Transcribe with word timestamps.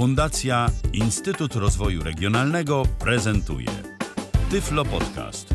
Fundacja 0.00 0.66
Instytut 0.92 1.54
Rozwoju 1.54 2.02
Regionalnego 2.02 2.82
prezentuje 2.98 3.68
Tyflo 4.50 4.84
Podcast. 4.84 5.54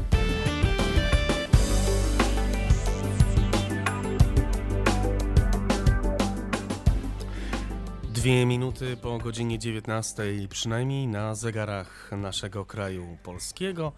Dwie 8.04 8.46
minuty 8.46 8.98
po 8.98 9.18
godzinie 9.18 9.60
19, 9.60 10.24
przynajmniej 10.50 11.08
na 11.08 11.36
zegarach 11.36 12.12
naszego 12.12 12.66
kraju 12.66 13.18
polskiego, 13.24 13.92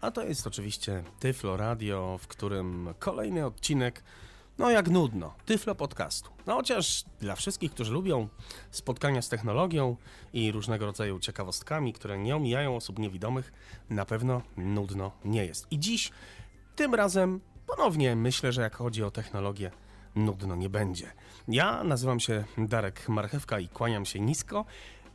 a 0.00 0.10
to 0.10 0.22
jest 0.22 0.46
oczywiście 0.46 1.02
Tyflo 1.20 1.56
Radio, 1.56 2.18
w 2.22 2.26
którym 2.26 2.94
kolejny 2.98 3.46
odcinek 3.46 4.02
no 4.58 4.70
jak 4.70 4.88
nudno, 4.88 5.34
Tyflo 5.46 5.74
Podcastu. 5.74 6.30
No 6.46 6.54
chociaż 6.54 7.04
dla 7.20 7.36
wszystkich, 7.36 7.72
którzy 7.72 7.92
lubią 7.92 8.28
spotkania 8.70 9.22
z 9.22 9.28
technologią 9.28 9.96
i 10.32 10.52
różnego 10.52 10.86
rodzaju 10.86 11.18
ciekawostkami, 11.18 11.92
które 11.92 12.18
nie 12.18 12.36
omijają 12.36 12.76
osób 12.76 12.98
niewidomych, 12.98 13.52
na 13.90 14.04
pewno 14.04 14.42
nudno 14.56 15.12
nie 15.24 15.46
jest. 15.46 15.66
I 15.70 15.78
dziś, 15.78 16.10
tym 16.76 16.94
razem, 16.94 17.40
ponownie 17.66 18.16
myślę, 18.16 18.52
że 18.52 18.62
jak 18.62 18.76
chodzi 18.76 19.04
o 19.04 19.10
technologię, 19.10 19.70
nudno 20.14 20.56
nie 20.56 20.68
będzie. 20.68 21.12
Ja 21.48 21.84
nazywam 21.84 22.20
się 22.20 22.44
Darek 22.58 23.08
Marchewka 23.08 23.58
i 23.58 23.68
kłaniam 23.68 24.06
się 24.06 24.20
nisko 24.20 24.64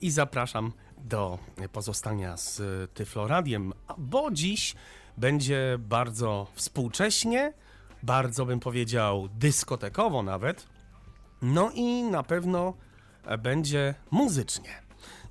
i 0.01 0.12
zapraszam 0.12 0.73
do 0.98 1.39
pozostania 1.71 2.37
z 2.37 2.62
Tyfloradiem, 2.93 3.73
bo 3.98 4.31
dziś 4.31 4.75
będzie 5.17 5.75
bardzo 5.79 6.48
współcześnie, 6.53 7.53
bardzo 8.03 8.45
bym 8.45 8.59
powiedział 8.59 9.27
dyskotekowo 9.27 10.23
nawet. 10.23 10.67
No 11.41 11.71
i 11.73 12.03
na 12.03 12.23
pewno 12.23 12.73
będzie 13.39 13.95
muzycznie. 14.12 14.81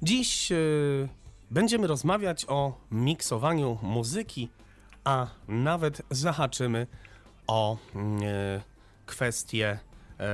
Dziś 0.02 0.50
yy, 0.50 1.08
będziemy 1.50 1.86
rozmawiać 1.86 2.44
o 2.48 2.80
miksowaniu 2.90 3.78
muzyki, 3.82 4.48
a 5.04 5.26
nawet 5.48 6.02
zahaczymy 6.10 6.86
o 7.46 7.76
yy, 7.94 8.00
kwestię 9.06 9.78
yy, 10.18 10.24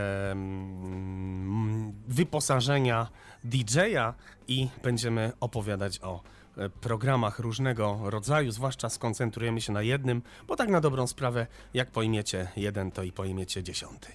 wyposażenia 2.09 3.09
DJ-a 3.45 4.15
i 4.49 4.69
będziemy 4.83 5.33
opowiadać 5.41 6.01
o 6.03 6.23
E, 6.23 6.38
programach 6.81 7.39
różnego 7.39 8.01
rodzaju, 8.05 8.51
zwłaszcza 8.51 8.89
skoncentrujemy 8.89 9.61
się 9.61 9.73
na 9.73 9.83
jednym, 9.83 10.23
bo 10.49 10.57
tak 10.57 10.69
na 10.69 10.81
dobrą 10.81 11.07
sprawę, 11.07 11.47
jak 11.75 11.91
pojmiecie 11.91 12.49
jeden, 12.57 12.91
to 12.91 13.03
i 13.03 13.13
pojmiecie 13.13 13.63
dziesiąty. 13.63 14.09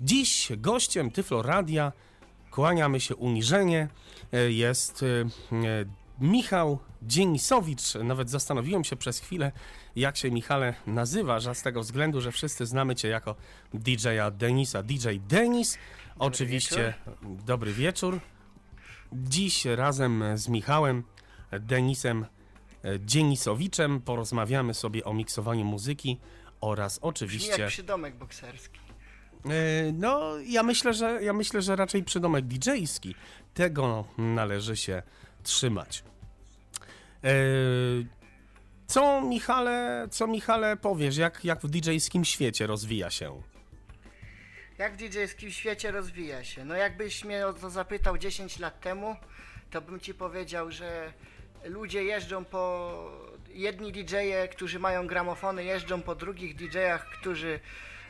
Dziś 0.00 0.52
gościem 0.56 1.10
Tyflo 1.10 1.42
Radia, 1.42 1.92
kłaniamy 2.50 3.00
się 3.00 3.16
uniżenie, 3.16 3.88
e, 4.32 4.50
jest 4.50 5.02
e, 5.02 5.84
Michał 6.20 6.78
Dzienisowicz. 7.02 7.94
Nawet 7.94 8.30
zastanowiłem 8.30 8.84
się 8.84 8.96
przez 8.96 9.18
chwilę, 9.18 9.52
jak 9.96 10.16
się 10.16 10.30
Michale 10.30 10.74
nazywa, 10.86 11.40
że 11.40 11.54
z 11.54 11.62
tego 11.62 11.80
względu, 11.80 12.20
że 12.20 12.32
wszyscy 12.32 12.66
znamy 12.66 12.96
Cię 12.96 13.08
jako 13.08 13.34
DJ-a 13.74 14.30
Denisa. 14.30 14.82
DJ 14.82 15.08
Denis, 15.28 15.78
oczywiście 16.18 16.94
wieczór. 17.20 17.44
dobry 17.44 17.72
wieczór. 17.72 18.20
Dziś 19.12 19.64
razem 19.64 20.24
z 20.34 20.48
Michałem 20.48 21.04
Denisem 21.60 22.26
e, 22.84 23.00
Dzienisowiczem. 23.00 24.00
Porozmawiamy 24.00 24.74
sobie 24.74 25.04
o 25.04 25.14
miksowaniu 25.14 25.64
muzyki 25.64 26.20
oraz 26.60 26.98
oczywiście... 27.02 27.50
Brzmi 27.50 27.62
jak 27.62 27.70
przydomek 27.70 28.16
bokserski. 28.16 28.80
E, 29.44 29.92
no, 29.92 30.38
ja 30.46 30.62
myślę, 30.62 30.94
że 30.94 31.22
ja 31.22 31.32
myślę, 31.32 31.62
że 31.62 31.76
raczej 31.76 32.04
przydomek 32.04 32.44
DJ-ski. 32.44 33.14
Tego 33.54 34.04
należy 34.18 34.76
się 34.76 35.02
trzymać. 35.42 36.04
E, 37.24 37.32
co 38.86 39.20
Michale, 39.20 40.08
co 40.10 40.26
Michale 40.26 40.76
powiesz, 40.76 41.16
jak, 41.16 41.44
jak 41.44 41.60
w 41.60 41.70
DJ-skim 41.70 42.24
świecie 42.24 42.66
rozwija 42.66 43.10
się? 43.10 43.42
Jak 44.78 44.96
w 44.96 44.96
DJ-skim 44.96 45.50
świecie 45.50 45.90
rozwija 45.90 46.44
się? 46.44 46.64
No 46.64 46.74
jakbyś 46.74 47.24
mnie 47.24 47.46
o 47.46 47.52
to 47.52 47.70
zapytał 47.70 48.18
10 48.18 48.58
lat 48.58 48.80
temu, 48.80 49.16
to 49.70 49.80
bym 49.80 50.00
ci 50.00 50.14
powiedział, 50.14 50.70
że 50.70 51.12
ludzie 51.64 52.04
jeżdżą 52.04 52.44
po. 52.44 52.92
Jedni 53.48 53.92
DJ-e, 53.92 54.48
którzy 54.48 54.78
mają 54.78 55.06
gramofony, 55.06 55.64
jeżdżą 55.64 56.02
po 56.02 56.14
drugich 56.14 56.56
DJ-ach, 56.56 57.06
którzy 57.20 57.60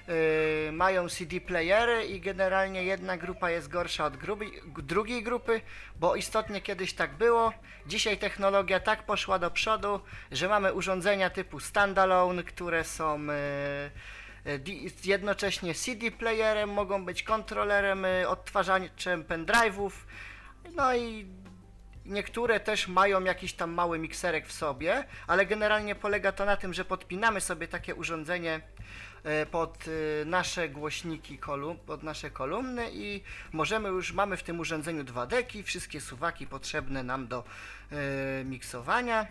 yy, 0.08 0.72
mają 0.72 1.08
CD 1.08 1.40
playery 1.40 2.04
i 2.04 2.20
generalnie 2.20 2.84
jedna 2.84 3.16
grupa 3.16 3.50
jest 3.50 3.68
gorsza 3.68 4.04
od 4.04 4.16
grubi, 4.16 4.46
drugiej 4.78 5.22
grupy, 5.22 5.60
bo 5.96 6.16
istotnie 6.16 6.60
kiedyś 6.60 6.92
tak 6.92 7.14
było. 7.14 7.52
Dzisiaj 7.86 8.18
technologia 8.18 8.80
tak 8.80 9.06
poszła 9.06 9.38
do 9.38 9.50
przodu, 9.50 10.00
że 10.32 10.48
mamy 10.48 10.72
urządzenia 10.72 11.30
typu 11.30 11.60
standalone, 11.60 12.44
które 12.44 12.84
są. 12.84 13.26
Yy, 13.26 13.90
jednocześnie 15.04 15.74
CD 15.74 16.10
playerem, 16.10 16.70
mogą 16.70 17.04
być 17.04 17.22
kontrolerem, 17.22 18.04
y, 18.04 18.28
odtwarzaczem 18.28 19.24
pendrive'ów, 19.24 19.90
no 20.76 20.94
i 20.94 21.24
Niektóre 22.08 22.60
też 22.60 22.88
mają 22.88 23.24
jakiś 23.24 23.52
tam 23.52 23.70
mały 23.70 23.98
mikserek 23.98 24.46
w 24.46 24.52
sobie, 24.52 25.04
ale 25.26 25.46
generalnie 25.46 25.94
polega 25.94 26.32
to 26.32 26.44
na 26.44 26.56
tym, 26.56 26.74
że 26.74 26.84
podpinamy 26.84 27.40
sobie 27.40 27.68
takie 27.68 27.94
urządzenie 27.94 28.60
e, 29.24 29.46
pod 29.46 29.84
e, 30.22 30.24
nasze 30.24 30.68
głośniki, 30.68 31.38
pod 31.86 32.02
nasze 32.02 32.30
kolumny 32.30 32.90
i 32.92 33.20
możemy 33.52 33.88
już, 33.88 34.12
mamy 34.12 34.36
w 34.36 34.42
tym 34.42 34.60
urządzeniu 34.60 35.04
dwa 35.04 35.26
deki, 35.26 35.62
wszystkie 35.62 36.00
suwaki 36.00 36.46
potrzebne 36.46 37.02
nam 37.02 37.26
do 37.26 37.44
e, 37.92 38.44
miksowania. 38.44 39.26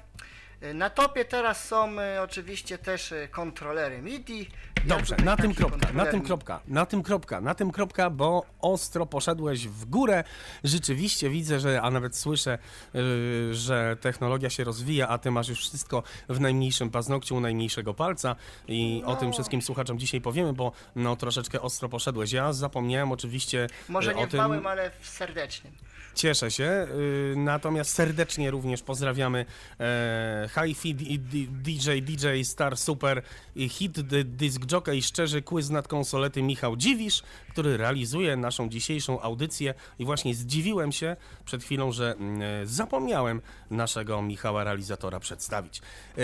Na 0.73 0.89
topie 0.89 1.25
teraz 1.25 1.65
są 1.65 1.95
oczywiście 2.21 2.77
też 2.77 3.13
kontrolery 3.31 4.01
MIDI. 4.01 4.49
Dobrze, 4.85 5.15
na 5.23 5.37
tym 5.37 5.53
kropka, 5.53 5.93
na 5.93 6.05
tym 6.05 6.21
kropka, 6.21 6.59
na 6.67 6.85
tym 6.85 7.03
kropka, 7.03 7.41
na 7.41 7.55
tym 7.55 7.71
kropka, 7.71 8.09
bo 8.09 8.45
ostro 8.61 9.05
poszedłeś 9.05 9.67
w 9.67 9.85
górę. 9.85 10.23
Rzeczywiście 10.63 11.29
widzę, 11.29 11.59
że, 11.59 11.81
a 11.81 11.91
nawet 11.91 12.15
słyszę, 12.15 12.57
yy, 12.93 13.53
że 13.53 13.97
technologia 14.01 14.49
się 14.49 14.63
rozwija, 14.63 15.07
a 15.07 15.17
ty 15.17 15.31
masz 15.31 15.49
już 15.49 15.59
wszystko 15.59 16.03
w 16.29 16.39
najmniejszym 16.39 16.89
paznokciu 16.89 17.35
u 17.35 17.39
najmniejszego 17.39 17.93
palca 17.93 18.35
i 18.67 19.01
no. 19.05 19.11
o 19.11 19.15
tym 19.15 19.27
no. 19.27 19.33
wszystkim 19.33 19.61
słuchaczom 19.61 19.99
dzisiaj 19.99 20.21
powiemy, 20.21 20.53
bo 20.53 20.71
no 20.95 21.15
troszeczkę 21.15 21.61
ostro 21.61 21.89
poszedłeś. 21.89 22.31
Ja 22.31 22.53
zapomniałem 22.53 23.11
oczywiście 23.11 23.67
Może 23.89 24.15
nie 24.15 24.23
o 24.23 24.27
tym... 24.27 24.39
w 24.39 24.43
małym, 24.43 24.67
ale 24.67 24.91
w 24.99 25.07
serdecznym. 25.07 25.73
Cieszę 26.17 26.51
się. 26.51 26.87
Y, 27.33 27.33
natomiast 27.37 27.93
serdecznie 27.93 28.51
również 28.51 28.81
pozdrawiamy 28.81 29.45
e, 29.79 30.49
Hi-Fi 30.53 30.95
DJ, 30.95 31.89
DJ 32.01 32.41
Star 32.43 32.77
Super 32.77 33.21
Hit 33.69 34.01
Disc 34.23 34.71
Jockey 34.71 35.01
Szczerzy 35.01 35.41
Quiz 35.41 35.69
nad 35.69 35.87
konsolety 35.87 36.43
Michał 36.43 36.75
Dziwisz, 36.75 37.23
który 37.49 37.77
realizuje 37.77 38.35
naszą 38.35 38.69
dzisiejszą 38.69 39.21
audycję 39.21 39.73
i 39.99 40.05
właśnie 40.05 40.35
zdziwiłem 40.35 40.91
się 40.91 41.15
przed 41.45 41.63
chwilą, 41.63 41.91
że 41.91 42.13
mm, 42.13 42.41
e, 42.41 42.65
zapomniałem 42.65 43.41
naszego 43.71 44.21
Michała 44.21 44.63
realizatora 44.63 45.19
przedstawić. 45.19 45.81
E, 46.17 46.21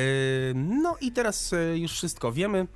no 0.53 0.97
i 1.01 1.11
teraz 1.11 1.55
już 1.75 1.91
wszystko 1.91 2.31
wiemy. 2.31 2.67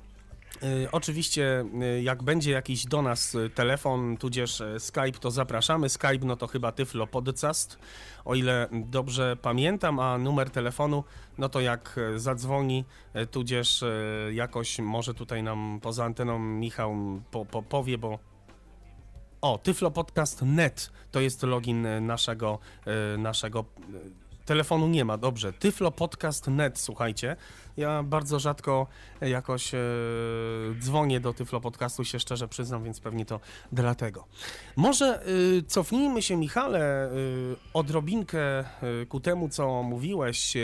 Y, 0.62 0.88
oczywiście, 0.92 1.64
y, 1.98 2.02
jak 2.02 2.22
będzie 2.22 2.50
jakiś 2.50 2.86
do 2.86 3.02
nas 3.02 3.34
y, 3.34 3.50
telefon, 3.50 4.16
tudzież 4.16 4.62
Skype, 4.78 5.12
to 5.20 5.30
zapraszamy. 5.30 5.88
Skype, 5.88 6.26
no 6.26 6.36
to 6.36 6.46
chyba 6.46 6.72
Tyflo 6.72 7.06
Podcast, 7.06 7.78
o 8.24 8.34
ile 8.34 8.68
dobrze 8.72 9.36
pamiętam, 9.42 10.00
a 10.00 10.18
numer 10.18 10.50
telefonu, 10.50 11.04
no 11.38 11.48
to 11.48 11.60
jak 11.60 12.00
zadzwoni, 12.16 12.84
tudzież 13.30 13.84
jakoś 14.32 14.78
może 14.78 15.14
tutaj 15.14 15.42
nam 15.42 15.78
poza 15.82 16.04
anteną 16.04 16.38
Michał 16.38 16.94
po, 17.30 17.44
po, 17.44 17.62
powie, 17.62 17.98
bo 17.98 18.18
o, 19.40 19.58
tyflopodcast.net 19.58 20.90
to 21.10 21.20
jest 21.20 21.42
login 21.42 21.86
naszego, 22.00 22.58
naszego 23.18 23.64
telefonu 24.48 24.88
nie 24.88 25.04
ma, 25.04 25.16
dobrze. 25.16 25.52
Tyflo 25.52 25.90
Podcast 25.90 26.46
Net, 26.46 26.78
słuchajcie. 26.78 27.36
Ja 27.76 28.02
bardzo 28.02 28.38
rzadko 28.38 28.86
jakoś 29.20 29.74
e, 29.74 29.78
dzwonię 30.80 31.20
do 31.20 31.34
Tyflo 31.34 31.60
Podcastu, 31.60 32.04
się 32.04 32.20
szczerze 32.20 32.48
przyznam, 32.48 32.84
więc 32.84 33.00
pewnie 33.00 33.26
to 33.26 33.40
dlatego. 33.72 34.24
Może 34.76 35.22
e, 35.22 35.26
cofnijmy 35.66 36.22
się, 36.22 36.36
Michale, 36.36 37.04
e, 37.04 37.10
odrobinkę 37.74 38.40
e, 38.40 38.64
ku 39.08 39.20
temu, 39.20 39.48
co 39.48 39.82
mówiłeś, 39.82 40.56
e, 40.56 40.60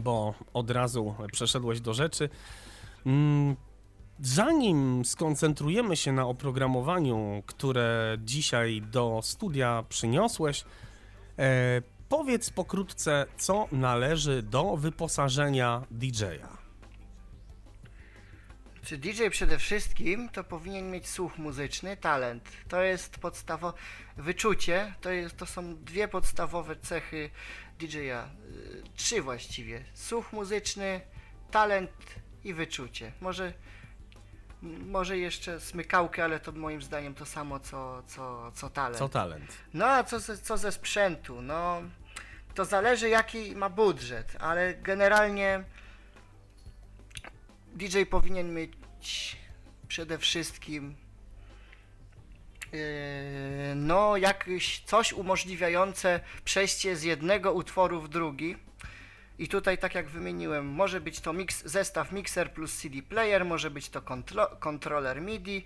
bo 0.00 0.34
od 0.54 0.70
razu 0.70 1.14
przeszedłeś 1.32 1.80
do 1.80 1.94
rzeczy. 1.94 2.28
Mm, 3.06 3.56
Zanim 4.20 5.04
skoncentrujemy 5.04 5.96
się 5.96 6.12
na 6.12 6.26
oprogramowaniu, 6.26 7.42
które 7.46 8.16
dzisiaj 8.24 8.82
do 8.82 9.20
studia 9.22 9.84
przyniosłeś, 9.88 10.64
e, 11.38 11.82
Powiedz 12.12 12.50
pokrótce, 12.50 13.26
co 13.36 13.68
należy 13.72 14.42
do 14.42 14.76
wyposażenia 14.76 15.82
DJ-a. 15.90 16.56
Czy 18.82 18.98
DJ 18.98 19.28
przede 19.30 19.58
wszystkim 19.58 20.28
to 20.28 20.44
powinien 20.44 20.90
mieć 20.90 21.08
słuch 21.08 21.38
muzyczny, 21.38 21.96
talent. 21.96 22.48
To 22.68 22.82
jest 22.82 23.18
podstawowe 23.18 23.78
wyczucie, 24.16 24.94
to, 25.00 25.10
jest, 25.10 25.36
to 25.36 25.46
są 25.46 25.76
dwie 25.76 26.08
podstawowe 26.08 26.76
cechy 26.76 27.30
DJ-a. 27.78 28.26
Y, 28.26 28.82
Trzy 28.96 29.22
właściwie. 29.22 29.84
Słuch 29.94 30.32
muzyczny, 30.32 31.00
talent 31.50 31.90
i 32.44 32.54
wyczucie. 32.54 33.12
Może, 33.20 33.52
może 34.62 35.18
jeszcze 35.18 35.60
smykałkę, 35.60 36.24
ale 36.24 36.40
to 36.40 36.52
moim 36.52 36.82
zdaniem 36.82 37.14
to 37.14 37.26
samo 37.26 37.60
co, 37.60 38.02
co, 38.06 38.52
co 38.54 38.70
talent. 38.70 38.98
Co 38.98 39.08
talent? 39.08 39.56
No 39.74 39.86
a 39.86 40.04
co 40.04 40.20
ze, 40.20 40.38
co 40.38 40.58
ze 40.58 40.72
sprzętu? 40.72 41.42
No 41.42 41.82
to 42.54 42.64
zależy 42.64 43.08
jaki 43.08 43.56
ma 43.56 43.68
budżet, 43.68 44.36
ale 44.40 44.74
generalnie 44.74 45.64
DJ 47.74 48.02
powinien 48.02 48.54
mieć 48.54 49.36
przede 49.88 50.18
wszystkim 50.18 50.94
yy, 52.72 52.78
no 53.76 54.16
jakieś 54.16 54.80
coś 54.80 55.12
umożliwiające 55.12 56.20
przejście 56.44 56.96
z 56.96 57.02
jednego 57.02 57.52
utworu 57.52 58.00
w 58.00 58.08
drugi. 58.08 58.56
I 59.38 59.48
tutaj, 59.48 59.78
tak 59.78 59.94
jak 59.94 60.08
wymieniłem, 60.08 60.66
może 60.66 61.00
być 61.00 61.20
to 61.20 61.32
mix, 61.32 61.64
zestaw 61.64 62.12
mixer 62.12 62.52
plus 62.52 62.76
CD 62.76 63.02
player, 63.02 63.44
może 63.44 63.70
być 63.70 63.88
to 63.88 64.02
kontro, 64.02 64.46
kontroler 64.46 65.20
MIDI, 65.20 65.64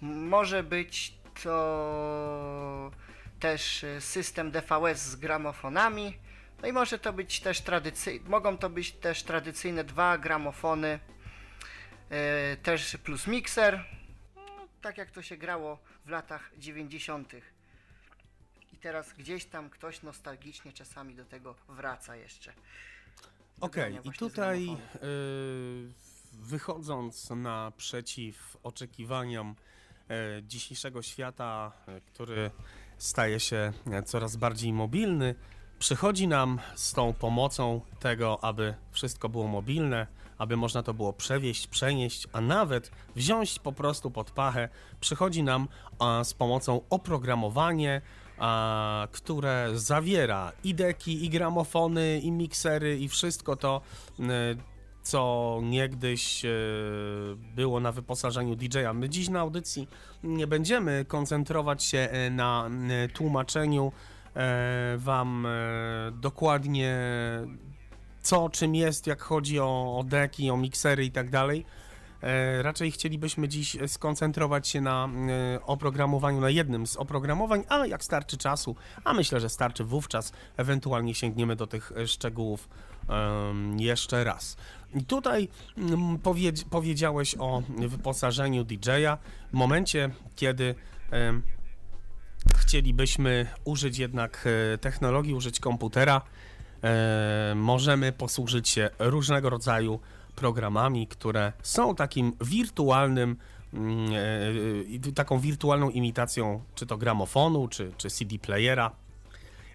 może 0.00 0.62
być 0.62 1.14
to 1.42 2.90
też 3.40 3.84
y, 3.84 4.00
system 4.00 4.50
DVS 4.50 5.02
z 5.02 5.16
gramofonami. 5.16 6.18
No 6.62 6.68
i 6.68 6.72
może 6.72 6.98
to 6.98 7.12
być 7.12 7.40
też 7.40 7.60
tradycyjne, 7.60 8.28
mogą 8.28 8.58
to 8.58 8.70
być 8.70 8.92
też 8.92 9.22
tradycyjne 9.22 9.84
dwa 9.84 10.18
gramofony, 10.18 10.98
y, 12.52 12.56
też 12.56 12.96
plus 13.04 13.26
mikser, 13.26 13.84
no, 14.36 14.68
tak 14.80 14.98
jak 14.98 15.10
to 15.10 15.22
się 15.22 15.36
grało 15.36 15.78
w 16.04 16.08
latach 16.08 16.50
90. 16.58 17.32
I 18.72 18.76
teraz 18.76 19.12
gdzieś 19.12 19.44
tam 19.44 19.70
ktoś 19.70 20.02
nostalgicznie 20.02 20.72
czasami 20.72 21.14
do 21.14 21.24
tego 21.24 21.54
wraca 21.68 22.16
jeszcze. 22.16 22.52
Okej, 23.60 23.84
Wybrania 23.92 24.10
i 24.14 24.18
tutaj 24.18 24.64
gramofonu. 24.64 25.04
y, 25.04 25.92
wychodząc 26.32 27.30
naprzeciw 27.30 28.56
oczekiwaniom 28.62 29.54
e, 30.10 30.42
dzisiejszego 30.42 31.02
świata, 31.02 31.72
e, 31.86 32.00
który 32.00 32.50
staje 32.98 33.40
się 33.40 33.72
e, 33.90 34.02
coraz 34.02 34.36
bardziej 34.36 34.72
mobilny, 34.72 35.34
przychodzi 35.78 36.28
nam 36.28 36.58
z 36.74 36.92
tą 36.92 37.12
pomocą 37.12 37.80
tego, 38.00 38.44
aby 38.44 38.74
wszystko 38.92 39.28
było 39.28 39.46
mobilne, 39.46 40.06
aby 40.38 40.56
można 40.56 40.82
to 40.82 40.94
było 40.94 41.12
przewieźć, 41.12 41.66
przenieść, 41.66 42.28
a 42.32 42.40
nawet 42.40 42.90
wziąć 43.16 43.58
po 43.58 43.72
prostu 43.72 44.10
pod 44.10 44.30
pachę, 44.30 44.68
przychodzi 45.00 45.42
nam 45.42 45.68
z 46.22 46.34
pomocą 46.34 46.80
oprogramowanie, 46.90 48.00
a, 48.38 49.08
które 49.12 49.70
zawiera 49.74 50.52
i 50.64 50.74
deki, 50.74 51.24
i 51.24 51.30
gramofony, 51.30 52.20
i 52.20 52.32
miksery, 52.32 52.98
i 52.98 53.08
wszystko 53.08 53.56
to, 53.56 53.80
y, 54.20 54.24
co 55.08 55.60
niegdyś 55.62 56.44
e, 56.44 56.48
było 57.54 57.80
na 57.80 57.92
wyposażeniu 57.92 58.56
DJ-a. 58.56 58.92
My 58.92 59.08
dziś 59.08 59.28
na 59.28 59.40
audycji 59.40 59.88
nie 60.22 60.46
będziemy 60.46 61.04
koncentrować 61.04 61.84
się 61.84 61.98
e, 61.98 62.30
na 62.30 62.70
e, 62.90 63.08
tłumaczeniu 63.08 63.92
Wam 64.96 65.46
dokładnie 66.12 66.98
co, 68.22 68.48
czym 68.48 68.74
jest, 68.74 69.06
jak 69.06 69.22
chodzi 69.22 69.60
o, 69.60 69.98
o 69.98 70.04
deki, 70.04 70.50
o 70.50 70.56
miksery 70.56 71.04
i 71.04 71.10
tak 71.10 71.30
dalej. 71.30 71.64
Raczej 72.62 72.90
chcielibyśmy 72.90 73.48
dziś 73.48 73.76
skoncentrować 73.86 74.68
się 74.68 74.80
na 74.80 75.08
oprogramowaniu, 75.66 76.40
na 76.40 76.50
jednym 76.50 76.86
z 76.86 76.96
oprogramowań, 76.96 77.64
a 77.68 77.86
jak 77.86 78.04
starczy 78.04 78.36
czasu, 78.36 78.76
a 79.04 79.14
myślę, 79.14 79.40
że 79.40 79.48
starczy 79.48 79.84
wówczas, 79.84 80.32
ewentualnie 80.56 81.14
sięgniemy 81.14 81.56
do 81.56 81.66
tych 81.66 81.92
szczegółów 82.06 82.68
jeszcze 83.78 84.24
raz. 84.24 84.56
Tutaj 85.06 85.48
mm, 85.76 86.18
powiedzi 86.18 86.64
powiedziałeś 86.64 87.34
o 87.38 87.62
wyposażeniu 87.78 88.64
DJ-a 88.64 89.18
w 89.50 89.52
momencie, 89.52 90.10
kiedy 90.36 90.74
chcielibyśmy 92.56 93.46
użyć 93.64 93.98
jednak 93.98 94.44
e, 94.74 94.78
technologii, 94.78 95.34
użyć 95.34 95.60
komputera, 95.60 96.20
e, 96.82 97.52
możemy 97.56 98.12
posłużyć 98.12 98.68
się 98.68 98.90
różnego 98.98 99.50
rodzaju 99.50 100.00
programami, 100.36 101.06
które 101.06 101.52
są 101.62 101.94
takim 101.94 102.32
wirtualnym, 102.40 103.36
mm, 103.74 104.12
e, 105.08 105.12
taką 105.12 105.38
wirtualną 105.38 105.90
imitacją 105.90 106.62
czy 106.74 106.86
to 106.86 106.96
gramofonu, 106.96 107.68
czy, 107.68 107.92
czy 107.96 108.10
CD 108.10 108.38
playera. 108.38 108.90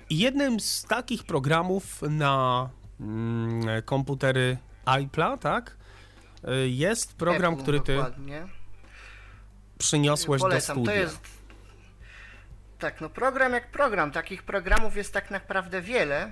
I 0.10 0.18
jednym 0.18 0.60
z 0.60 0.84
takich 0.84 1.24
programów 1.24 2.02
na 2.10 2.70
komputery 3.86 4.58
iPla, 5.02 5.38
tak? 5.38 5.78
e, 6.48 6.68
Jest 6.68 7.16
program, 7.16 7.54
Apple 7.54 7.64
który 7.64 7.80
ty 7.82 7.96
Dokładnie. 7.96 8.48
przyniosłeś 9.78 10.42
do 10.42 10.48
Polecam. 10.48 10.76
studia. 10.76 10.92
To 10.92 11.00
jest. 11.00 11.20
Tak, 12.80 13.02
no 13.02 13.10
program 13.10 13.54
jak 13.54 13.72
program. 13.72 14.12
Takich 14.12 14.44
programów 14.44 14.98
jest 14.98 15.14
tak 15.14 15.32
naprawdę 15.32 15.82
wiele. 15.82 16.32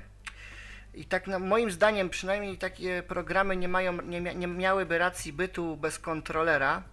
I 0.94 1.06
tak 1.06 1.28
no, 1.28 1.40
moim 1.40 1.72
zdaniem 1.72 2.10
przynajmniej 2.10 2.58
takie 2.58 3.04
programy 3.04 3.56
nie, 3.56 3.68
mają, 3.68 4.02
nie, 4.02 4.22
nie 4.22 4.48
miałyby 4.48 4.98
racji 4.98 5.34
bytu 5.34 5.78
bez 5.78 6.00
kontrolera. 6.00 6.84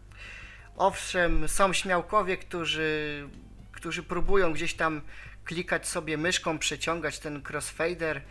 Owszem, 0.76 1.49
są 1.49 1.73
śmiałkowie, 1.73 2.37
którzy, 2.37 3.29
którzy 3.73 4.03
próbują 4.03 4.53
gdzieś 4.53 4.75
tam 4.75 5.00
klikać 5.44 5.88
sobie 5.88 6.17
myszką, 6.19 6.59
przeciągać 6.59 7.19
ten 7.19 7.43
crossfader, 7.50 8.23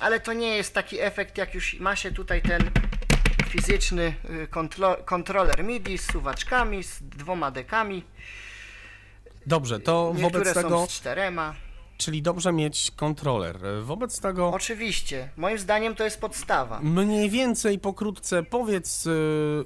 ale 0.00 0.20
to 0.20 0.32
nie 0.32 0.56
jest 0.56 0.74
taki 0.74 1.00
efekt, 1.00 1.38
jak 1.38 1.54
już 1.54 1.74
ma 1.80 1.96
się 1.96 2.12
tutaj 2.12 2.42
ten 2.42 2.70
fizyczny 3.48 4.14
y, 4.44 4.46
kontro, 4.48 4.96
kontroler 5.04 5.64
MIDI 5.64 5.98
z 5.98 6.12
suwaczkami, 6.12 6.82
z 6.84 7.02
dwoma 7.02 7.50
dekami. 7.50 8.04
Dobrze, 9.46 9.80
to 9.80 10.12
Niektóre 10.16 10.30
wobec 10.44 10.54
są 10.54 10.62
tego, 10.62 10.86
z 10.86 10.88
czterema. 10.88 11.54
czyli 11.96 12.22
dobrze 12.22 12.52
mieć 12.52 12.90
kontroler. 12.96 13.58
Wobec 13.82 14.20
tego 14.20 14.48
Oczywiście, 14.52 15.28
moim 15.36 15.58
zdaniem 15.58 15.94
to 15.94 16.04
jest 16.04 16.20
podstawa. 16.20 16.80
mniej 16.80 17.30
więcej 17.30 17.78
pokrótce 17.78 18.42
powiedz, 18.42 19.06
y, 19.06 19.64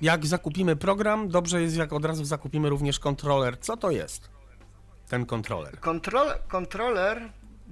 jak 0.00 0.26
zakupimy 0.26 0.76
program, 0.76 1.28
dobrze 1.28 1.62
jest 1.62 1.76
jak 1.76 1.92
od 1.92 2.04
razu 2.04 2.24
zakupimy 2.24 2.68
również 2.68 2.98
kontroler. 2.98 3.58
Co 3.60 3.76
to 3.76 3.90
jest 3.90 4.30
ten 5.08 5.26
kontroler? 5.26 5.80
Kontrol, 5.80 6.28
kontroler 6.48 7.22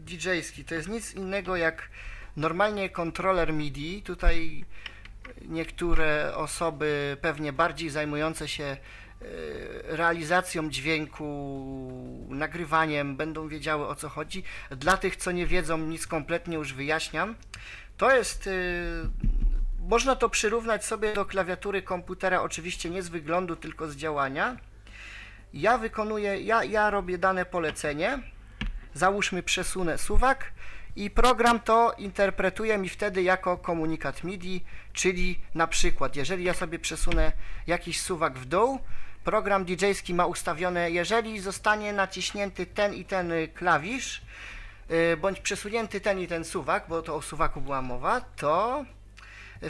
DJ-ski 0.09 0.65
to 0.65 0.75
jest 0.75 0.89
nic 0.89 1.15
innego 1.15 1.57
jak 1.57 1.89
normalnie 2.37 2.91
kontroler 2.91 3.53
MIDI. 3.53 4.03
Tutaj 4.03 4.65
niektóre 5.43 6.37
osoby 6.37 7.17
pewnie 7.21 7.53
bardziej 7.53 7.91
zajmujące 7.91 8.49
się 8.49 8.65
e, 8.65 8.77
realizacją 9.97 10.71
dźwięku, 10.71 12.27
nagrywaniem 12.29 13.17
będą 13.17 13.49
wiedziały 13.49 13.87
o 13.87 13.95
co 13.95 14.09
chodzi. 14.09 14.43
Dla 14.71 14.97
tych, 14.97 15.17
co 15.17 15.33
nie 15.33 15.47
wiedzą, 15.47 15.79
nic 15.79 16.07
kompletnie 16.07 16.57
już 16.57 16.73
wyjaśniam. 16.73 17.35
To 17.97 18.17
jest 18.17 18.47
e, 18.47 18.51
można 19.89 20.17
to 20.17 20.29
przyrównać 20.29 20.85
sobie 20.85 21.13
do 21.13 21.25
klawiatury 21.25 21.83
komputera, 21.83 22.43
oczywiście 22.43 22.91
nie 22.91 23.03
z 23.03 23.09
wyglądu, 23.09 23.57
tylko 23.57 23.89
z 23.89 23.97
działania. 23.97 24.57
Ja 25.55 25.79
wykonuję, 25.79 26.41
ja, 26.41 26.65
ja 26.65 26.91
robię 26.91 27.19
dane 27.19 27.45
polecenie, 27.45 28.19
załóżmy 28.99 29.43
przesunę 29.43 29.99
suwak 29.99 30.53
i 30.97 31.11
program 31.11 31.61
to 31.61 31.95
interpretuje 31.99 32.79
mi 32.79 32.89
wtedy 32.89 33.23
jako 33.23 33.57
komunikat 33.57 34.25
MIDI, 34.25 34.65
czyli 34.93 35.41
na 35.55 35.67
przykład, 35.67 36.17
jeżeli 36.17 36.45
ja 36.45 36.55
sobie 36.55 36.79
przesunę 36.79 37.33
jakiś 37.67 38.01
suwak 38.01 38.39
w 38.39 38.45
dół, 38.45 38.79
program 39.25 39.65
DJ-ski 39.65 40.15
ma 40.15 40.27
ustawione, 40.27 40.91
jeżeli 40.91 41.41
zostanie 41.41 41.93
naciśnięty 41.93 42.67
ten 42.67 42.95
i 42.95 43.05
ten 43.05 43.33
y, 43.33 43.49
klawisz, 43.49 44.23
y, 44.91 45.17
bądź 45.17 45.41
przesunięty 45.41 46.01
ten 46.01 46.21
i 46.21 46.27
ten 46.27 46.45
suwak, 46.45 46.85
bo 46.89 47.03
to 47.03 47.17
o 47.17 47.23
suwaku 47.23 47.61
była 47.61 47.83
mowa, 47.83 48.21
to 48.21 48.85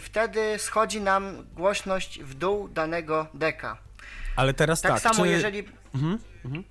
wtedy 0.01 0.59
schodzi 0.59 1.01
nam 1.01 1.47
głośność 1.55 2.21
w 2.23 2.35
dół 2.35 2.69
danego 2.69 3.27
deka. 3.35 3.79
Ale 4.37 4.55
teraz 4.55 4.81
Tak, 4.81 4.93
tak, 4.93 5.03
samo 5.03 5.25
czy... 5.25 5.31
jeżeli 5.31 5.65
Mhm, 5.95 6.19
mhm. 6.45 6.65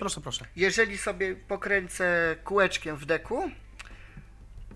Proszę, 0.00 0.20
proszę. 0.20 0.44
jeżeli 0.56 0.98
sobie 0.98 1.36
pokręcę 1.36 2.36
kółeczkiem 2.44 2.96
w 2.96 3.04
deku, 3.04 3.50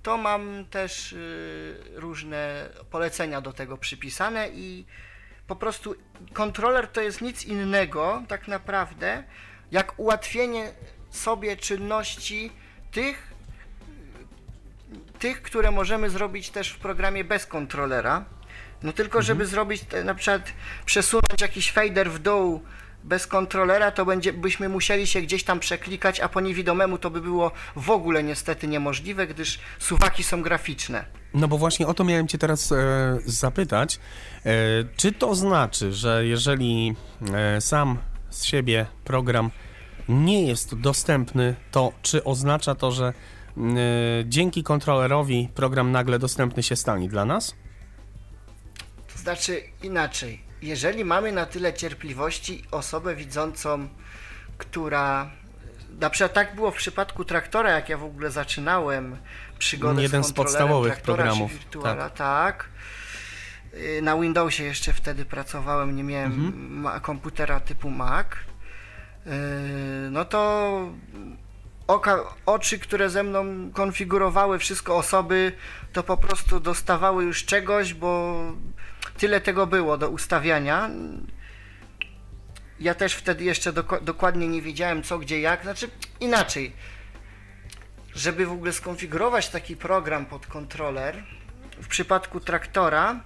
to 0.02 0.16
mam 0.16 0.64
też 0.70 1.12
y, 1.12 1.76
różne 1.94 2.68
polecenia 2.90 3.40
do 3.40 3.52
tego 3.52 3.76
przypisane 3.76 4.48
i 4.48 4.86
po 5.46 5.56
prostu 5.56 5.94
kontroler 6.32 6.88
to 6.88 7.00
jest 7.00 7.20
nic 7.20 7.44
innego 7.44 8.22
tak 8.28 8.48
naprawdę 8.48 9.24
jak 9.70 9.98
ułatwienie 9.98 10.72
sobie 11.10 11.56
czynności 11.56 12.52
tych, 12.92 13.32
tych, 15.18 15.42
które 15.42 15.70
możemy 15.70 16.10
zrobić 16.10 16.50
też 16.50 16.70
w 16.70 16.78
programie 16.78 17.24
bez 17.24 17.46
kontrolera. 17.46 18.24
No 18.82 18.92
tylko, 18.92 19.22
żeby 19.22 19.46
zrobić, 19.46 19.82
te, 19.82 20.04
na 20.04 20.14
przykład 20.14 20.52
przesunąć 20.84 21.40
jakiś 21.40 21.72
fader 21.72 22.10
w 22.10 22.18
dół 22.18 22.62
bez 23.04 23.26
kontrolera, 23.26 23.90
to 23.90 24.04
będzie, 24.04 24.32
byśmy 24.32 24.68
musieli 24.68 25.06
się 25.06 25.20
gdzieś 25.20 25.44
tam 25.44 25.60
przeklikać, 25.60 26.20
a 26.20 26.28
po 26.28 26.40
niewidomemu 26.40 26.98
to 26.98 27.10
by 27.10 27.20
było 27.20 27.50
w 27.76 27.90
ogóle 27.90 28.22
niestety 28.22 28.68
niemożliwe, 28.68 29.26
gdyż 29.26 29.58
suwaki 29.78 30.22
są 30.22 30.42
graficzne. 30.42 31.04
No 31.34 31.48
bo 31.48 31.58
właśnie 31.58 31.86
o 31.86 31.94
to 31.94 32.04
miałem 32.04 32.28
Cię 32.28 32.38
teraz 32.38 32.72
e, 32.72 32.76
zapytać. 33.24 33.98
E, 34.46 34.50
czy 34.96 35.12
to 35.12 35.34
znaczy, 35.34 35.92
że 35.92 36.26
jeżeli 36.26 36.94
e, 37.34 37.60
sam 37.60 37.98
z 38.30 38.44
siebie 38.44 38.86
program 39.04 39.50
nie 40.08 40.46
jest 40.46 40.80
dostępny, 40.80 41.54
to 41.70 41.92
czy 42.02 42.24
oznacza 42.24 42.74
to, 42.74 42.92
że 42.92 43.12
m, 43.56 43.76
e, 43.76 43.80
dzięki 44.26 44.62
kontrolerowi 44.62 45.48
program 45.54 45.92
nagle 45.92 46.18
dostępny 46.18 46.62
się 46.62 46.76
stanie 46.76 47.08
dla 47.08 47.24
nas? 47.24 47.54
To 49.12 49.18
znaczy 49.18 49.62
inaczej. 49.82 50.43
Jeżeli 50.62 51.04
mamy 51.04 51.32
na 51.32 51.46
tyle 51.46 51.72
cierpliwości 51.74 52.64
osobę 52.70 53.14
widzącą, 53.16 53.88
która. 54.58 55.30
Na 56.00 56.10
przykład 56.10 56.32
tak 56.32 56.54
było 56.54 56.70
w 56.70 56.76
przypadku 56.76 57.24
traktora, 57.24 57.70
jak 57.70 57.88
ja 57.88 57.98
w 57.98 58.04
ogóle 58.04 58.30
zaczynałem 58.30 59.16
przygodę 59.58 60.02
Jeden 60.02 60.24
z 60.24 60.28
z 60.28 60.32
podstawowych 60.32 60.92
traktora 60.92 61.16
programów, 61.16 61.52
Virtuala, 61.52 62.10
tak. 62.10 62.68
Y, 63.74 64.00
Na 64.02 64.16
Windowsie 64.16 64.64
jeszcze 64.64 64.92
wtedy 64.92 65.24
pracowałem, 65.24 65.96
nie 65.96 66.04
miałem 66.04 66.32
Mhm. 66.32 67.00
komputera 67.00 67.60
typu 67.60 67.90
Mac. 67.90 68.26
Y, 69.26 69.30
No 70.10 70.24
to 70.24 70.70
oka, 71.86 72.18
oczy, 72.46 72.78
które 72.78 73.10
ze 73.10 73.22
mną 73.22 73.70
konfigurowały 73.72 74.58
wszystko 74.58 74.96
osoby, 74.96 75.52
to 75.92 76.02
po 76.02 76.16
prostu 76.16 76.60
dostawały 76.60 77.24
już 77.24 77.44
czegoś, 77.44 77.94
bo 77.94 78.40
tyle 79.18 79.40
tego 79.40 79.66
było 79.66 79.98
do 79.98 80.10
ustawiania. 80.10 80.90
Ja 82.80 82.94
też 82.94 83.14
wtedy 83.14 83.44
jeszcze 83.44 83.72
dokładnie 84.02 84.48
nie 84.48 84.62
wiedziałem 84.62 85.02
co, 85.02 85.18
gdzie, 85.18 85.40
jak. 85.40 85.62
Znaczy 85.62 85.90
inaczej. 86.20 86.72
Żeby 88.14 88.46
w 88.46 88.52
ogóle 88.52 88.72
skonfigurować 88.72 89.48
taki 89.48 89.76
program 89.76 90.26
pod 90.26 90.46
kontroler, 90.46 91.22
w 91.82 91.88
przypadku 91.88 92.40
traktora 92.40 93.20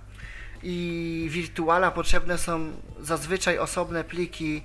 i 0.63 1.27
wirtuala 1.31 1.91
potrzebne 1.91 2.39
są 2.39 2.73
zazwyczaj 3.01 3.59
osobne 3.59 4.05
pliki, 4.05 4.63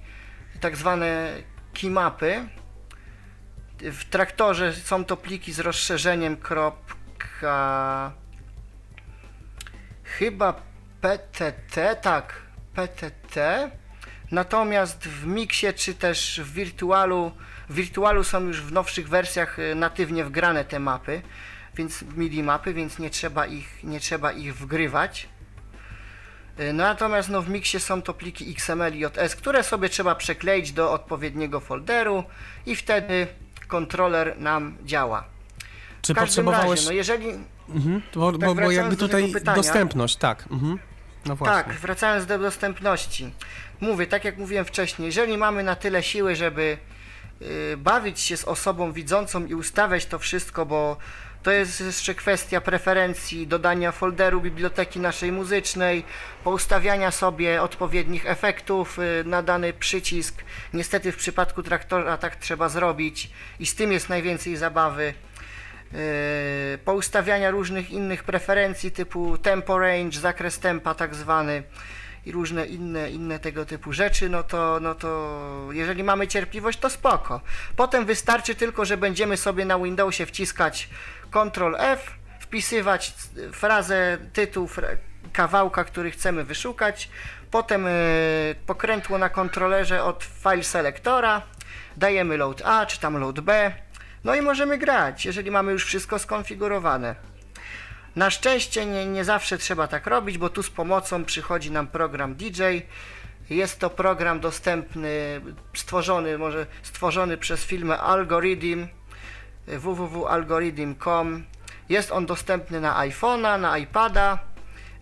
tak 0.60 0.78
zwane 0.78 1.34
keymapy. 1.74 2.48
W 3.80 4.10
traktorze 4.10 4.74
są 4.74 5.06
to 5.06 5.18
pliki 5.18 5.54
z 5.54 5.60
rozszerzeniem 5.60 6.38
kropka 6.38 8.12
chyba 10.04 10.73
PTT, 11.04 11.96
tak, 12.02 12.34
PTT. 12.76 13.70
Natomiast 14.32 15.08
w 15.08 15.26
Mixie 15.26 15.74
czy 15.74 15.94
też 15.94 16.42
w 16.44 16.54
Virtualu, 16.54 17.32
w 17.70 17.74
Virtualu 17.74 18.24
są 18.24 18.42
już 18.42 18.62
w 18.62 18.72
nowszych 18.72 19.10
wersjach 19.10 19.60
y, 19.60 19.76
natywnie 19.76 20.24
wgrane 20.26 20.66
te 20.66 20.80
mapy, 20.80 21.22
więc 21.76 22.02
MIDI 22.02 22.44
mapy, 22.44 22.74
więc 22.74 23.00
nie 23.00 23.10
trzeba 23.10 23.46
ich, 23.46 23.84
nie 23.84 24.00
trzeba 24.00 24.32
ich 24.32 24.56
wgrywać. 24.56 25.28
Y, 26.60 26.74
Natomiast 26.74 27.30
no, 27.30 27.42
w 27.42 27.50
Mixie 27.50 27.80
są 27.80 28.02
to 28.02 28.14
pliki 28.14 28.52
XML 28.52 28.94
i 28.96 29.00
JS, 29.00 29.36
które 29.36 29.64
sobie 29.64 29.90
trzeba 29.90 30.16
przekleić 30.16 30.72
do 30.72 30.92
odpowiedniego 30.92 31.60
folderu 31.60 32.24
i 32.66 32.76
wtedy 32.76 33.28
kontroler 33.68 34.40
nam 34.40 34.78
działa. 34.86 35.24
Czy 36.02 36.16
potrzebowałeś. 36.16 36.70
razie, 36.80 36.86
no 36.86 36.92
jeżeli, 36.92 37.28
Mhm, 37.70 38.02
bo, 38.16 38.32
bo, 38.32 38.38
bo 38.38 38.56
wracając 38.56 38.76
jakby 38.78 38.98
tutaj 38.98 39.32
pytania. 39.32 39.56
dostępność, 39.58 40.16
tak. 40.16 40.46
Mhm. 40.52 40.80
No 41.26 41.36
właśnie. 41.36 41.64
Tak, 41.64 41.74
wracając 41.74 42.26
do 42.26 42.40
dostępności. 42.40 43.32
Mówię, 43.82 44.08
tak 44.08 44.26
jak 44.26 44.38
mówiłem 44.38 44.66
wcześniej, 44.66 45.06
jeżeli 45.06 45.38
mamy 45.38 45.64
na 45.64 45.76
tyle 45.76 46.04
siły, 46.04 46.36
żeby 46.36 46.78
y, 47.42 47.78
bawić 47.78 48.20
się 48.20 48.38
z 48.38 48.46
osobą 48.46 48.92
widzącą 48.92 49.46
i 49.46 49.56
ustawiać 49.56 50.06
to 50.06 50.20
wszystko, 50.20 50.66
bo 50.66 50.98
to 51.44 51.52
jest 51.52 51.82
jeszcze 51.82 52.16
kwestia 52.16 52.62
preferencji, 52.62 53.48
dodania 53.48 53.92
folderu 53.92 54.42
biblioteki 54.42 55.00
naszej 55.00 55.32
muzycznej, 55.32 56.04
poustawiania 56.44 57.12
sobie 57.12 57.62
odpowiednich 57.62 58.26
efektów 58.26 59.00
y, 59.00 59.24
na 59.26 59.44
dany 59.44 59.74
przycisk. 59.74 60.44
Niestety 60.74 61.12
w 61.12 61.18
przypadku 61.18 61.64
traktora 61.64 62.18
tak 62.18 62.36
trzeba 62.36 62.70
zrobić 62.70 63.30
i 63.60 63.66
z 63.66 63.76
tym 63.76 63.92
jest 63.92 64.10
najwięcej 64.10 64.56
zabawy. 64.56 65.14
Yy, 65.94 66.78
poustawiania 66.78 67.52
różnych 67.52 67.92
innych 67.92 68.24
preferencji 68.24 68.92
typu 68.92 69.38
tempo 69.38 69.80
range, 69.80 70.20
zakres 70.20 70.60
tempa 70.60 70.96
tak 70.96 71.16
zwany 71.16 71.64
i 72.26 72.32
różne 72.32 72.66
inne, 72.66 73.10
inne 73.10 73.40
tego 73.40 73.66
typu 73.66 73.94
rzeczy, 73.94 74.30
no 74.30 74.44
to, 74.44 74.80
no 74.82 74.96
to 74.96 75.70
jeżeli 75.72 76.04
mamy 76.04 76.28
cierpliwość, 76.28 76.80
to 76.80 76.90
spoko. 76.90 77.42
Potem 77.76 78.06
wystarczy 78.06 78.56
tylko, 78.56 78.86
że 78.86 78.98
będziemy 78.98 79.38
sobie 79.38 79.66
na 79.66 79.80
Windowsie 79.80 80.26
wciskać 80.26 80.90
Ctrl 81.32 81.76
F, 81.78 82.12
wpisywać 82.40 83.14
frazę, 83.52 84.18
tytuł 84.34 84.70
kawałka, 85.34 85.84
który 85.84 86.12
chcemy 86.12 86.44
wyszukać, 86.44 87.10
potem 87.52 87.86
yy, 87.86 87.92
pokrętło 88.66 89.18
na 89.18 89.30
kontrolerze 89.30 90.04
od 90.04 90.24
file 90.24 90.64
selectora, 90.64 91.42
dajemy 91.98 92.38
load 92.38 92.62
A 92.66 92.86
czy 92.86 93.00
tam 93.00 93.18
load 93.18 93.40
B, 93.40 93.72
no 94.24 94.36
i 94.36 94.42
możemy 94.42 94.78
grać, 94.78 95.26
jeżeli 95.26 95.52
mamy 95.52 95.72
już 95.72 95.86
wszystko 95.86 96.20
skonfigurowane. 96.20 97.16
Na 98.16 98.30
szczęście 98.30 98.86
nie, 98.86 99.06
nie 99.06 99.24
zawsze 99.24 99.58
trzeba 99.58 99.88
tak 99.88 100.08
robić, 100.08 100.38
bo 100.38 100.50
tu 100.50 100.64
z 100.64 100.70
pomocą 100.70 101.26
przychodzi 101.26 101.72
nam 101.72 101.88
program 101.88 102.36
DJ. 102.36 102.62
Jest 103.50 103.80
to 103.80 103.90
program 103.90 104.40
dostępny, 104.40 105.42
stworzony, 105.74 106.38
może 106.38 106.66
stworzony 106.84 107.38
przez 107.38 107.64
firmę 107.64 107.98
Algorithm 107.98 108.88
www.algorithm.com. 109.68 111.44
Jest 111.90 112.12
on 112.12 112.26
dostępny 112.26 112.82
na 112.82 113.08
iPhone'a, 113.08 113.60
na 113.60 113.78
iPada, 113.78 114.40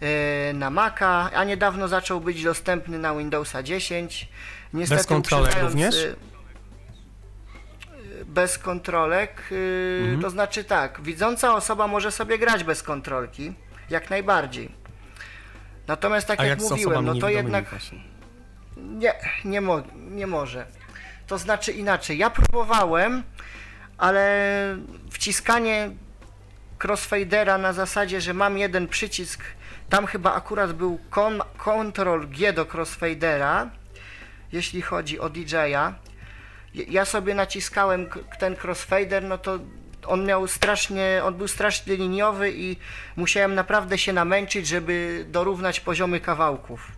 yy, 0.01 0.08
na 0.54 0.70
Maca, 0.70 1.30
a 1.36 1.44
niedawno 1.44 1.88
zaczął 1.88 2.22
być 2.22 2.44
dostępny 2.44 3.00
na 3.00 3.16
Windowsa 3.16 3.63
10. 3.63 4.30
Niestety 4.74 5.00
Bez 5.00 5.08
kontrolek 5.08 5.56
również? 5.62 5.96
Bez 8.31 8.57
kontrolek, 8.57 9.43
yy, 9.51 10.01
Mhm. 10.03 10.21
to 10.21 10.29
znaczy 10.29 10.63
tak, 10.63 11.01
widząca 11.01 11.55
osoba 11.55 11.88
może 11.88 12.11
sobie 12.11 12.38
grać 12.38 12.63
bez 12.63 12.83
kontrolki, 12.83 13.53
jak 13.89 14.09
najbardziej. 14.09 14.71
Natomiast 15.88 16.27
tak 16.27 16.39
A 16.39 16.45
jak, 16.45 16.61
jak 16.61 16.69
mówiłem, 16.69 17.05
no 17.05 17.15
to 17.15 17.29
jednak 17.29 17.69
właśnie? 17.69 18.00
nie, 18.77 19.13
nie, 19.45 19.61
mo 19.61 19.81
nie 19.95 20.27
może. 20.27 20.65
To 21.27 21.38
znaczy 21.38 21.71
inaczej, 21.71 22.17
ja 22.17 22.29
próbowałem, 22.29 23.23
ale 23.97 24.31
wciskanie 25.11 25.89
crossfadera 26.83 27.57
na 27.57 27.73
zasadzie, 27.73 28.21
że 28.21 28.33
mam 28.33 28.57
jeden 28.57 28.88
przycisk, 28.88 29.43
tam 29.89 30.05
chyba 30.05 30.33
akurat 30.33 30.73
był 30.73 31.00
Ctrl 31.57 32.27
G 32.27 32.53
do 32.53 32.65
crossfadera, 32.73 33.69
jeśli 34.51 34.81
chodzi 34.81 35.19
o 35.19 35.29
DJ-a. 35.29 35.93
Ja- 36.74 37.06
sobie 37.06 37.36
naciskałem 37.36 38.10
ten 38.40 38.56
crossfader, 38.63 39.24
no 39.24 39.38
to 39.38 39.60
on 40.08 40.25
miał 40.25 40.48
strasznie, 40.48 41.22
on 41.24 41.34
był 41.34 41.48
strasznie 41.48 41.96
liniowy 41.96 42.51
i 42.56 42.78
musiałem 43.16 43.56
naprawdę 43.56 43.98
się 43.98 44.13
namęczyć, 44.13 44.68
żeby 44.68 45.25
dorównać 45.30 45.80
poziomy 45.80 46.20
kawałków 46.20 46.92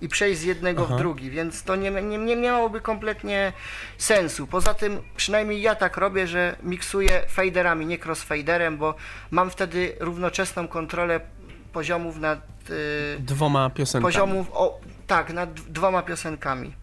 i 0.00 0.08
przejść 0.08 0.40
z 0.40 0.44
jednego 0.44 0.84
Aha. 0.84 0.94
w 0.94 0.98
drugi, 0.98 1.30
więc 1.30 1.62
to 1.62 1.76
nie, 1.76 1.90
nie, 1.90 2.18
nie 2.18 2.36
miałoby 2.36 2.80
kompletnie 2.80 3.52
sensu. 3.98 4.46
Poza 4.46 4.74
tym, 4.74 4.98
przynajmniej 5.16 5.62
ja 5.62 5.74
tak 5.74 5.96
robię, 5.96 6.26
że 6.26 6.56
miksuję 6.62 7.22
faderami, 7.28 7.86
nie 7.86 7.98
crossfaderem, 7.98 8.76
bo 8.78 8.94
mam 9.30 9.50
wtedy 9.50 9.96
równoczesną 10.00 10.68
kontrolę 10.68 11.20
poziomów 11.72 12.16
nad 12.16 12.38
y, 12.70 13.16
Dwoma 13.20 13.70
piosenkami. 13.70 14.12
poziomów, 14.12 14.46
o, 14.52 14.80
tak, 15.06 15.32
nad 15.32 15.54
dwoma 15.60 16.02
piosenkami. 16.02 16.74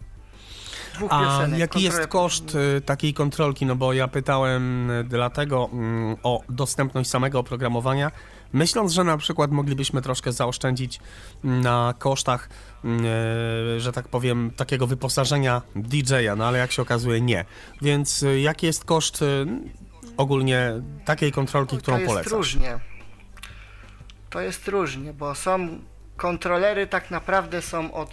Dwóch 0.96 1.12
A 1.12 1.24
piosenek. 1.24 1.60
jaki 1.60 1.82
jest 1.82 2.06
koszt 2.06 2.54
y, 2.54 2.80
takiej 2.80 3.14
kontrolki? 3.14 3.66
No 3.66 3.76
bo 3.76 3.92
ja 3.92 4.08
pytałem 4.08 4.90
y, 4.90 5.04
dlatego 5.04 5.70
mm, 5.72 6.16
o 6.22 6.42
dostępność 6.48 7.10
samego 7.10 7.38
oprogramowania, 7.38 8.10
myśląc, 8.52 8.92
że 8.92 9.04
na 9.04 9.16
przykład 9.16 9.50
moglibyśmy 9.50 10.02
troszkę 10.02 10.32
zaoszczędzić 10.32 11.00
na 11.44 11.94
kosztach, 11.98 12.48
y, 12.84 13.80
że 13.80 13.92
tak 13.92 14.08
powiem, 14.08 14.50
takiego 14.56 14.86
wyposażenia 14.86 15.62
DJ-a, 15.76 16.36
no 16.36 16.46
ale 16.46 16.58
jak 16.58 16.72
się 16.72 16.82
okazuje 16.82 17.20
nie. 17.20 17.44
Więc 17.82 18.24
jaki 18.42 18.66
jest 18.66 18.84
koszt 18.84 19.24
ogólnie 20.16 20.72
takiej 21.04 21.32
kontrolki, 21.32 21.78
którą 21.78 21.96
to 21.96 22.18
jest 22.18 22.30
różnie. 22.30 22.78
To 24.30 24.40
jest 24.40 24.68
różnie, 24.68 25.12
bo 25.12 25.34
są 25.34 25.68
kontrolery 26.16 26.86
tak 26.86 27.10
naprawdę 27.10 27.62
są 27.62 27.92
od 27.92 28.10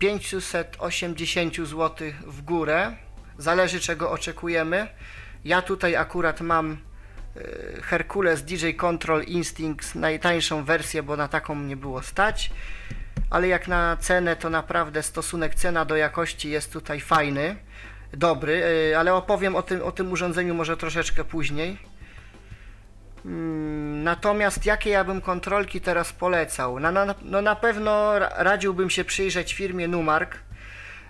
580 0.00 1.56
zł 1.56 2.08
w 2.26 2.42
górę. 2.42 2.96
Zależy 3.38 3.80
czego 3.80 4.10
oczekujemy. 4.10 4.88
Ja 5.44 5.62
tutaj 5.62 5.96
akurat 5.96 6.40
mam 6.40 6.76
e, 7.36 7.82
Hercules 7.82 8.42
DJ 8.42 8.70
Control 8.70 9.22
Instinct, 9.22 9.94
najtańszą 9.94 10.64
wersję, 10.64 11.02
bo 11.02 11.16
na 11.16 11.28
taką 11.28 11.56
nie 11.56 11.76
było 11.76 12.02
stać. 12.02 12.50
Ale 13.30 13.48
jak 13.48 13.68
na 13.68 13.96
cenę, 13.96 14.36
to 14.36 14.50
naprawdę 14.50 15.02
stosunek 15.02 15.54
cena 15.54 15.84
do 15.84 15.96
jakości 15.96 16.50
jest 16.50 16.72
tutaj 16.72 17.00
fajny, 17.00 17.56
dobry, 18.12 18.62
e, 18.92 18.98
ale 18.98 19.14
opowiem 19.14 19.56
o 19.56 19.62
tym, 19.62 19.82
o 19.82 19.92
tym 19.92 20.12
urządzeniu 20.12 20.54
może 20.54 20.76
troszeczkę 20.76 21.24
później. 21.24 21.89
Mm, 23.24 24.02
Natomiast 24.02 24.66
jakie 24.66 24.90
ja 24.90 25.04
bym 25.04 25.20
kontrolki 25.20 25.80
teraz 25.80 26.12
polecał? 26.12 26.80
Na, 26.80 27.14
no 27.22 27.42
na 27.42 27.56
pewno 27.56 28.18
ra- 28.18 28.30
radziłbym 28.36 28.90
się 28.90 29.04
przyjrzeć 29.04 29.54
firmie 29.54 29.88
Numark, 29.88 30.38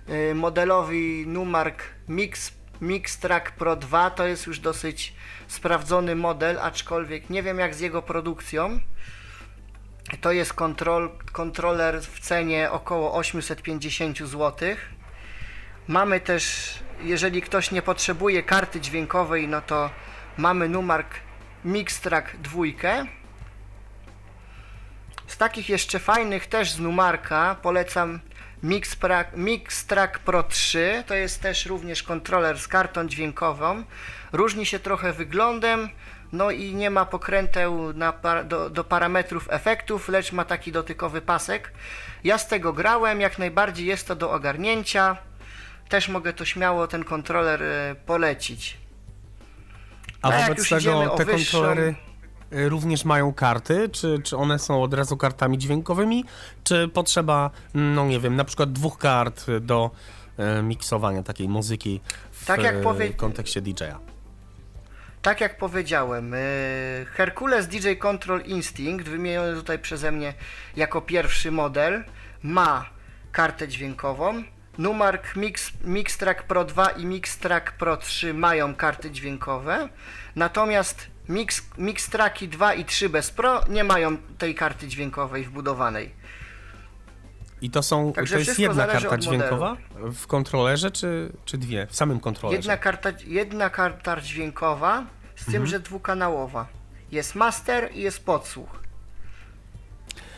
y, 0.09 0.35
modelowi 0.35 1.25
Numark 1.27 1.83
Mix, 2.09 2.53
Mix 2.81 3.19
Track 3.19 3.51
Pro 3.51 3.77
2. 3.77 4.11
To 4.11 4.27
jest 4.27 4.47
już 4.47 4.59
dosyć 4.61 5.15
sprawdzony 5.49 6.17
model, 6.17 6.59
aczkolwiek 6.63 7.31
nie 7.31 7.43
wiem 7.43 7.59
jak 7.59 7.75
z 7.75 7.81
jego 7.81 8.03
produkcją. 8.03 8.81
To 10.21 10.33
jest 10.33 10.53
kontrol, 10.53 11.11
kontroler 11.33 12.01
w 12.03 12.21
cenie 12.21 12.71
około 12.71 13.15
850 13.15 14.19
zł. 14.19 14.69
Mamy 15.89 16.21
też, 16.21 16.75
jeżeli 17.03 17.43
ktoś 17.43 17.71
nie 17.71 17.83
potrzebuje 17.83 18.43
karty 18.43 18.81
dźwiękowej, 18.81 19.49
no 19.49 19.61
to 19.61 19.91
mamy 20.37 20.69
Numark 20.69 21.15
Mixtrack 21.65 22.37
2. 22.37 22.63
Z 25.27 25.37
takich 25.37 25.69
jeszcze 25.69 25.99
fajnych 25.99 26.47
też 26.47 26.73
z 26.73 26.79
Numarka 26.79 27.57
polecam 27.63 28.21
Mixtrack, 28.63 29.37
Mixtrack 29.37 30.19
Pro 30.19 30.43
3. 30.43 31.05
To 31.07 31.15
jest 31.15 31.43
też 31.43 31.67
również 31.67 32.03
kontroler 32.03 32.59
z 32.59 32.69
kartą 32.69 33.09
dźwiękową. 33.09 33.85
Różni 34.33 34.67
się 34.67 34.79
trochę 34.79 35.13
wyglądem, 35.13 35.89
no 36.33 36.51
i 36.51 36.75
nie 36.75 36.91
ma 36.91 37.07
pokręteł 37.07 37.93
na, 37.93 38.13
do, 38.45 38.71
do 38.71 38.85
parametrów 38.85 39.49
efektów, 39.51 40.09
lecz 40.09 40.33
ma 40.33 40.45
taki 40.45 40.73
dotykowy 40.73 41.21
pasek. 41.21 41.73
Ja 42.25 42.39
z 42.39 42.49
tego 42.49 42.73
grałem, 42.73 43.21
jak 43.21 43.39
najbardziej 43.39 43.87
jest 43.87 44.09
to 44.09 44.17
do 44.17 44.31
ogarnięcia. 44.31 45.17
Też 45.89 46.09
mogę 46.09 46.33
to 46.33 46.45
śmiało 46.45 46.87
ten 46.87 47.05
kontroler 47.05 47.63
e, 47.63 47.95
polecić. 48.07 48.80
A 50.23 50.31
No 50.31 50.37
wobec 50.43 50.69
tego 50.69 51.09
te 51.17 51.25
wyższą- 51.25 51.53
kontrolery 51.53 51.95
y, 52.53 52.69
również 52.69 53.05
mają 53.05 53.33
karty? 53.33 53.89
Czy, 53.89 54.19
czy 54.25 54.37
one 54.37 54.59
są 54.59 54.83
od 54.83 54.95
razu 54.95 55.17
kartami 55.17 55.59
dźwiękowymi? 55.59 56.25
Czy 56.65 56.89
potrzeba, 56.89 57.51
no 57.75 58.07
nie 58.07 58.21
wiem, 58.21 58.37
na 58.37 58.45
przykład 58.45 58.73
dwóch 58.73 58.99
kart 58.99 59.47
do 59.61 59.91
e, 60.39 60.63
miksowania 60.63 61.23
takiej 61.23 61.49
muzyki 61.49 62.01
w 62.33 62.47
Tak 62.47 62.63
jak 62.63 62.75
e, 62.75 62.81
powie- 62.83 63.15
kontekście 63.15 63.61
DJ-a? 63.61 63.99
Tak 65.23 65.41
jak 65.41 65.59
powiedziałem, 65.59 66.35
y, 66.35 66.39
Hercules 67.13 67.69
DJ 67.69 67.93
Control 67.99 68.41
Instinct, 68.43 69.09
wymieniony 69.09 69.55
tutaj 69.55 69.79
przeze 69.79 70.13
mnie 70.13 70.35
jako 70.77 71.01
pierwszy 71.01 71.51
model, 71.51 72.05
ma 72.43 72.87
kartę 73.33 73.69
dźwiękową. 73.69 74.43
Numark 74.79 75.37
Mix, 75.37 75.73
Mixtrack 75.85 76.43
Pro 76.43 76.65
2 76.65 76.89
i 76.89 77.07
Mixtrack 77.07 77.73
Pro 77.73 77.97
3 77.97 78.35
mają 78.35 78.75
karty 78.75 79.11
dźwiękowe, 79.11 79.89
natomiast 80.37 81.07
Mix, 81.29 81.63
Mixtracki 81.79 82.49
2 82.49 82.75
i 82.75 82.85
3 82.85 83.09
bez 83.09 83.31
Pro 83.31 83.61
nie 83.69 83.85
mają 83.85 84.17
tej 84.39 84.55
karty 84.55 84.89
dźwiękowej 84.89 85.45
wbudowanej. 85.45 86.21
I 87.63 87.71
to 87.71 87.83
są, 87.83 88.13
Także 88.13 88.35
to 88.35 88.39
jest 88.39 88.59
jedna 88.59 88.87
karta 88.87 89.19
dźwiękowa 89.19 89.77
w 89.95 90.27
kontrolerze, 90.27 90.91
czy, 90.91 91.33
czy 91.45 91.59
dwie? 91.59 91.87
W 91.87 91.97
samym 91.97 92.21
kontrolerze? 92.21 92.57
Jedna 92.57 92.77
karta, 92.77 93.11
jedna 93.27 93.71
karta 93.71 94.21
dźwiękowa, 94.21 95.07
z 95.37 95.53
tym, 95.53 95.67
że 95.67 95.81
dwukanałowa. 95.81 96.67
Jest 97.13 97.35
master 97.35 97.91
i 97.95 98.01
jest 98.01 98.25
podsłuch. 98.25 98.81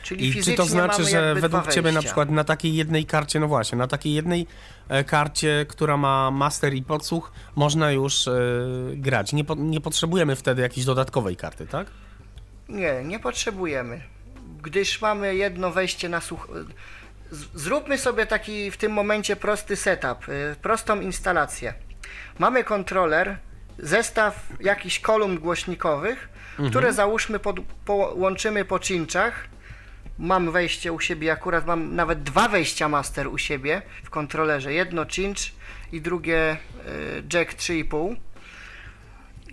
Czyli 0.03 0.29
I 0.29 0.43
czy 0.43 0.55
to 0.55 0.65
znaczy, 0.65 1.05
że 1.05 1.35
według 1.35 1.73
Ciebie 1.73 1.93
na 1.93 2.03
przykład 2.03 2.31
na 2.31 2.45
takiej 2.45 2.75
jednej 2.75 3.07
karcie, 3.07 3.41
no 3.41 3.49
właśnie, 3.49 3.79
na 3.79 3.87
takiej 3.87 4.15
jednej 4.15 4.47
e, 4.89 5.05
karcie, 5.05 5.67
która 5.69 5.97
ma 5.97 6.31
master 6.31 6.75
i 6.75 6.83
podsłuch, 6.83 7.33
można 7.57 7.93
już 7.93 8.29
e, 8.29 8.33
grać? 8.95 9.33
Nie, 9.33 9.45
po, 9.45 9.55
nie 9.55 9.81
potrzebujemy 9.81 10.37
wtedy 10.37 10.63
jakiejś 10.63 10.87
dodatkowej 10.87 11.37
karty, 11.37 11.67
tak? 11.67 11.87
Nie, 12.69 13.05
nie 13.05 13.19
potrzebujemy. 13.19 14.01
Gdyż 14.62 15.01
mamy 15.01 15.35
jedno 15.35 15.71
wejście 15.71 16.09
na 16.09 16.21
słuch... 16.21 16.49
Zróbmy 17.55 17.99
sobie 17.99 18.27
taki 18.27 18.71
w 18.71 18.77
tym 18.77 18.93
momencie 18.93 19.37
prosty 19.37 19.77
setup, 19.77 20.29
y, 20.29 20.57
prostą 20.62 21.01
instalację. 21.01 21.75
Mamy 22.38 22.65
kontroler, 22.65 23.37
zestaw 23.79 24.49
jakichś 24.61 24.99
kolumn 25.01 25.38
głośnikowych, 25.38 26.29
które 26.71 26.93
załóżmy 26.93 27.38
pod, 27.38 27.57
połączymy 27.85 28.65
po 28.65 28.79
cinczach. 28.79 29.49
Mam 30.18 30.53
wejście 30.53 30.92
u 30.92 31.01
siebie, 31.01 31.33
akurat 31.33 31.66
mam 31.66 31.96
nawet 31.96 32.22
dwa 32.22 32.48
wejścia 32.48 32.88
master 32.88 33.29
u 33.29 33.38
siebie 33.38 33.83
w 34.05 34.11
kontrolerze. 34.11 34.72
Jedno 34.72 35.07
cinch 35.07 35.38
i 35.92 36.01
drugie 36.01 36.57
y, 36.87 37.22
jack 37.33 37.55
3,5 37.55 38.16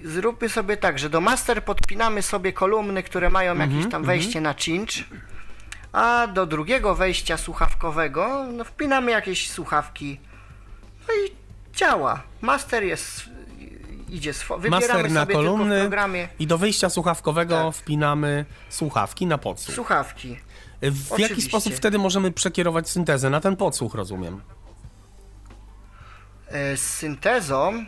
zróbmy 0.04 0.50
sobie 0.50 0.78
tak, 0.78 1.00
że 1.00 1.10
do 1.10 1.22
master 1.22 1.64
podpinamy 1.66 2.22
sobie 2.22 2.54
kolumny, 2.54 3.04
które 3.04 3.30
mają 3.30 3.58
jakieś 3.58 3.90
tam 3.92 4.04
wejście 4.04 4.42
na 4.42 4.54
cinch, 4.54 4.92
a 5.94 6.28
do 6.28 6.46
drugiego 6.46 6.96
wejścia 6.96 7.38
słuchawkowego 7.38 8.46
no, 8.54 8.64
wpinamy 8.64 9.12
jakieś 9.12 9.50
słuchawki. 9.52 10.20
No 11.08 11.14
i 11.14 11.32
działa. 11.76 12.22
Master 12.42 12.84
jest 12.84 13.24
idzie 14.10 14.32
swo- 14.34 14.60
wybieramy 14.60 14.88
Master 14.88 15.12
na 15.12 15.26
kolumny 15.26 15.90
i 16.40 16.48
do 16.48 16.58
wyjścia 16.58 16.90
słuchawkowego 16.90 17.66
Tak. 17.66 17.76
wpinamy 17.76 18.46
słuchawki 18.70 19.26
na 19.26 19.38
podsłuch. 19.38 19.76
słuchawki. 19.76 20.38
W 20.82 21.10
jaki 21.10 21.24
oczywiście. 21.24 21.50
sposób 21.50 21.74
wtedy 21.74 21.98
możemy 21.98 22.32
przekierować 22.32 22.90
syntezę? 22.90 23.30
Na 23.30 23.42
ten 23.42 23.56
podsłuch, 23.56 23.96
rozumiem. 23.96 24.42
E, 26.48 26.78
Z 26.78 26.82
syntezą 26.82 27.86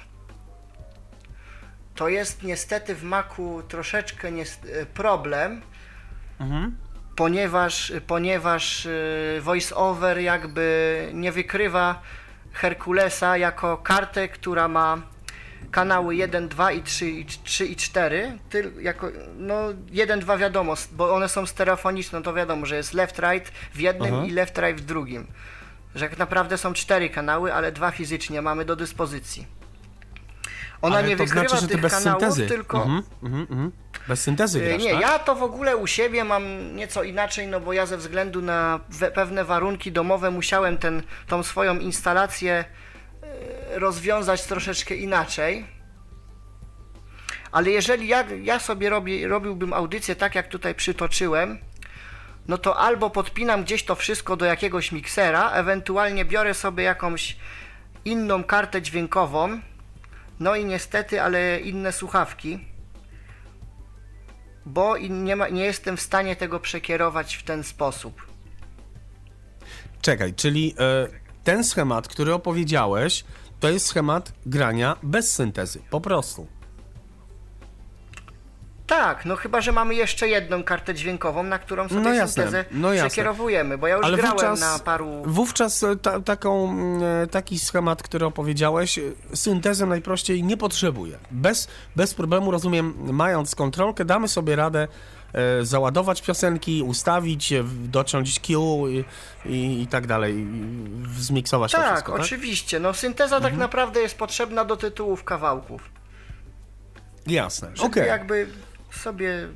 to 1.96 2.10
jest 2.10 2.44
niestety 2.44 2.96
w 2.96 3.04
Macu 3.04 3.64
troszeczkę 3.68 4.30
e, 4.30 4.86
problem, 4.86 5.62
ponieważ, 7.16 7.94
ponieważ 8.08 8.86
e, 8.86 9.42
voiceover 9.42 10.20
jakby 10.20 11.10
nie 11.14 11.32
wykrywa 11.32 12.02
Herkulesa 12.54 13.38
jako 13.38 13.78
kartę, 13.78 14.28
która 14.28 14.68
ma 14.68 15.02
kanały 15.72 16.16
1, 16.16 16.48
2 16.48 16.72
i 16.72 16.82
3 16.82 17.10
i 17.10 17.26
3 17.26 17.66
i 17.66 17.76
4, 17.76 18.38
tyl, 18.50 18.72
jako, 18.82 19.08
no 19.38 19.56
1, 19.92 20.20
2 20.20 20.38
wiadomo, 20.38 20.74
bo 20.92 21.14
one 21.16 21.30
są 21.30 21.46
stereofoniczne, 21.46 22.20
no 22.20 22.24
to 22.24 22.34
wiadomo, 22.34 22.66
że 22.66 22.76
jest 22.76 22.94
left, 22.94 23.20
right 23.20 23.52
w 23.74 23.80
jednym 23.80 24.14
Aha. 24.14 24.26
i 24.26 24.32
left, 24.32 24.58
right 24.58 24.82
w 24.82 24.86
drugim. 24.86 25.28
Że 25.96 26.10
tak 26.10 26.18
naprawdę 26.20 26.58
są 26.58 26.74
cztery 26.74 27.10
kanały, 27.10 27.54
ale 27.54 27.72
dwa 27.72 27.92
fizycznie 27.92 28.42
mamy 28.42 28.66
do 28.66 28.76
dyspozycji. 28.76 29.48
Ona 30.82 30.98
Ale 30.98 31.08
nie 31.08 31.18
to 31.18 31.24
wykrywa 31.24 31.48
znaczy, 31.48 31.62
że 31.62 31.68
tych 31.68 31.82
bez 31.82 31.94
kanałów, 31.94 32.22
syntezy. 32.22 32.48
tylko... 32.48 32.84
Mhm, 32.84 33.04
mhm, 33.24 33.42
mhm. 33.42 33.72
Bez 34.08 34.22
syntezy 34.22 34.64
E, 34.64 34.70
grasz, 34.70 34.82
Nie, 34.84 34.92
tak? 34.92 35.02
ja 35.02 35.20
to 35.20 35.36
w 35.36 35.44
ogóle 35.44 35.78
u 35.78 35.88
siebie 35.88 36.24
mam 36.24 36.76
nieco 36.76 37.04
inaczej, 37.04 37.48
no 37.48 37.60
bo 37.60 37.74
ja 37.74 37.86
ze 37.86 37.98
względu 37.98 38.42
na 38.42 38.80
pewne 39.16 39.44
warunki 39.44 39.92
domowe 39.92 40.32
musiałem 40.32 40.78
ten, 40.78 41.04
tą 41.28 41.44
swoją 41.44 41.80
instalację 41.80 42.66
rozwiązać 43.72 44.44
troszeczkę 44.44 44.96
inaczej. 44.96 45.66
Ale 47.52 47.70
jeżeli 47.70 48.08
ja, 48.08 48.24
ja 48.44 48.60
sobie 48.60 48.90
robiłbym 49.28 49.74
audycję 49.74 50.16
tak, 50.16 50.36
jak 50.36 50.48
tutaj 50.48 50.76
przytoczyłem, 50.76 51.60
no 52.48 52.58
to 52.58 52.78
albo 52.78 53.10
podpinam 53.10 53.64
gdzieś 53.64 53.84
to 53.86 53.96
wszystko 53.96 54.38
do 54.38 54.46
jakiegoś 54.46 54.92
miksera, 54.92 55.52
ewentualnie 55.52 56.26
biorę 56.26 56.54
sobie 56.54 56.84
jakąś 56.84 57.38
inną 58.06 58.44
kartę 58.44 58.82
dźwiękową, 58.82 59.60
no 60.40 60.56
i 60.56 60.66
niestety, 60.66 61.22
ale 61.22 61.60
inne 61.60 61.92
słuchawki 61.92 62.72
bo 64.66 64.98
nie, 64.98 65.36
ma, 65.36 65.50
nie 65.50 65.64
jestem 65.64 65.98
w 65.98 66.02
stanie 66.02 66.36
tego 66.36 66.60
przekierować 66.60 67.36
w 67.36 67.44
ten 67.44 67.64
sposób. 67.64 68.28
Czekaj, 70.02 70.34
czyli 70.34 70.76
e, 70.80 71.08
ten 71.44 71.64
schemat, 71.64 72.08
który 72.08 72.34
opowiedziałeś, 72.34 73.24
to 73.60 73.70
jest 73.70 73.86
schemat 73.86 74.34
grania 74.46 74.96
bez 75.04 75.34
syntezy, 75.34 75.80
po 75.90 76.02
prostu. 76.02 76.48
Tak, 78.88 79.26
no 79.26 79.36
chyba, 79.36 79.62
że 79.62 79.72
mamy 79.72 79.96
jeszcze 79.96 80.28
jedną 80.28 80.64
kartę 80.64 80.94
dźwiękową, 80.94 81.44
na 81.44 81.60
którą 81.60 81.90
sobie 81.90 82.02
No 82.02 82.14
jasne, 82.14 82.44
syntezę 82.44 82.66
no 82.72 82.94
jasne. 82.94 83.10
przekierowujemy, 83.10 83.78
bo 83.78 83.88
ja 83.88 83.96
już 83.96 84.06
Ale 84.06 84.18
grałem 84.18 84.32
wówczas, 84.38 84.60
na 84.60 84.80
paru... 84.80 85.24
wówczas 85.26 85.84
e, 85.84 85.96
ta, 85.96 86.20
taką, 86.20 86.78
e, 87.24 87.28
taki 87.28 87.60
schemat, 87.60 88.04
który 88.04 88.26
opowiedziałeś, 88.26 88.98
e, 88.98 89.02
syntezę 89.34 89.86
najprościej 89.86 90.44
nie 90.44 90.58
potrzebuje. 90.58 91.18
Bez, 91.32 91.68
bez 91.96 92.14
problemu, 92.14 92.52
rozumiem, 92.52 92.94
mając 93.14 93.56
kontrolkę, 93.56 94.06
damy 94.06 94.28
sobie 94.28 94.56
radę 94.56 94.88
załadować 95.62 96.22
piosenki, 96.22 96.84
ustawić, 96.84 97.52
e, 97.54 97.64
w- 97.64 97.88
dociąć 97.88 98.40
Q 98.40 98.84
i, 99.46 99.82
i, 99.82 99.88
tak 99.88 100.08
dalej, 100.08 100.48
zmiksować 101.18 101.72
to 101.72 101.78
Tak, 101.78 101.88
wszystko, 101.92 102.12
tak? 102.12 102.22
oczywiście, 102.22 102.80
no 102.80 102.94
synteza 102.94 103.42
tak 103.42 103.58
naprawdę 103.58 104.00
jest 104.00 104.18
potrzebna 104.18 104.66
do 104.66 104.78
tytułów 104.78 105.24
kawałków. 105.24 105.90
Jasne, 107.28 107.68
okej. 107.80 108.08
jakby 108.08 108.48
sobie 108.92 109.48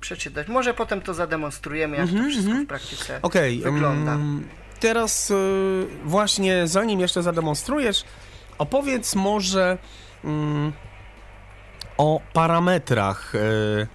przeczytać. 0.00 0.48
Może 0.48 0.74
potem 0.74 1.00
to 1.00 1.14
zademonstrujemy, 1.14 1.96
jak 1.96 2.06
to 2.10 2.28
wszystko 2.30 2.54
w 2.54 2.66
praktyce 2.66 3.02
Mhm, 3.14 3.20
Okej, 3.22 3.60
wygląda. 3.60 4.12
mm, 4.12 4.48
teraz 4.80 5.30
y, 5.30 5.86
właśnie 6.04 6.66
zanim 6.68 7.00
jeszcze 7.00 7.22
zademonstrujesz, 7.22 8.04
opowiedz 8.58 9.14
może 9.14 9.78
mm, 10.24 10.72
o 11.98 12.20
parametrach, 12.32 13.34
y, 13.34 13.38
y, 13.38 13.86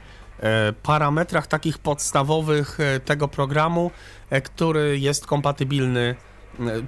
parametrach 0.84 1.48
takich 1.48 1.78
podstawowych 1.78 2.80
y, 2.80 3.00
tego 3.00 3.28
programu, 3.28 3.92
y, 4.34 4.42
który 4.42 5.00
jest 5.00 5.26
kompatybilny, 5.28 6.16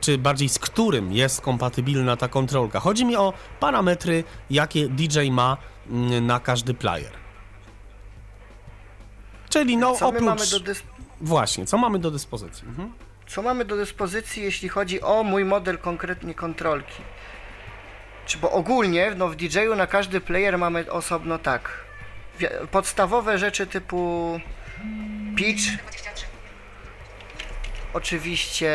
czy 0.02 0.18
bardziej 0.18 0.50
z 0.50 0.60
którym 0.60 1.14
jest 1.14 1.42
kompatybilna 1.42 2.18
ta 2.18 2.28
kontrolka. 2.28 2.80
Chodzi 2.80 3.06
mi 3.06 3.16
o 3.16 3.34
parametry, 3.60 4.24
jakie 4.50 4.88
DJ 4.90 5.30
ma 5.32 5.58
y, 6.18 6.22
na 6.22 6.40
każdy 6.40 6.74
player. 6.74 7.12
Czyli 9.50 9.78
no 9.78 9.96
Co 9.96 10.08
oprócz... 10.08 10.42
dys- 10.42 10.84
Właśnie, 11.22 11.66
co 11.66 11.78
mamy 11.78 12.00
do 12.00 12.12
dyspozycji? 12.12 12.68
Mhm. 12.68 12.94
Co 13.28 13.42
mamy 13.42 13.66
do 13.66 13.76
dyspozycji, 13.76 14.44
jeśli 14.44 14.70
chodzi 14.70 15.02
o 15.02 15.24
mój 15.24 15.46
model 15.46 15.78
konkretnie 15.78 16.34
kontrolki? 16.34 17.02
Czy 18.26 18.38
bo 18.38 18.52
ogólnie 18.52 19.12
no 19.18 19.28
w 19.28 19.36
DJ-u 19.36 19.76
na 19.76 19.88
każdy 19.88 20.22
player 20.22 20.58
mamy 20.58 20.92
osobno 20.92 21.38
tak. 21.38 21.70
Podstawowe 22.72 23.38
rzeczy 23.38 23.68
typu 23.68 24.40
pitch. 25.36 25.64
Oczywiście 27.94 28.72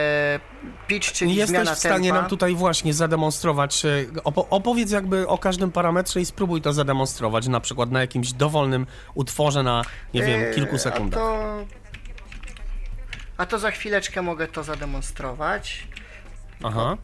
pitch, 0.87 1.13
czyli 1.13 1.35
Jesteś 1.35 1.51
zmiana 1.51 1.75
w 1.75 1.79
stanie 1.79 2.09
tempa. 2.09 2.21
nam 2.21 2.31
tutaj 2.31 2.55
właśnie 2.55 2.95
zademonstrować, 2.95 3.85
e, 3.85 3.89
opo- 4.25 4.47
opowiedz 4.51 4.91
jakby 4.91 5.29
o 5.29 5.39
każdym 5.39 5.73
parametrze 5.73 6.21
i 6.21 6.25
spróbuj 6.27 6.63
to 6.63 6.73
zademonstrować, 6.73 7.49
na 7.49 7.61
przykład 7.61 7.91
na 7.91 8.01
jakimś 8.01 8.33
dowolnym 8.33 8.87
utworze 9.15 9.63
na, 9.63 9.83
nie 10.15 10.23
wiem, 10.23 10.41
Eee, 10.41 10.55
kilku 10.55 10.75
A 10.77 10.79
sekundach. 10.79 11.21
to, 11.21 11.65
a 13.37 13.47
to 13.47 13.59
za 13.59 13.71
chwileczkę 13.71 14.23
mogę 14.23 14.49
to 14.49 14.63
zademonstrować. 14.65 15.87
Aha, 16.65 16.97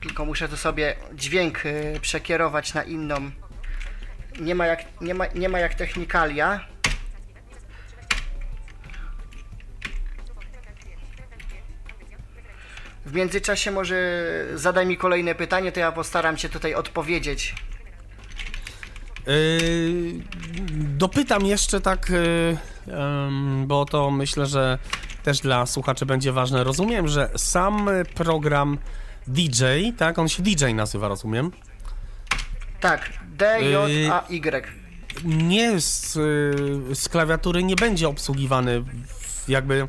Tylko 0.00 0.24
muszę 0.24 0.48
tu 0.48 0.56
sobie 0.56 0.96
dźwięk 1.14 1.66
y, 1.66 1.98
przekierować 2.00 2.74
na 2.74 2.82
inną. 2.82 3.30
Nie 4.38 4.54
ma 4.54 4.66
jak, 4.66 4.84
nie 5.00 5.14
ma, 5.14 5.26
nie 5.34 5.48
ma 5.48 5.58
jak 5.58 5.74
technikalia. 5.74 6.60
W 13.06 13.14
międzyczasie 13.14 13.70
może 13.70 13.96
zadaj 14.54 14.86
mi 14.86 14.96
kolejne 14.96 15.34
pytanie, 15.34 15.72
to 15.72 15.80
ja 15.80 15.92
postaram 15.92 16.38
się 16.38 16.48
tutaj 16.48 16.74
odpowiedzieć. 16.74 17.54
Yy, 19.26 20.12
dopytam 20.96 21.46
jeszcze 21.46 21.80
tak, 21.80 22.10
yy, 22.10 22.56
bo 23.66 23.84
to 23.84 24.10
myślę, 24.10 24.46
że 24.46 24.78
też 25.22 25.40
dla 25.40 25.66
słuchaczy 25.66 26.06
będzie 26.06 26.32
ważne. 26.32 26.64
Rozumiem, 26.64 27.08
że 27.08 27.30
sam 27.36 27.90
program 28.14 28.78
DJ, 29.26 29.64
tak, 29.96 30.18
on 30.18 30.28
się 30.28 30.42
DJ 30.42 30.64
nazywa, 30.74 31.08
rozumiem, 31.08 31.50
Tak, 32.80 33.10
D, 33.26 33.62
J, 33.70 33.90
A, 34.12 34.24
Y. 34.30 34.72
nie 35.24 35.80
z, 35.80 36.16
y, 36.16 36.94
z 36.94 37.08
klawiatury 37.08 37.64
nie 37.64 37.76
będzie 37.76 38.08
obsługiwany 38.08 38.84
jakby 39.48 39.88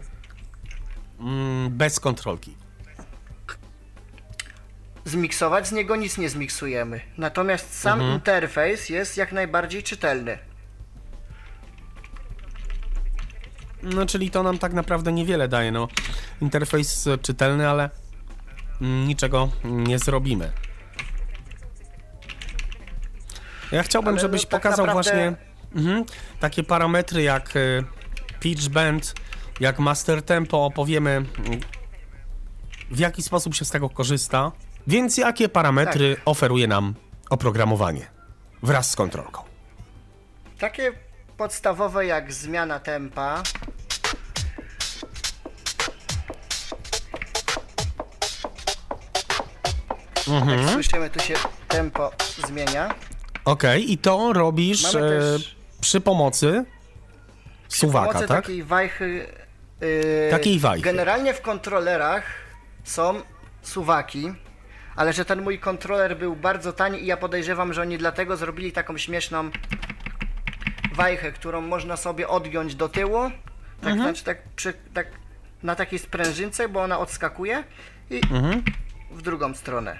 mm, 1.19 1.69
bez 1.78 1.99
kontrolki. 1.99 2.56
Zmiksować 5.06 5.67
z 5.67 5.71
niego 5.71 5.95
nic 5.95 6.17
nie 6.17 6.30
zmiksujemy. 6.30 7.02
Natomiast 7.17 7.80
sam 7.80 7.99
Mhm. 7.99 8.15
interfejs 8.19 8.89
jest 8.89 9.17
jak 9.17 9.32
najbardziej 9.32 9.84
czytelny. 9.84 10.38
No, 13.84 14.06
czyli 14.06 14.32
to 14.32 14.43
nam 14.43 14.58
tak 14.58 14.73
naprawdę 14.73 15.12
niewiele 15.12 15.47
daje. 15.47 15.71
No, 15.71 15.88
interfejs 16.41 17.10
czytelny, 17.21 17.69
ale 17.69 17.89
mm, 18.82 19.08
niczego 19.08 19.49
nie 19.63 19.99
zrobimy. 19.99 20.52
Ja 23.71 23.84
chciałbym, 23.84 24.13
Ale 24.13 24.21
żebyś 24.21 24.43
no 24.43 24.49
tak 24.49 24.62
pokazał 24.62 24.86
naprawdę- 24.86 25.12
właśnie 25.12 25.36
mhm, 25.75 26.05
takie 26.39 26.63
parametry 26.63 27.23
jak 27.23 27.55
e, 27.55 27.60
pitch 28.39 28.67
bend, 28.67 29.13
jak 29.60 29.79
master 29.79 30.21
tempo, 30.23 30.65
opowiemy 30.65 31.10
mm, 31.12 31.27
w 32.91 32.99
jaki 32.99 33.23
sposób 33.23 33.55
się 33.55 33.65
z 33.65 33.69
tego 33.69 33.89
korzysta. 33.89 34.51
Więc 34.88 35.17
jakie 35.17 35.49
parametry 35.49 36.15
Tak. 36.15 36.23
oferuje 36.25 36.67
nam 36.67 36.93
oprogramowanie 37.29 38.08
wraz 38.63 38.91
z 38.91 38.95
kontrolką? 38.95 39.41
Takie 40.60 40.91
podstawowe 41.38 42.05
jak 42.05 42.34
zmiana 42.34 42.79
tempa. 42.79 43.43
Mhm. 50.27 50.60
Jak 50.62 50.69
słyszymy, 50.69 51.10
tu 51.10 51.19
się 51.19 51.34
tempo 51.67 52.12
zmienia. 52.47 52.95
Okej, 53.52 53.92
i 53.92 53.98
to 53.98 54.34
robisz 54.34 54.96
e, 54.96 55.00
też 55.00 55.56
przy 55.82 56.02
pomocy 56.02 56.66
suwaka, 57.68 58.08
pomocy 58.08 58.28
tak? 58.28 58.42
takiej 58.44 58.64
wajchy. 58.64 59.28
Yy, 59.82 60.28
Takiej 60.32 60.60
wajchy. 60.60 60.84
Generalnie 60.86 61.34
w 61.34 61.42
kontrolerach 61.42 62.24
są 62.84 63.22
suwaki, 63.62 64.32
ale 64.96 65.14
że 65.14 65.26
ten 65.26 65.42
mój 65.42 65.60
kontroler 65.60 66.18
był 66.18 66.36
bardzo 66.36 66.74
tani 66.74 67.04
i 67.04 67.06
ja 67.06 67.18
podejrzewam, 67.18 67.74
że 67.74 67.82
oni 67.82 67.98
dlatego 67.98 68.38
zrobili 68.38 68.72
taką 68.72 68.98
śmieszną 68.98 69.50
wajchę, 70.94 71.32
którą 71.32 71.62
można 71.62 71.98
sobie 71.98 72.28
odgiąć 72.28 72.76
do 72.76 72.90
tyłu. 72.90 73.20
Tak, 73.82 73.92
Mhm. 73.92 74.00
znaczy 74.02 74.24
tak, 74.24 74.38
przy, 74.56 74.74
tak 74.94 75.08
na 75.64 75.76
takiej 75.76 76.00
sprężynce, 76.00 76.70
bo 76.70 76.82
ona 76.82 77.00
odskakuje 77.00 77.64
i 78.10 78.16
Mhm. 78.32 78.64
w 79.12 79.22
drugą 79.22 79.54
stronę. 79.54 79.98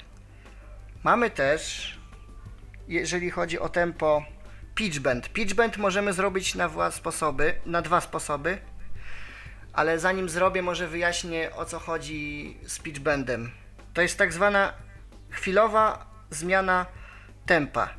Mamy 1.04 1.30
też, 1.30 1.94
jeżeli 2.90 3.30
chodzi 3.32 3.60
o 3.60 3.70
tempo, 3.70 4.24
pitch 4.76 5.00
bend. 5.00 5.30
Pitch 5.30 5.54
bend 5.54 5.78
możemy 5.78 6.14
zrobić 6.14 6.56
na 6.56 6.70
dwa 6.70 6.92
sposoby, 6.92 7.54
na 7.66 7.82
dwa 7.82 8.02
sposoby, 8.02 8.58
ale 9.74 10.00
zanim 10.00 10.30
zrobię, 10.30 10.62
może 10.62 10.88
wyjaśnię 10.88 11.56
o 11.56 11.66
co 11.66 11.80
chodzi 11.80 12.58
z 12.66 12.80
pitch 12.80 13.00
bendem. 13.00 13.52
To 13.94 14.02
jest 14.02 14.18
tak 14.18 14.34
zwana 14.34 14.74
chwilowa 15.30 16.06
zmiana 16.30 16.86
tempa. 17.46 17.90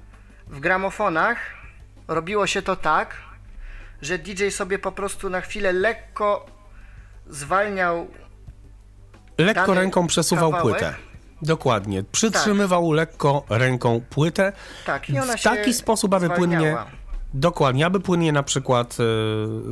W 0.47 0.61
gramofonach 0.61 1.39
robiło 2.09 2.47
się 2.47 2.63
to 2.63 2.77
tak, 2.77 3.17
że 4.03 4.19
DJ 4.19 4.49
sobie 4.49 4.79
po 4.79 4.93
prostu 4.93 5.31
na 5.31 5.41
chwilę 5.41 5.73
lekko 5.73 6.47
zwalniał 7.27 8.09
Lekko 9.39 9.75
ręką 9.75 10.07
przesuwał 10.07 10.51
kawałek. 10.53 10.79
płytę. 10.79 10.95
Dokładnie. 11.43 12.03
Przytrzymywał 12.13 12.93
lekko 12.93 13.45
ręką 13.49 14.01
płytę 14.11 14.53
Tak, 14.87 15.11
i 15.11 15.19
ona 15.19 15.37
w 15.37 15.43
taki 15.43 15.75
sposób, 15.75 16.15
aby 16.15 16.31
płynnie. 16.31 16.77
Dokładnie, 17.35 17.87
aby 17.87 18.01
płynnie 18.01 18.33
na 18.33 18.43
przykład 18.43 18.97
e, 19.01 19.05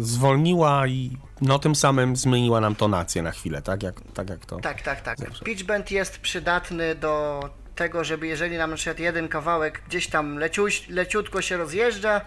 zwolniła 0.02 0.86
i 0.86 1.16
no 1.40 1.58
tym 1.58 1.74
samym 1.74 2.16
zmieniła 2.16 2.60
nam 2.60 2.74
tonację 2.74 3.22
na 3.22 3.30
chwilę, 3.30 3.62
tak 3.62 3.82
jak, 3.82 3.94
tak 4.14 4.30
jak 4.30 4.46
to. 4.46 4.56
Tak, 4.60 4.82
tak, 4.82 5.00
tak. 5.00 5.18
Zawsze. 5.18 5.44
Pitch 5.44 5.62
bend 5.62 5.90
jest 5.90 6.18
przydatny 6.18 6.94
do 6.94 7.40
tego, 7.74 8.04
żeby 8.04 8.26
jeżeli 8.26 8.56
nam 8.56 8.70
na 8.70 8.76
przykład 8.76 8.98
jeden 8.98 9.28
kawałek 9.28 9.82
gdzieś 9.88 10.06
tam 10.06 10.38
leciuś, 10.38 10.88
leciutko 10.88 11.42
się 11.42 11.56
rozjeżdża, 11.56 12.20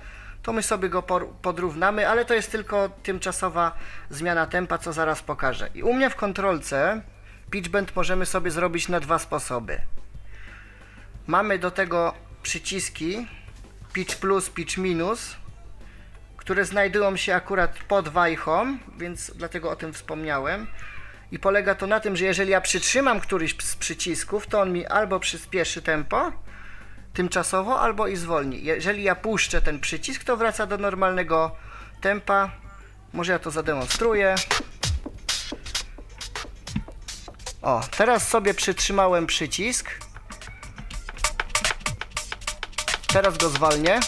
to 0.44 0.54
my 0.54 0.64
sobie 0.64 0.90
go 0.90 1.04
podrównamy, 1.42 2.08
ale 2.10 2.26
to 2.26 2.34
jest 2.34 2.52
tylko 2.52 2.90
tymczasowa 3.04 3.72
zmiana 4.10 4.46
tempa, 4.46 4.78
co 4.78 4.94
zaraz 4.94 5.22
pokażę. 5.22 5.70
I 5.76 5.84
u 5.84 5.94
mnie 5.94 6.10
w 6.10 6.16
kontrolce 6.16 7.02
pitch 7.52 7.70
bend 7.70 7.96
możemy 7.96 8.26
sobie 8.26 8.52
zrobić 8.52 8.88
na 8.88 9.00
dwa 9.00 9.20
sposoby. 9.20 9.82
Mamy 11.28 11.60
do 11.60 11.72
tego 11.72 12.14
przyciski 12.44 13.28
pitch 13.94 14.16
plus, 14.16 14.50
pitch 14.50 14.78
minus, 14.78 15.36
które 16.38 16.66
znajdują 16.66 17.18
się 17.18 17.36
akurat 17.36 17.80
pod 17.88 18.10
wajchą, 18.10 18.78
więc 18.98 19.32
dlatego 19.36 19.72
o 19.72 19.76
tym 19.76 19.94
wspomniałem. 19.94 20.68
I 21.32 21.40
polega 21.40 21.76
to 21.76 21.88
na 21.88 22.00
tym, 22.00 22.16
że 22.16 22.26
jeżeli 22.26 22.52
ja 22.52 22.62
przytrzymam 22.62 23.20
któryś 23.20 23.56
z 23.60 23.76
przycisków, 23.76 24.48
to 24.48 24.62
on 24.62 24.74
mi 24.74 24.86
albo 24.86 25.20
przyspieszy 25.20 25.82
tempo 25.82 26.32
tymczasowo, 27.14 27.80
albo 27.80 28.08
i 28.08 28.16
zwolni. 28.16 28.64
Jeżeli 28.64 29.04
ja 29.04 29.16
puszczę 29.16 29.62
ten 29.62 29.80
przycisk, 29.80 30.24
to 30.24 30.38
wraca 30.38 30.68
do 30.68 30.78
normalnego 30.78 31.56
tempa. 32.02 32.52
Może 33.14 33.32
ja 33.32 33.40
to 33.40 33.52
zademonstruję. 33.52 34.36
O, 37.62 37.82
teraz 37.98 38.28
sobie 38.28 38.54
przytrzymałem 38.54 39.28
przycisk. 39.28 39.92
Teraz 43.08 43.38
go 43.38 43.50
zwalnię. 43.50 44.00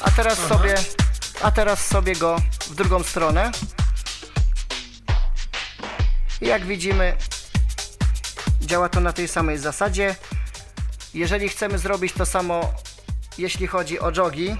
A 0.00 0.10
teraz 0.10 0.38
sobie, 0.38 0.74
a 1.42 1.50
teraz 1.50 1.86
sobie 1.86 2.16
go 2.16 2.36
w 2.60 2.74
drugą 2.74 3.02
stronę. 3.02 3.52
I 6.40 6.46
jak 6.46 6.66
widzimy, 6.66 7.16
działa 8.60 8.88
to 8.88 9.00
na 9.00 9.12
tej 9.12 9.28
samej 9.28 9.58
zasadzie. 9.58 10.16
Jeżeli 11.14 11.48
chcemy 11.48 11.78
zrobić 11.78 12.12
to 12.12 12.26
samo, 12.26 12.72
jeśli 13.38 13.66
chodzi 13.66 14.00
o 14.00 14.12
jogi, 14.12 14.56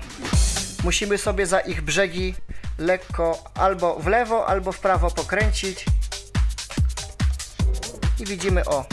musimy 0.85 1.18
sobie 1.18 1.46
za 1.46 1.61
ich 1.61 1.83
brzegi 1.83 2.35
lekko 2.79 3.44
albo 3.55 3.94
w 3.96 4.07
lewo, 4.07 4.46
albo 4.46 4.72
w 4.72 4.79
prawo 4.79 5.11
pokręcić. 5.11 5.85
I 8.22 8.26
widzimy 8.26 8.64
o. 8.64 8.87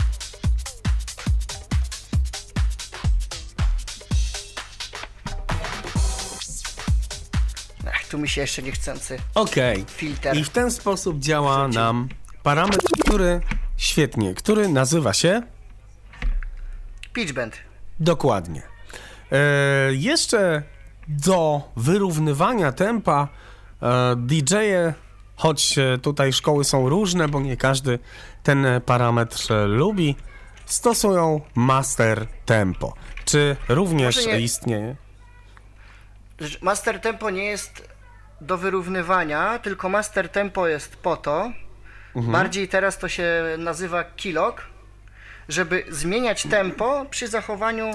Ach, 7.88 8.08
tu 8.10 8.18
mi 8.18 8.30
się 8.30 8.42
jeszcze 8.42 8.62
niechcący 8.62 9.18
Okej. 9.36 9.86
filtr. 9.88 10.36
I 10.36 10.44
w 10.44 10.50
ten 10.50 10.72
sposób 10.72 11.20
działa 11.20 11.68
nam 11.68 12.10
parametr, 12.44 12.88
który 13.06 13.42
świetnie, 13.78 14.34
który 14.34 14.70
nazywa 14.70 15.14
się 15.14 15.42
Pitch 17.14 17.34
bend. 17.34 17.56
dokładnie. 18.00 18.62
E, 19.32 19.38
jeszcze 19.94 20.64
do 21.08 21.62
wyrównywania 21.76 22.72
tempa 22.72 23.28
e, 23.82 24.16
DJ-e, 24.18 24.94
choć 25.36 25.78
e, 25.78 25.98
tutaj 25.98 26.34
szkoły 26.34 26.64
są 26.64 26.90
różne, 26.90 27.28
bo 27.28 27.40
nie 27.40 27.58
każdy 27.58 28.00
ten 28.44 28.66
parametr 28.86 29.48
lubi, 29.68 30.16
stosują 30.66 31.42
master 31.56 32.28
tempo. 32.46 32.94
Czy 33.26 33.56
również 33.70 34.26
nie- 34.26 34.40
istnieje? 34.40 34.96
Master 36.62 37.00
tempo 37.02 37.30
nie 37.30 37.46
jest 37.46 37.90
do 38.42 38.58
wyrównywania, 38.58 39.60
tylko 39.60 39.90
master 39.90 40.30
tempo 40.30 40.68
jest 40.68 40.96
po 40.96 41.18
to, 41.18 41.52
Mhm. 42.16 42.32
bardziej 42.34 42.68
teraz 42.68 42.98
to 42.98 43.08
się 43.10 43.34
nazywa 43.58 44.04
kilok, 44.04 44.62
żeby 45.50 45.84
zmieniać 45.90 46.44
tempo 46.44 47.06
przy 47.10 47.28
zachowaniu 47.28 47.92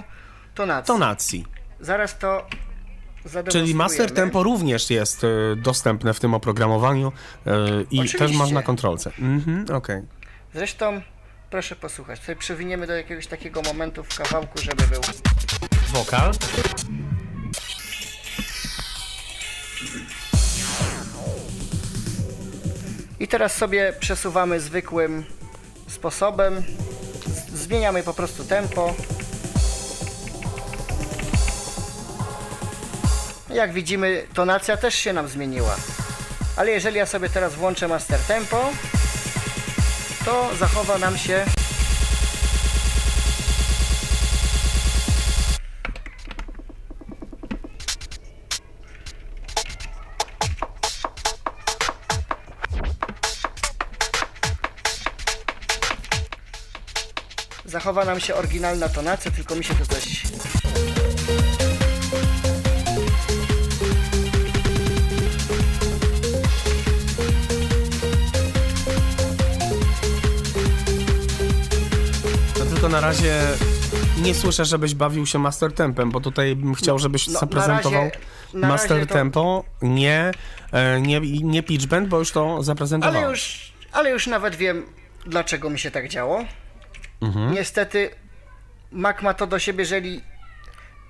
tonacji. 0.55 0.87
Tonacji. 0.87 1.45
Zaraz 1.81 2.19
to. 2.19 2.47
Czyli 3.51 3.75
master 3.75 4.11
tempo 4.15 4.43
również 4.43 4.91
jest 4.91 5.25
e, 5.25 5.29
dostępne 5.57 6.15
w 6.15 6.21
tym 6.21 6.35
oprogramowaniu 6.35 7.13
e, 7.47 7.53
i 7.81 7.85
Oczywiście. 7.85 8.19
też 8.19 8.33
masz 8.37 8.51
na 8.51 8.63
kontrolce. 8.63 9.11
Mhm, 9.19 9.77
okej. 9.77 10.03
Zresztą 10.55 11.01
proszę 11.51 11.77
posłuchać. 11.77 12.21
Tutaj 12.21 12.37
przewiniemy 12.37 12.87
do 12.87 12.93
jakiegoś 12.97 13.27
takiego 13.27 13.63
momentu 13.63 14.05
w 14.05 14.17
kawałku, 14.19 14.59
żeby 14.59 14.83
był. 14.87 15.01
Wokal. 15.89 16.33
I 23.21 23.29
teraz 23.29 23.57
sobie 23.57 23.93
przesuwamy 24.01 24.61
zwykłym 24.61 25.25
sposobem. 25.89 26.63
Zmieniamy 27.55 28.03
po 28.03 28.15
prostu 28.15 28.45
tempo. 28.45 28.95
Jak 33.51 33.73
widzimy, 33.73 34.27
tonacja 34.35 34.77
też 34.77 34.95
się 34.95 35.13
nam 35.13 35.29
zmieniła. 35.29 35.77
Ale 36.57 36.71
jeżeli 36.71 36.97
ja 36.97 37.07
sobie 37.07 37.29
teraz 37.29 37.55
włączę 37.55 37.89
master 37.89 38.21
tempo, 38.21 38.71
to 40.25 40.57
zachowa 40.57 40.99
nam 40.99 41.19
się. 41.19 41.45
Zachowa 57.65 58.05
nam 58.05 58.21
się 58.21 58.35
oryginalna 58.35 58.89
tonacja, 58.89 59.31
tylko 59.31 59.55
mi 59.55 59.65
się 59.65 59.75
to 59.75 59.87
coś 59.87 60.23
na 72.95 73.01
razie 73.01 73.41
nie 74.23 74.35
słyszę, 74.35 74.65
żebyś 74.65 74.95
bawił 74.95 75.27
się 75.27 75.39
master 75.39 75.73
tempem, 75.73 76.11
bo 76.11 76.21
tutaj 76.21 76.57
bym 76.57 76.75
chciał, 76.75 76.99
żebyś 76.99 77.27
No, 77.27 77.33
na 77.33 77.39
zaprezentował 77.41 78.05
razie- 78.05 78.19
na 78.55 78.69
master 78.69 79.07
to- 79.07 79.15
tempo, 79.15 79.65
nie, 79.83 80.31
e, 80.73 81.01
nie, 81.01 81.21
nie 81.43 81.63
pitch 81.63 81.87
bend, 81.87 82.09
bo 82.09 82.19
już 82.19 82.31
to 82.33 82.63
zaprezentowałem. 82.63 83.23
Ale 83.23 83.31
już, 83.31 83.73
ale 83.93 84.11
już 84.11 84.27
nawet 84.27 84.55
wiem, 84.57 84.87
dlaczego 85.27 85.71
mi 85.71 85.79
się 85.79 85.91
tak 85.91 86.09
działo. 86.09 86.45
Niestety 87.53 88.11
Mac 88.93 89.23
ma 89.23 89.35
to 89.35 89.47
do 89.47 89.59
siebie, 89.59 89.83
jeżeli 89.83 90.21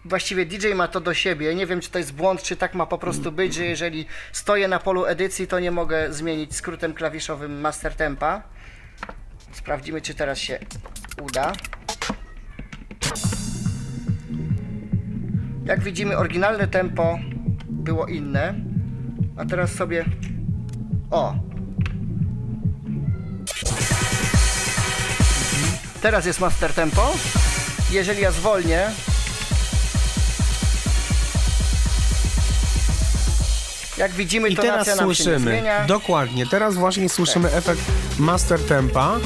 właściwie 0.04 0.46
DJ 0.46 0.74
ma 0.74 0.88
to 0.88 1.00
do 1.00 1.14
siebie. 1.14 1.54
Nie 1.54 1.66
wiem, 1.66 1.80
czy 1.80 1.90
to 1.90 1.98
jest 1.98 2.12
błąd, 2.14 2.42
czy 2.42 2.56
tak 2.56 2.74
ma 2.74 2.86
po 2.86 2.98
prostu 2.98 3.32
być, 3.32 3.54
że 3.54 3.64
jeżeli 3.64 4.06
stoję 4.32 4.68
na 4.68 4.78
polu 4.78 5.04
edycji, 5.06 5.46
to 5.46 5.60
nie 5.60 5.70
mogę 5.70 6.12
zmienić 6.12 6.56
skrótem 6.56 6.94
klawiszowym 6.94 7.60
master 7.60 7.94
tempa. 7.94 8.42
Sprawdzimy, 9.54 10.00
czy 10.00 10.14
teraz 10.14 10.38
się 10.38 10.58
uda. 11.22 11.52
Jak 15.64 15.80
widzimy, 15.80 16.16
oryginalne 16.16 16.68
tempo 16.68 17.18
było 17.68 18.06
inne. 18.06 18.54
A 19.36 19.44
teraz 19.44 19.72
sobie. 19.72 20.04
O! 21.10 21.34
Teraz 26.02 26.26
jest 26.26 26.40
master 26.40 26.72
tempo. 26.72 27.14
Jeżeli 27.90 28.22
ja 28.22 28.30
zwolnię. 28.30 28.90
Jak 33.98 34.12
widzimy, 34.12 34.48
I 34.48 34.56
tonacja 34.56 34.74
teraz 34.84 34.86
nam 34.88 34.98
się 34.98 35.08
nie 35.08 35.14
słyszymy, 35.14 35.50
zmienia. 35.50 35.84
dokładnie, 35.86 36.46
teraz 36.46 36.74
właśnie 36.74 37.08
słyszymy 37.08 37.52
efekt 37.52 37.80
master 38.18 38.60
tempa. 38.60 39.16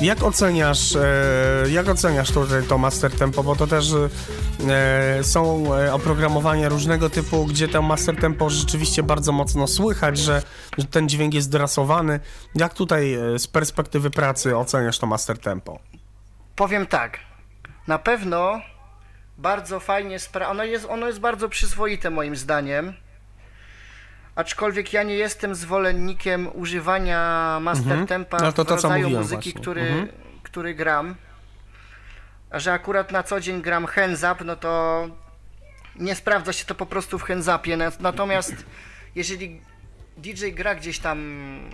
Jak 0.00 0.22
oceniasz, 0.22 0.96
e, 0.96 1.70
jak 1.70 1.88
oceniasz 1.88 2.30
tutaj 2.32 2.62
to 2.62 2.78
master 2.78 3.10
tempo, 3.12 3.42
bo 3.42 3.56
to 3.56 3.66
też 3.66 3.92
e, 4.68 5.24
są 5.24 5.74
e, 5.76 5.92
oprogramowania 5.94 6.68
różnego 6.68 7.10
typu, 7.10 7.46
gdzie 7.46 7.68
to 7.68 7.82
master 7.82 8.16
tempo 8.16 8.50
rzeczywiście 8.50 9.02
bardzo 9.02 9.32
mocno 9.32 9.66
słychać, 9.66 10.18
że, 10.18 10.42
że 10.78 10.84
ten 10.84 11.08
dźwięk 11.08 11.34
jest 11.34 11.50
drasowany. 11.50 12.20
Jak 12.54 12.74
tutaj 12.74 13.14
e, 13.14 13.38
z 13.38 13.46
perspektywy 13.46 14.10
pracy 14.10 14.56
oceniasz 14.56 14.98
to 14.98 15.06
master 15.06 15.38
tempo? 15.38 15.78
Powiem 16.56 16.86
tak. 16.86 17.18
Na 17.86 17.98
pewno 17.98 18.60
bardzo 19.40 19.80
fajnie 19.80 20.18
spra... 20.18 20.48
ono 20.48 20.64
jest, 20.64 20.86
ono 20.88 21.06
jest 21.06 21.20
bardzo 21.20 21.48
przyzwoite 21.48 22.10
moim 22.10 22.36
zdaniem. 22.36 22.92
Aczkolwiek 24.34 24.92
ja 24.92 25.02
nie 25.02 25.14
jestem 25.14 25.54
zwolennikiem 25.54 26.48
używania 26.56 27.58
master 27.60 28.06
tempa 28.06 28.36
No 28.38 28.52
to 28.52 28.64
w 28.64 28.66
to, 28.66 28.76
co 28.76 28.88
rodzaju 28.88 29.10
muzyki, 29.10 29.34
właśnie. 29.34 29.52
który, 29.52 29.80
Mhm. 29.82 30.08
który 30.42 30.74
gram. 30.74 31.14
A 32.50 32.58
że 32.58 32.72
akurat 32.72 33.12
na 33.12 33.22
co 33.22 33.40
dzień 33.40 33.62
gram 33.62 33.86
hands 33.86 34.24
up, 34.32 34.44
no 34.44 34.56
to 34.56 35.06
nie 35.96 36.14
sprawdza 36.14 36.52
się 36.52 36.64
to 36.64 36.74
po 36.74 36.86
prostu 36.86 37.18
w 37.18 37.22
hands 37.22 37.48
upie. 37.48 37.76
Na- 37.76 37.92
Natomiast 38.00 38.54
jeżeli 39.14 39.60
DJ 40.16 40.50
gra 40.50 40.74
gdzieś 40.74 40.98
tam 40.98 41.18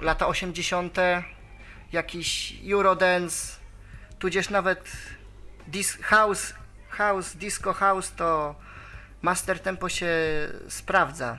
lata 0.02 0.26
80., 0.26 0.96
jakiś 1.92 2.54
Eurodance, 2.72 3.56
tudzież 4.18 4.50
nawet 4.50 4.92
dis 5.68 5.98
house, 6.02 6.54
house, 6.96 7.36
disco 7.36 7.72
house, 7.72 8.12
to 8.16 8.54
master 9.22 9.60
tempo 9.60 9.88
się 9.88 10.08
sprawdza. 10.68 11.38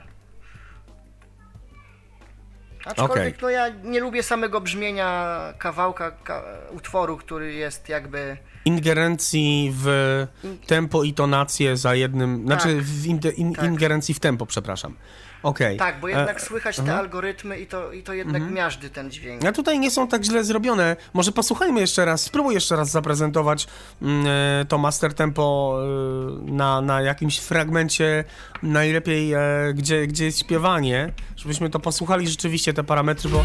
Aczkolwiek 2.84 3.16
Okej. 3.16 3.34
no 3.42 3.50
ja 3.50 3.68
nie 3.68 4.00
lubię 4.00 4.22
samego 4.22 4.60
brzmienia 4.60 5.38
kawałka, 5.58 6.10
ka 6.10 6.42
utworu, 6.70 7.16
który 7.16 7.52
jest 7.54 7.88
jakby 7.88 8.36
Ingerencji 8.64 9.72
w 9.74 10.26
tempo 10.66 11.04
i 11.04 11.14
tonację 11.14 11.76
za 11.76 11.94
jednym, 11.94 12.42
znaczy 12.46 12.76
Tak. 12.76 12.84
w 12.84 13.06
inde, 13.06 13.30
in, 13.30 13.54
Tak. 13.54 13.64
ingerencji 13.64 14.14
w 14.14 14.20
tempo, 14.20 14.46
przepraszam. 14.46 14.94
Okej. 15.42 15.76
Tak, 15.76 16.00
bo 16.00 16.08
E, 16.08 16.10
jednak 16.10 16.40
słychać 16.40 16.76
te 16.76 16.82
aha. 16.82 16.98
algorytmy 16.98 17.58
i 17.58 17.66
to, 17.66 17.92
i 17.92 18.02
to 18.02 18.12
jednak 18.12 18.50
miażdży 18.50 18.90
ten 18.90 19.10
dźwięk. 19.10 19.44
A 19.44 19.52
tutaj 19.52 19.78
nie 19.78 19.90
są 19.90 20.08
tak 20.08 20.24
źle 20.24 20.44
zrobione. 20.44 20.96
Może 21.14 21.32
posłuchajmy 21.32 21.80
jeszcze 21.80 22.04
raz, 22.04 22.22
spróbuj 22.22 22.54
jeszcze 22.54 22.76
raz 22.76 22.90
zaprezentować 22.90 23.66
mm, 24.02 24.26
e, 24.26 24.64
to 24.64 24.78
master 24.78 25.14
tempo 25.14 25.78
e, 25.82 26.52
na, 26.52 26.80
na 26.80 27.02
jakimś 27.02 27.38
fragmencie, 27.38 28.24
najlepiej 28.62 29.32
e, 29.32 29.40
gdzie, 29.74 30.06
gdzie 30.06 30.24
jest 30.24 30.38
śpiewanie, 30.38 31.12
żebyśmy 31.36 31.70
to 31.70 31.80
posłuchali 31.80 32.28
rzeczywiście 32.28 32.74
te 32.74 32.84
parametry, 32.84 33.30
bo 33.30 33.44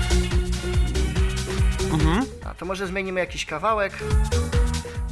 A 2.45 2.53
to 2.55 2.65
może 2.65 2.87
zmienimy 2.87 3.19
jakiś 3.19 3.45
kawałek, 3.45 3.93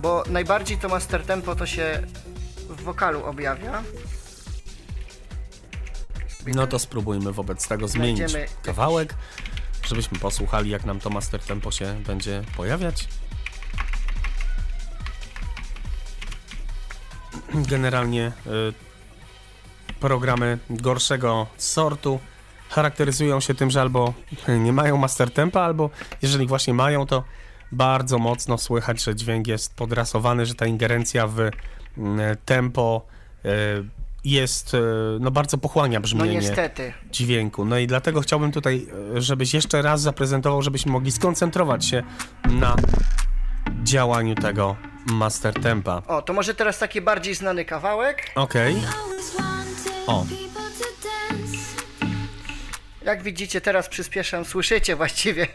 bo 0.02 0.24
najbardziej 0.30 0.78
to 0.78 0.90
master 0.90 1.24
tempo 1.24 1.56
to 1.56 1.66
się 1.66 2.04
w 2.70 2.84
wokalu 2.84 3.26
objawia. 3.26 3.84
No 6.48 6.68
to 6.68 6.80
spróbujmy 6.80 7.34
wobec 7.34 7.68
tego 7.68 7.88
zmienić 7.88 8.18
Znajdziemy 8.18 8.48
kawałek, 8.64 9.16
żebyśmy 9.88 10.20
posłuchali 10.20 10.70
jak 10.70 10.86
nam 10.86 11.00
to 11.00 11.10
master 11.10 11.42
tempo 11.42 11.72
się 11.72 12.02
będzie 12.06 12.44
pojawiać. 12.58 13.08
generalnie 17.54 18.32
y, 18.48 18.74
programy 20.00 20.58
gorszego 20.70 21.48
sortu 21.58 22.20
charakteryzują 22.70 23.40
się 23.40 23.54
tym, 23.54 23.72
że 23.72 23.82
albo 23.82 24.14
nie 24.66 24.74
mają 24.74 24.98
master 24.98 25.32
tempa, 25.32 25.62
albo 25.62 25.90
jeżeli 26.22 26.48
właśnie 26.48 26.74
mają, 26.74 27.06
to 27.06 27.24
bardzo 27.72 28.18
mocno 28.18 28.58
słychać, 28.58 29.04
że 29.04 29.16
dźwięk 29.16 29.48
jest 29.48 29.76
podrasowany, 29.76 30.46
że 30.46 30.56
ta 30.56 30.66
ingerencja 30.66 31.28
w 31.28 31.40
y, 31.40 31.52
tempo 32.46 33.06
y, 33.46 33.50
jest, 34.24 34.74
y, 34.74 34.78
no 35.20 35.32
bardzo 35.32 35.58
pochłania 35.58 36.00
No 36.00 36.04
brzmienie 36.04 36.34
niestety. 36.36 36.94
dźwięku. 37.12 37.66
No 37.66 37.78
i 37.78 37.88
dlatego 37.88 38.22
chciałbym 38.22 38.52
tutaj, 38.52 38.88
e, 39.18 39.22
żebyś 39.22 39.54
jeszcze 39.54 39.82
raz 39.82 40.02
zaprezentował, 40.02 40.62
żebyśmy 40.62 40.92
mogli 40.92 41.12
skoncentrować 41.12 41.86
się 41.86 42.04
na 42.50 42.76
działaniu 43.84 44.36
tego 44.36 44.76
master 45.06 45.54
tempa. 45.54 46.02
O, 46.08 46.22
to 46.22 46.34
może 46.34 46.56
teraz 46.56 46.80
taki 46.80 47.02
bardziej 47.02 47.36
znany 47.36 47.66
kawałek. 47.66 48.32
Okej. 48.36 48.76
O. 50.08 50.26
Jak 53.06 53.24
widzicie, 53.24 53.62
teraz 53.62 53.90
przyspieszam, 53.90 54.46
słyszycie 54.46 54.96
właściwie. 54.96 55.48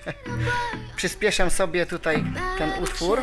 przyspieszam 0.96 1.50
sobie 1.50 1.87
tutaj 1.87 2.24
ten 2.59 2.83
utwór. 2.83 3.20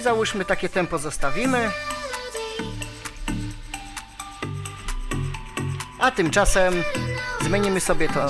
I 0.00 0.02
załóżmy 0.02 0.44
takie 0.44 0.68
tempo 0.68 0.98
zostawimy. 0.98 1.70
A 5.98 6.10
tymczasem 6.10 6.74
zmienimy 7.40 7.80
sobie 7.80 8.08
to. 8.08 8.26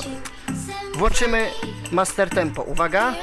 Włączymy 0.94 1.50
master 1.92 2.30
tempo. 2.30 2.62
Uwaga. 2.62 3.14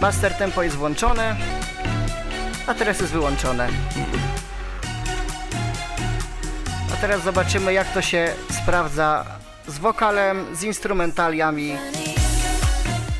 Master 0.00 0.34
tempo 0.34 0.62
jest 0.62 0.76
włączone. 0.76 1.36
A 2.66 2.74
teraz 2.74 3.00
jest 3.00 3.12
wyłączone. 3.12 3.68
A 6.94 6.96
teraz 6.96 7.22
zobaczymy 7.22 7.72
jak 7.72 7.94
to 7.94 8.02
się 8.02 8.34
sprawdza 8.62 9.24
z 9.66 9.78
wokalem, 9.78 10.56
z 10.56 10.62
instrumentaliami 10.62 11.76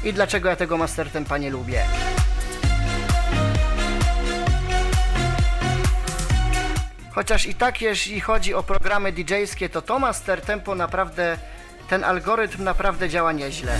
i 0.04 0.12
dlaczego 0.12 0.48
ja 0.48 0.56
tego 0.56 0.78
master 0.78 1.10
tempa 1.10 1.38
nie 1.38 1.50
lubię. 1.50 1.82
Chociaż 7.10 7.46
i 7.46 7.54
tak 7.54 7.82
jeśli 7.82 8.20
chodzi 8.20 8.54
o 8.54 8.62
programy 8.62 9.12
DJ-skie, 9.12 9.68
to 9.68 9.82
to 9.82 9.98
master 9.98 10.40
tempo 10.40 10.74
naprawdę, 10.74 11.38
ten 11.88 12.04
algorytm 12.04 12.64
naprawdę 12.64 13.08
działa 13.08 13.32
nieźle. 13.32 13.78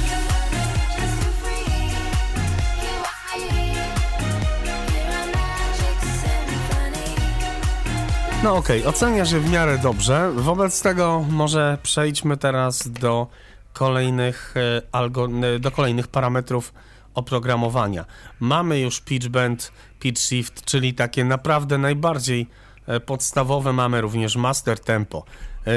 No 8.43 8.57
okej, 8.57 8.87
oceniasz 8.87 9.29
że 9.29 9.41
w 9.41 9.51
miarę 9.51 9.79
dobrze. 9.79 10.31
Wobec 10.35 10.83
tego 10.83 11.25
może 11.31 11.79
przejdźmy 11.83 12.37
teraz 12.37 12.89
do 12.89 13.27
kolejnych, 13.73 14.55
e, 14.93 15.59
do 15.59 15.71
kolejnych 15.71 16.09
parametrów 16.09 16.73
oprogramowania. 17.15 18.05
Mamy 18.41 18.81
już 18.81 19.01
pitch 19.01 19.29
bend, 19.29 19.73
pitch 20.01 20.21
shift, 20.21 20.65
czyli 20.65 20.95
takie 20.95 21.25
naprawdę 21.25 21.79
najbardziej 21.79 22.47
e, 22.87 23.01
podstawowe. 23.01 23.73
Mamy 23.73 24.01
również 24.01 24.37
master 24.37 24.81
tempo. 24.81 25.25
E, 25.67 25.71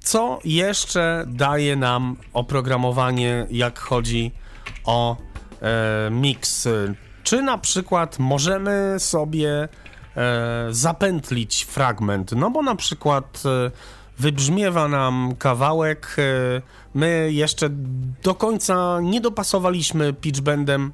Co 0.00 0.38
jeszcze 0.44 1.24
daje 1.26 1.76
nam 1.76 2.16
oprogramowanie, 2.32 3.46
jak 3.50 3.78
chodzi 3.78 4.32
o 4.84 5.16
mix? 6.10 6.68
Czy 7.22 7.42
na 7.42 7.58
przykład 7.58 8.18
możemy 8.18 8.94
sobie 8.98 9.68
zapętlić 10.70 11.64
fragment? 11.64 12.32
No 12.32 12.50
bo 12.50 12.62
na 12.62 12.74
przykład 12.74 13.42
wybrzmiewa 14.18 14.88
nam 14.88 15.34
kawałek, 15.38 16.16
my 16.94 17.28
jeszcze 17.32 17.68
do 18.22 18.34
końca 18.34 19.00
nie 19.02 19.20
dopasowaliśmy 19.20 20.12
pitchbendem 20.12 20.92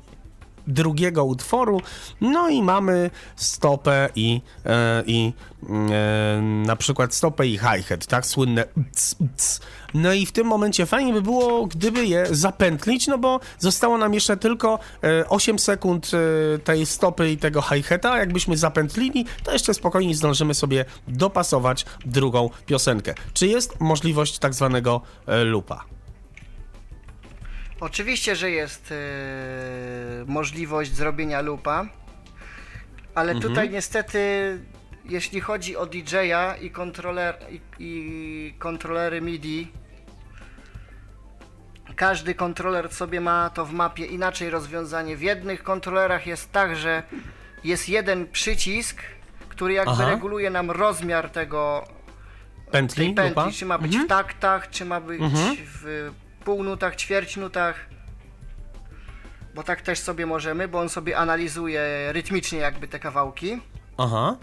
drugiego 0.68 1.24
utworu, 1.24 1.80
no 2.20 2.48
i 2.48 2.62
mamy 2.62 3.10
stopę 3.36 4.08
i, 4.16 4.40
e, 4.66 5.02
i 5.06 5.32
e, 5.62 6.40
na 6.42 6.76
przykład 6.76 7.14
stopę 7.14 7.46
i 7.46 7.58
hi-hat, 7.58 8.06
tak, 8.06 8.26
słynne 8.26 8.64
cs, 8.92 9.16
cs. 9.36 9.60
No 9.94 10.12
i 10.12 10.26
w 10.26 10.32
tym 10.32 10.46
momencie 10.46 10.86
fajnie 10.86 11.12
by 11.12 11.22
było, 11.22 11.66
gdyby 11.66 12.06
je 12.06 12.26
zapętlić, 12.30 13.06
no 13.06 13.18
bo 13.18 13.40
zostało 13.58 13.98
nam 13.98 14.14
jeszcze 14.14 14.36
tylko 14.36 14.78
e, 15.02 15.28
8 15.28 15.58
sekund 15.58 16.10
e, 16.14 16.58
tej 16.58 16.86
stopy 16.86 17.30
i 17.30 17.36
tego 17.36 17.62
hi-hata, 17.62 18.18
jakbyśmy 18.18 18.56
zapętlili, 18.56 19.26
to 19.44 19.52
jeszcze 19.52 19.74
spokojnie 19.74 20.14
zdążymy 20.14 20.54
sobie 20.54 20.84
dopasować 21.08 21.86
drugą 22.06 22.50
piosenkę. 22.66 23.14
Czy 23.32 23.46
jest 23.46 23.80
możliwość 23.80 24.38
tak 24.38 24.54
zwanego 24.54 25.00
e, 25.26 25.44
loopa? 25.44 25.97
Oczywiście, 27.80 28.36
że 28.36 28.50
jest 28.50 28.92
e, 28.92 28.94
możliwość 30.26 30.94
zrobienia 30.94 31.40
loopa, 31.40 31.86
ale 33.14 33.34
tutaj 33.40 33.70
niestety, 33.70 34.18
jeśli 35.04 35.40
chodzi 35.40 35.76
o 35.76 35.86
DJ-a 35.86 36.56
i, 36.56 36.70
kontroler, 36.70 37.38
i, 37.50 37.60
i 37.78 38.54
kontrolery 38.58 39.20
MIDI, 39.20 39.72
każdy 41.96 42.34
kontroler 42.34 42.92
sobie 42.92 43.20
ma 43.20 43.50
to 43.50 43.66
w 43.66 43.72
mapie. 43.72 44.06
Inaczej 44.06 44.50
rozwiązanie. 44.50 45.16
W 45.16 45.22
jednych 45.22 45.62
kontrolerach 45.62 46.26
jest 46.26 46.52
tak, 46.52 46.76
że 46.76 47.02
jest 47.64 47.88
jeden 47.88 48.26
przycisk, 48.26 49.02
który 49.48 49.74
jakby 49.74 49.92
Aha. 49.92 50.10
reguluje 50.10 50.50
nam 50.50 50.70
rozmiar 50.70 51.30
tego 51.30 51.88
Pętli, 52.70 53.14
tej 53.14 53.32
pętli, 53.32 53.52
czy 53.58 53.66
ma 53.66 53.78
być 53.78 53.98
w 53.98 54.06
taktach, 54.06 54.70
czy 54.70 54.84
ma 54.84 55.00
być 55.00 55.22
w 55.82 56.10
półnutach, 56.48 56.96
ćwierćnutach. 56.96 57.76
Bo 59.54 59.62
tak 59.62 59.82
też 59.82 59.98
sobie 59.98 60.26
możemy, 60.26 60.68
bo 60.68 60.80
on 60.80 60.88
sobie 60.88 61.18
analizuje 61.18 61.82
rytmicznie 62.12 62.58
jakby 62.58 62.88
te 62.88 62.98
kawałki. 62.98 63.60
Aha. 63.98 64.36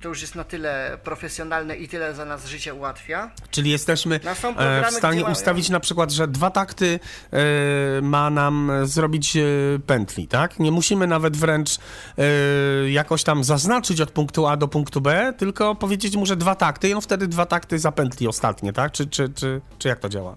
To 0.00 0.08
już 0.08 0.20
jest 0.20 0.34
na 0.34 0.44
tyle 0.44 0.98
profesjonalne 1.04 1.76
i 1.76 1.88
tyle 1.88 2.14
za 2.14 2.24
nas 2.24 2.46
życie 2.46 2.74
ułatwia. 2.74 3.30
Czyli 3.50 3.70
jesteśmy 3.70 4.14
e, 4.14 4.18
w 4.18 4.40
programy, 4.40 4.92
stanie 4.92 5.16
gdzie 5.16 5.24
mają- 5.24 5.32
ustawić 5.32 5.68
na 5.68 5.80
przykład, 5.80 6.10
że 6.12 6.28
dwa 6.28 6.50
takty 6.50 7.00
e, 7.32 7.38
ma 8.02 8.30
nam 8.30 8.72
zrobić 8.84 9.36
e, 9.36 9.42
pętli, 9.86 10.28
tak? 10.28 10.58
Nie 10.58 10.70
musimy 10.72 11.06
nawet 11.06 11.36
wręcz 11.36 11.78
jakoś 12.88 13.24
tam 13.24 13.44
zaznaczyć 13.44 14.00
od 14.00 14.10
punktu 14.10 14.46
A 14.46 14.56
do 14.56 14.68
punktu 14.68 15.00
B, 15.00 15.32
tylko 15.38 15.74
powiedzieć 15.74 16.16
mu, 16.16 16.26
że 16.26 16.36
dwa 16.36 16.54
takty 16.54 16.88
i 16.88 16.94
on 16.94 17.00
wtedy 17.00 17.28
dwa 17.28 17.46
takty 17.46 17.78
zapętli 17.78 18.28
ostatnie, 18.28 18.72
tak? 18.72 18.92
Czy, 18.92 19.06
czy, 19.06 19.28
czy, 19.28 19.60
czy 19.78 19.88
jak 19.88 19.98
to 19.98 20.08
działa? 20.08 20.36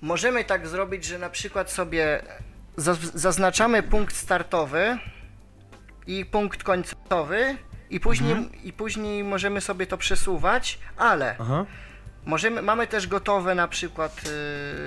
Możemy 0.00 0.44
tak 0.44 0.68
zrobić, 0.68 1.04
że 1.04 1.18
na 1.18 1.30
przykład 1.30 1.70
sobie 1.70 2.22
zaz- 2.76 3.10
zaznaczamy 3.14 3.82
punkt 3.82 4.16
startowy 4.16 4.98
i 6.06 6.24
punkt 6.24 6.62
końcowy 6.62 7.56
i 7.90 8.00
później, 8.00 8.36
i 8.64 8.72
później 8.72 9.24
możemy 9.24 9.60
sobie 9.60 9.86
to 9.86 9.96
przesuwać, 9.98 10.78
ale 10.96 11.36
Aha. 11.38 11.66
Możemy, 12.24 12.62
mamy 12.62 12.86
też 12.86 13.06
gotowe 13.06 13.54
na 13.54 13.68
przykład 13.68 14.20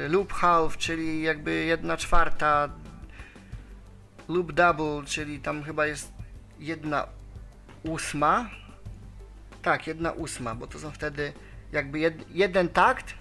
y, 0.06 0.10
loop 0.10 0.34
half, 0.34 0.78
czyli 0.78 1.22
jakby 1.22 1.54
jedna 1.54 1.98
czwarta, 1.98 2.70
loop 4.30 4.52
double, 4.52 5.06
czyli 5.06 5.40
tam 5.40 5.64
chyba 5.64 5.86
jest 5.86 6.12
jedna 6.60 7.08
ósma. 7.84 8.50
Tak, 9.62 9.88
jedna 9.88 10.12
ósma, 10.12 10.56
bo 10.56 10.68
to 10.68 10.80
są 10.80 10.92
wtedy 10.92 11.34
jakby 11.72 12.00
jed, 12.00 12.36
jeden 12.36 12.70
takt, 12.70 13.14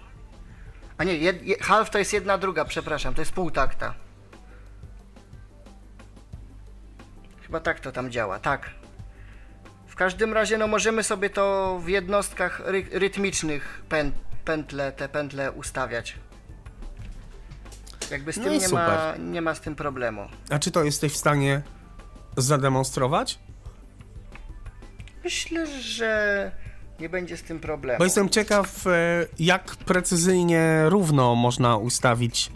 a 0.99 1.03
nie, 1.03 1.17
jed, 1.17 1.43
je, 1.43 1.55
half 1.61 1.89
to 1.89 1.97
jest 1.99 2.13
jedna 2.13 2.37
druga, 2.37 2.65
przepraszam, 2.65 3.13
to 3.13 3.21
jest 3.21 3.31
pół 3.31 3.51
takta. 3.51 3.93
Chyba 7.41 7.59
tak 7.59 7.79
to 7.79 7.91
tam 7.91 8.11
działa, 8.11 8.39
tak. 8.39 8.69
W 9.87 9.95
każdym 9.95 10.33
razie 10.33 10.57
no 10.57 10.67
możemy 10.67 11.03
sobie 11.03 11.29
to 11.29 11.79
w 11.83 11.87
jednostkach 11.87 12.61
ry 12.65 12.85
rytmicznych 12.91 13.81
pę 13.89 14.11
pętle, 14.45 14.91
te 14.91 15.09
pętle 15.09 15.51
ustawiać. 15.51 16.15
Jakby 18.11 18.33
z 18.33 18.37
No 18.37 18.43
tym 18.43 18.53
i 18.53 18.59
nie, 18.59 18.69
ma, 18.69 18.85
super. 18.85 19.19
nie 19.19 19.41
ma 19.41 19.55
z 19.55 19.61
tym 19.61 19.75
problemu. 19.75 20.29
A 20.49 20.59
czy 20.59 20.71
to 20.71 20.83
jesteś 20.83 21.13
w 21.13 21.17
stanie 21.17 21.61
zademonstrować? 22.37 23.39
Myślę, 25.23 25.67
że 25.81 26.51
nie 26.99 27.09
będzie 27.09 27.37
z 27.37 27.43
tym 27.43 27.59
problemu. 27.59 27.97
Bo 27.99 28.03
jestem 28.03 28.29
ciekaw, 28.29 28.87
e, 28.87 29.25
jak 29.39 29.75
precyzyjnie 29.75 30.83
równo 30.85 31.35
można 31.35 31.77
ustawić 31.77 32.51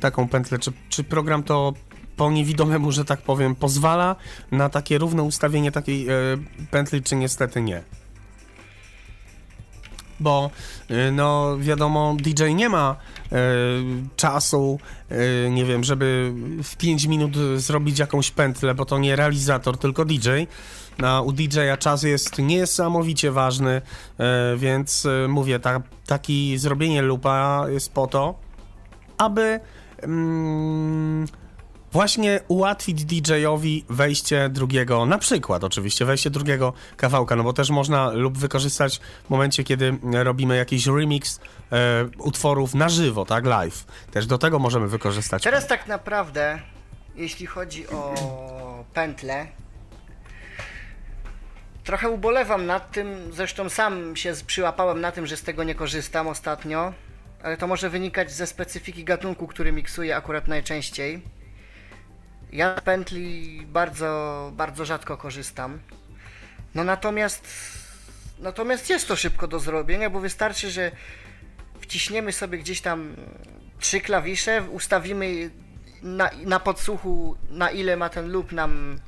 taką 0.00 0.28
pętlę. 0.28 0.58
Czy, 0.58 0.72
czy 0.88 1.04
program 1.04 1.42
to 1.42 1.72
po 2.16 2.30
niewidomemu, 2.30 2.92
że 2.92 3.04
tak 3.04 3.22
powiem, 3.22 3.54
pozwala 3.54 4.16
na 4.50 4.68
takie 4.68 4.98
równe 4.98 5.22
ustawienie 5.22 5.72
takiej 5.72 6.08
e, 6.08 6.12
pętli, 6.70 7.02
czy 7.02 7.16
niestety 7.16 7.62
nie? 7.62 7.82
bo 10.20 10.50
y, 10.90 11.12
no 11.12 11.56
wiadomo, 11.58 12.16
DJ 12.18 12.44
nie 12.54 12.68
ma 12.68 12.96
czasu, 14.16 14.78
nie 15.50 15.64
wiem, 15.64 15.84
żeby 15.84 16.32
w 16.62 16.76
5 16.76 17.04
minut 17.04 17.36
zrobić 17.56 17.98
jakąś 17.98 18.30
pętlę, 18.30 18.74
bo 18.74 18.84
to 18.84 18.98
nie 18.98 19.16
realizator, 19.16 19.78
tylko 19.78 20.04
DJ. 20.04 20.28
A 21.02 21.20
u 21.20 21.32
DJ-a 21.32 21.76
czas 21.76 22.02
jest 22.02 22.38
niesamowicie 22.38 23.32
ważny, 23.32 23.82
y, 24.54 24.56
więc 24.56 25.04
y, 25.04 25.26
mówię, 25.28 25.58
ta, 25.58 25.82
taki 26.06 26.58
zrobienie 26.58 27.02
lupa 27.02 27.64
jest 27.68 27.92
po 27.92 28.06
to, 28.06 28.34
aby 29.18 29.60
mm, 30.02 31.26
właśnie 31.92 32.40
ułatwić 32.48 33.04
DJ-owi 33.04 33.84
wejście 33.90 34.48
drugiego, 34.48 35.06
na 35.06 35.18
przykład 35.18 35.64
oczywiście, 35.64 36.04
wejście 36.04 36.30
drugiego 36.30 36.72
kawałka, 36.96 37.36
no 37.36 37.44
bo 37.44 37.52
też 37.52 37.70
można 37.70 38.10
lub 38.10 38.38
wykorzystać 38.38 39.00
w 39.26 39.30
momencie, 39.30 39.64
kiedy 39.64 39.98
robimy 40.12 40.56
jakiś 40.56 40.86
remix 40.86 41.40
e, 41.72 42.04
utworów 42.18 42.74
na 42.74 42.88
żywo, 42.88 43.24
tak, 43.24 43.46
live. 43.46 43.84
Też 44.10 44.26
do 44.26 44.38
tego 44.38 44.58
możemy 44.58 44.88
wykorzystać. 44.88 45.42
Teraz 45.42 45.66
tak 45.66 45.86
naprawdę, 45.86 46.58
jeśli 47.14 47.46
chodzi 47.46 47.88
o 47.88 48.14
pętle, 48.94 49.46
trochę 51.84 52.10
ubolewam 52.10 52.66
nad 52.66 52.90
tym, 52.90 53.32
zresztą 53.32 53.68
sam 53.68 54.16
się 54.16 54.32
przyłapałem 54.46 55.00
na 55.00 55.12
tym, 55.12 55.26
że 55.26 55.36
z 55.36 55.42
tego 55.42 55.64
nie 55.64 55.74
korzystam 55.74 56.28
ostatnio, 56.28 56.92
ale 57.42 57.56
to 57.56 57.66
może 57.66 57.90
wynikać 57.90 58.32
ze 58.32 58.46
specyfiki 58.46 59.04
gatunku, 59.04 59.46
który 59.46 59.72
miksuję 59.72 60.16
akurat 60.16 60.48
najczęściej. 60.48 61.22
Ja 62.52 62.78
z 62.78 62.80
pętli 62.80 63.62
bardzo, 63.66 64.50
bardzo 64.54 64.84
rzadko 64.84 65.16
korzystam. 65.16 65.78
No 66.74 66.84
natomiast, 66.84 67.48
natomiast 68.38 68.90
jest 68.90 69.08
to 69.08 69.16
szybko 69.16 69.48
do 69.48 69.58
zrobienia, 69.58 70.10
bo 70.10 70.20
wystarczy, 70.20 70.70
że 70.70 70.90
wciśniemy 71.80 72.32
sobie 72.32 72.58
gdzieś 72.58 72.80
tam 72.80 73.16
trzy 73.78 74.00
klawisze, 74.00 74.62
ustawimy 74.62 75.50
na, 76.02 76.30
na 76.44 76.60
podsłuchu, 76.60 77.36
na 77.50 77.70
ile 77.70 77.96
ma 77.96 78.08
ten 78.08 78.30
loop 78.30 78.52
nam 78.52 78.98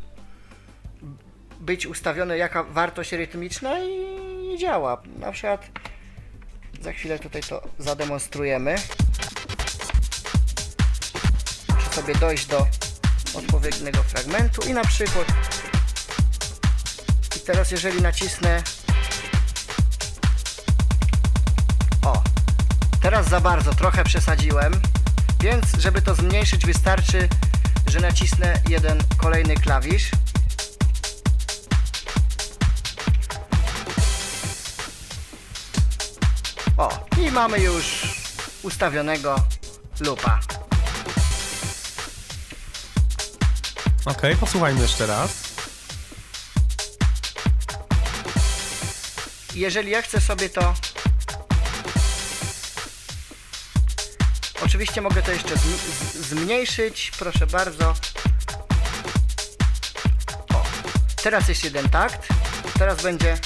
być 1.64 1.86
ustawiony, 1.86 2.38
jaka 2.38 2.62
wartość 2.62 3.12
rytmiczna 3.12 3.78
i 3.80 4.58
działa. 4.58 5.02
Na 5.18 5.32
przykład 5.32 5.68
za 6.80 6.92
chwilę 6.92 7.18
tutaj 7.18 7.42
to 7.42 7.68
zademonstrujemy. 7.78 8.76
Muszę 11.74 11.90
sobie 11.90 12.14
dojść 12.14 12.46
do 12.46 12.66
odpowiedniego 13.34 14.02
fragmentu 14.02 14.62
i 14.68 14.72
na 14.72 14.84
przykład 14.84 15.26
i 17.36 17.40
teraz 17.40 17.70
jeżeli 17.70 18.02
nacisnę 18.02 18.62
o 22.06 22.22
teraz 23.02 23.28
za 23.28 23.40
bardzo, 23.40 23.74
trochę 23.74 24.04
przesadziłem 24.04 24.72
więc 25.40 25.64
żeby 25.78 26.02
to 26.02 26.14
zmniejszyć 26.14 26.66
wystarczy, 26.66 27.28
że 27.86 28.00
nacisnę 28.00 28.60
jeden 28.68 28.98
kolejny 29.16 29.54
klawisz 29.54 30.10
mamy 37.34 37.58
już 37.60 37.84
ustawionego 38.62 39.36
loopa. 40.00 40.40
Okej, 44.04 44.36
posłuchajmy 44.36 44.80
jeszcze 44.80 45.06
raz. 45.06 45.30
Jeżeli 49.54 49.90
ja 49.90 50.02
chcę 50.02 50.20
sobie 50.20 50.48
to. 50.50 50.74
Oczywiście 54.64 55.00
mogę 55.00 55.22
to 55.22 55.30
jeszcze 55.32 55.54
zm- 55.54 55.78
z- 56.12 56.26
zmniejszyć, 56.28 57.12
proszę 57.18 57.46
bardzo. 57.46 57.94
O, 60.54 60.62
teraz 61.22 61.48
jest 61.48 61.64
jeden 61.64 61.88
takt, 61.88 62.28
teraz 62.78 63.02
będzie 63.02 63.38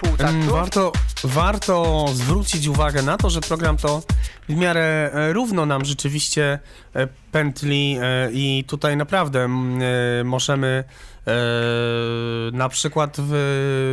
pół 0.00 0.08
Mm, 0.08 0.18
taktu. 0.18 0.52
Warto, 0.56 0.92
warto 1.24 2.06
zwrócić 2.12 2.66
uwagę 2.66 3.02
na 3.02 3.16
to, 3.16 3.30
że 3.30 3.40
program 3.40 3.76
to 3.76 4.02
w 4.48 4.56
miarę 4.56 5.10
e, 5.12 5.32
równo 5.32 5.66
nam 5.66 5.84
rzeczywiście 5.84 6.58
e, 6.94 7.08
pętli 7.32 7.98
e, 8.02 8.28
i 8.32 8.64
tutaj 8.68 8.96
naprawdę 8.96 9.44
mm, 9.44 10.26
możemy 10.26 10.84
na 12.52 12.68
przykład 12.68 13.16
w, 13.18 13.34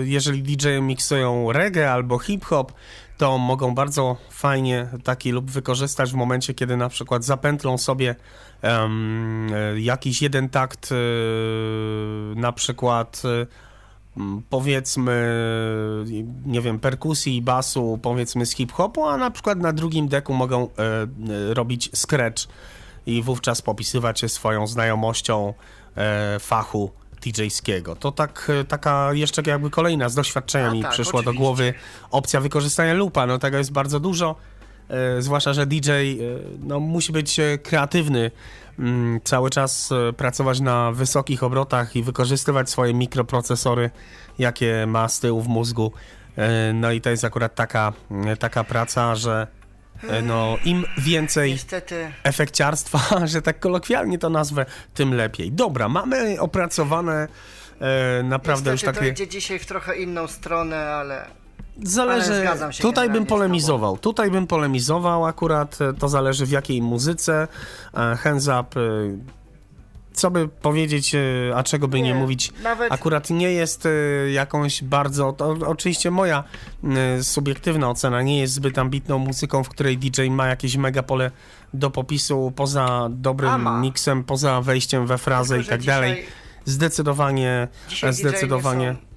jeżeli 0.05 0.43
DJ 0.43 0.67
miksują 0.81 1.51
reggae 1.51 1.91
albo 1.91 2.19
hip-hop, 2.19 2.73
to 3.17 3.37
mogą 3.37 3.75
bardzo 3.75 4.17
fajnie 4.29 4.87
taki 5.03 5.31
lub 5.31 5.51
wykorzystać 5.51 6.11
w 6.11 6.15
momencie, 6.15 6.53
kiedy 6.53 6.77
na 6.77 6.89
przykład 6.89 7.23
zapętlą 7.23 7.77
sobie 7.77 8.15
e, 8.63 8.89
jakiś 9.77 10.21
jeden 10.21 10.49
takt, 10.49 10.89
na 12.35 12.51
przykład 12.51 13.21
powiedzmy, 14.49 15.33
nie 16.45 16.61
wiem, 16.61 16.79
perkusji 16.79 17.37
i 17.37 17.41
basu, 17.41 17.99
powiedzmy 18.01 18.45
z 18.45 18.51
hip-hopu, 18.51 19.05
a 19.05 19.17
na 19.17 19.31
przykład 19.31 19.59
na 19.59 19.73
drugim 19.73 20.07
deku 20.07 20.33
mogą 20.33 20.63
e, 20.63 20.67
e, 20.67 21.53
robić 21.53 21.89
scratch 21.95 22.47
i 23.05 23.21
wówczas 23.21 23.61
popisywać 23.61 24.19
się 24.19 24.29
swoją 24.29 24.67
znajomością 24.67 25.53
e, 25.97 26.39
fachu 26.39 26.91
DJ-skiego. 27.25 27.95
To 27.95 28.11
tak, 28.11 28.51
e, 28.61 28.63
taka 28.63 29.13
jeszcze 29.13 29.41
jakby 29.47 29.69
kolejna 29.69 30.09
z 30.09 30.15
doświadczenia 30.15 30.69
A 30.69 30.73
mi 30.73 30.81
tak, 30.81 30.91
przyszła 30.91 31.21
do 31.21 31.33
głowy 31.33 31.73
opcja 32.11 32.41
wykorzystania 32.41 32.93
loopa. 32.93 33.25
No 33.25 33.39
tego 33.39 33.57
jest 33.57 33.71
bardzo 33.71 33.99
dużo, 33.99 34.35
e, 34.89 35.21
zwłaszcza, 35.21 35.53
że 35.53 35.65
DJ 35.65 35.89
e, 35.89 35.95
no, 36.63 36.79
musi 36.79 37.11
być 37.11 37.37
kreatywny, 37.63 38.31
cały 39.23 39.49
czas 39.49 39.91
e, 39.91 40.13
pracować 40.13 40.59
na 40.59 40.91
wysokich 40.91 41.43
obrotach 41.43 41.95
i 41.95 42.03
wykorzystywać 42.03 42.69
swoje 42.69 42.93
mikroprocesory, 42.93 43.89
jakie 44.39 44.85
ma 44.87 45.09
z 45.09 45.19
tyłu 45.19 45.41
w 45.41 45.47
mózgu. 45.47 45.91
E, 46.35 46.73
No 46.73 46.91
i 46.91 47.01
to 47.01 47.09
jest 47.09 47.23
akurat 47.23 47.55
taka, 47.55 47.93
e, 48.25 48.37
taka 48.37 48.63
praca, 48.63 49.15
że 49.15 49.47
e, 50.09 50.21
no, 50.21 50.57
im 50.65 50.85
więcej 50.97 51.51
Niestety 51.51 52.11
efekciarstwa, 52.23 52.99
że 53.27 53.41
tak 53.41 53.59
kolokwialnie 53.59 54.17
to 54.17 54.29
nazwę, 54.29 54.65
tym 54.93 55.13
lepiej. 55.13 55.51
Dobra, 55.51 55.89
mamy 55.89 56.39
opracowane 56.39 57.27
e, 57.81 58.23
naprawdę 58.23 58.71
Niestety 58.71 58.71
już 58.71 58.95
to 58.95 59.01
takie... 59.01 59.11
idzie 59.11 59.27
dzisiaj 59.27 59.59
w 59.59 59.65
trochę 59.65 59.95
inną 59.95 60.27
stronę, 60.27 60.77
ale 60.77 61.44
Zależy. 61.83 62.31
Ale 62.33 62.41
zgadzam 62.41 62.71
się 62.73 62.81
tutaj 62.81 63.09
bym 63.09 63.25
polemizował. 63.25 63.97
Tutaj 63.97 64.31
bym 64.31 64.47
polemizował 64.47 65.25
akurat. 65.25 65.81
e, 65.81 65.93
To 65.93 66.09
zależy 66.09 66.45
w 66.45 66.49
jakiej 66.51 66.81
muzyce. 66.81 67.47
E, 67.93 68.15
Hands 68.15 68.47
up. 68.47 68.79
e, 68.79 68.83
Co 70.13 70.31
by 70.31 70.47
powiedzieć, 70.47 71.15
a 71.55 71.63
czego 71.63 71.87
by 71.87 71.97
nie, 72.01 72.03
Nie, 72.03 72.15
mówić, 72.15 72.53
nawet- 72.63 72.91
akurat 72.91 73.29
nie 73.29 73.51
jest 73.51 73.87
jakąś 74.33 74.83
bardzo. 74.83 75.33
To 75.33 75.49
oczywiście 75.65 76.11
moja 76.11 76.43
subiektywna 77.21 77.89
ocena 77.89 78.21
nie 78.21 78.39
jest 78.39 78.53
zbyt 78.53 78.77
ambitną 78.79 79.17
muzyką, 79.17 79.63
w 79.63 79.69
której 79.69 79.97
DJ 79.97 80.29
ma 80.29 80.47
jakieś 80.47 80.77
mega 80.77 81.03
pole 81.03 81.31
do 81.73 81.89
popisu, 81.89 82.53
poza 82.55 83.07
dobrym 83.11 83.81
miksem, 83.81 84.23
poza 84.23 84.61
wejściem 84.61 85.07
we 85.07 85.17
frazę 85.17 85.55
Tylko, 85.55 85.67
i 85.67 85.77
tak 85.77 85.83
dalej. 85.83 86.15
dzisiaj- 86.15 86.31
Zdecydowanie, 86.65 87.67
Dzisiaj 87.89 88.13
zdecydowanie, 88.13 88.91
DJ 88.93 89.14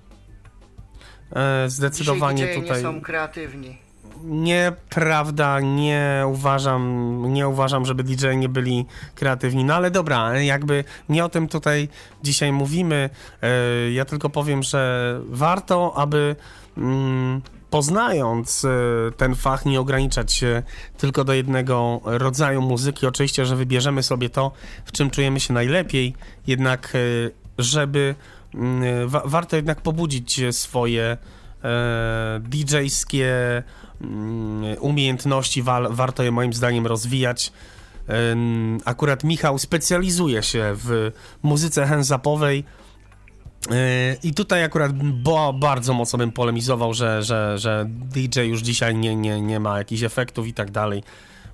e, 1.33 1.71
zdecydowanie 1.71 2.47
dzisiaj 2.47 2.63
tutaj. 2.63 2.77
nie 2.77 2.83
są 2.83 3.01
kreatywni. 3.01 3.79
Nieprawda, 4.25 5.61
nie 5.61 6.25
uważam, 6.27 7.23
nie 7.33 7.49
uważam, 7.49 7.85
żeby 7.85 8.05
DJ 8.05 8.27
nie 8.37 8.49
byli 8.49 8.87
kreatywni. 9.15 9.65
No 9.65 9.75
ale 9.75 9.91
dobra, 9.91 10.39
jakby 10.39 10.85
nie 11.09 11.25
o 11.25 11.29
tym 11.29 11.49
tutaj 11.49 11.89
dzisiaj 12.23 12.53
mówimy. 12.53 13.11
E, 13.43 13.91
Ja 13.93 14.05
tylko 14.05 14.31
powiem, 14.31 14.63
że 14.63 15.21
warto, 15.29 15.93
aby 15.97 16.37
mm, 16.77 17.43
poznając 17.71 18.65
e, 18.65 18.69
ten 19.17 19.35
fach, 19.35 19.67
nie 19.67 19.81
ograniczać 19.81 20.33
się 20.33 20.63
tylko 20.97 21.25
do 21.25 21.33
jednego 21.33 22.01
rodzaju 22.05 22.63
muzyki. 22.63 23.07
Oczywiście, 23.07 23.47
że 23.47 23.57
wybierzemy 23.57 24.03
sobie 24.03 24.31
to, 24.31 24.53
w 24.85 24.93
czym 24.93 25.11
czujemy 25.11 25.41
się 25.41 25.55
najlepiej, 25.55 26.15
jednak 26.47 26.93
żeby 27.59 28.15
wa- 29.07 29.23
warto 29.25 29.57
jednak 29.57 29.81
pobudzić 29.81 30.41
swoje 30.51 31.17
e, 31.65 32.41
DJ-skie 32.43 33.63
mm, 34.01 34.77
umiejętności, 34.81 35.63
wa- 35.63 35.89
warto 35.91 36.23
je 36.23 36.31
moim 36.31 36.53
zdaniem 36.53 36.87
rozwijać. 36.87 37.53
Em, 38.09 38.79
Akurat 38.85 39.25
Michał 39.25 39.59
specjalizuje 39.59 40.43
się 40.43 40.73
w 40.75 41.13
muzyce 41.43 41.87
hands-upowej 41.87 42.65
e, 43.71 44.17
i 44.23 44.35
tutaj 44.35 44.65
akurat 44.65 44.93
bo, 45.23 45.53
bardzo 45.53 45.95
mocno 45.95 46.19
bym 46.19 46.33
polemizował, 46.33 46.95
że, 46.95 47.23
że, 47.23 47.59
że 47.59 47.85
DJ 47.89 48.41
już 48.41 48.61
dzisiaj 48.61 48.95
nie, 48.95 49.17
nie, 49.17 49.41
nie 49.41 49.61
ma 49.61 49.79
jakichś 49.79 50.03
efektów 50.03 50.47
i 50.47 50.55
tak 50.55 50.71
dalej. 50.71 51.03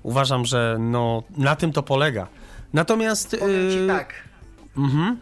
Uważam, 0.03 0.45
że 0.45 0.77
no, 0.79 1.23
na 1.37 1.55
tym 1.55 1.71
to 1.71 1.83
polega. 1.83 2.27
Natomiast... 2.73 3.35
Powiem 3.39 3.71
ci 3.71 3.77
e, 3.77 3.87
tak, 3.87 4.13
mhm. 4.77 5.17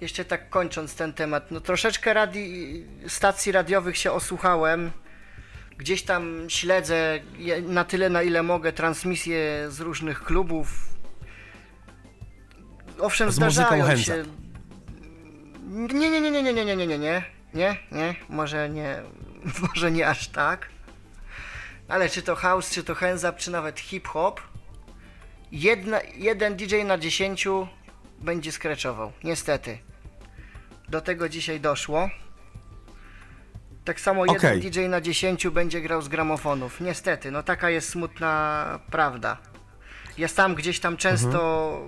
Jeszcze 0.00 0.24
tak 0.24 0.50
kończąc 0.50 0.94
ten 0.94 1.12
temat, 1.12 1.50
no 1.50 1.60
troszeczkę 1.60 2.14
radi- 2.14 2.84
stacji 3.08 3.52
radiowych 3.52 3.96
się 3.96 4.12
osłuchałem 4.12 4.90
Gdzieś 5.78 6.02
tam 6.02 6.50
śledzę 6.50 7.20
na 7.62 7.84
tyle, 7.84 8.10
na 8.10 8.22
ile 8.22 8.42
mogę, 8.42 8.72
transmisje 8.72 9.66
z 9.68 9.80
różnych 9.80 10.24
klubów. 10.24 10.88
Owszem, 12.98 13.30
Z 13.30 13.34
zdarzają 13.34 13.96
się. 13.96 14.24
Nie, 15.68 16.10
nie, 16.10 16.20
nie, 16.20 16.30
nie, 16.30 16.42
nie, 16.42 16.52
nie, 16.52 16.64
nie, 16.64 16.76
nie, 16.76 16.86
nie, 16.86 16.98
nie, 16.98 17.22
nie, 17.54 17.76
nie, 17.92 18.14
może 18.28 18.70
nie, 18.70 19.02
może 19.68 19.90
nie 19.92 20.08
aż 20.08 20.28
tak. 20.28 20.68
Ale 21.88 22.08
czy 22.08 22.22
to 22.22 22.36
house, 22.36 22.70
czy 22.70 22.84
to 22.84 22.94
hands 22.94 23.26
czy 23.36 23.50
nawet 23.50 23.80
hip-hop, 23.80 24.40
jedna, 25.52 26.00
jeden 26.14 26.56
DJ 26.56 26.82
na 26.84 26.98
10 26.98 27.48
będzie 28.18 28.52
skreczował. 28.52 29.12
Niestety. 29.24 29.78
Do 30.88 31.00
tego 31.00 31.28
dzisiaj 31.28 31.60
doszło. 31.60 32.10
Tak 33.84 34.00
samo 34.00 34.26
jeden. 34.26 34.60
DJ 34.60 34.80
na 34.80 35.00
10 35.00 35.48
będzie 35.48 35.80
grał 35.80 36.02
z 36.02 36.08
gramofonów. 36.08 36.80
Niestety, 36.80 37.30
no 37.30 37.42
taka 37.42 37.70
jest 37.70 37.88
smutna 37.88 38.64
prawda. 38.90 39.38
Ja 40.18 40.28
sam 40.28 40.54
gdzieś 40.54 40.80
tam 40.80 40.96
często 40.96 41.80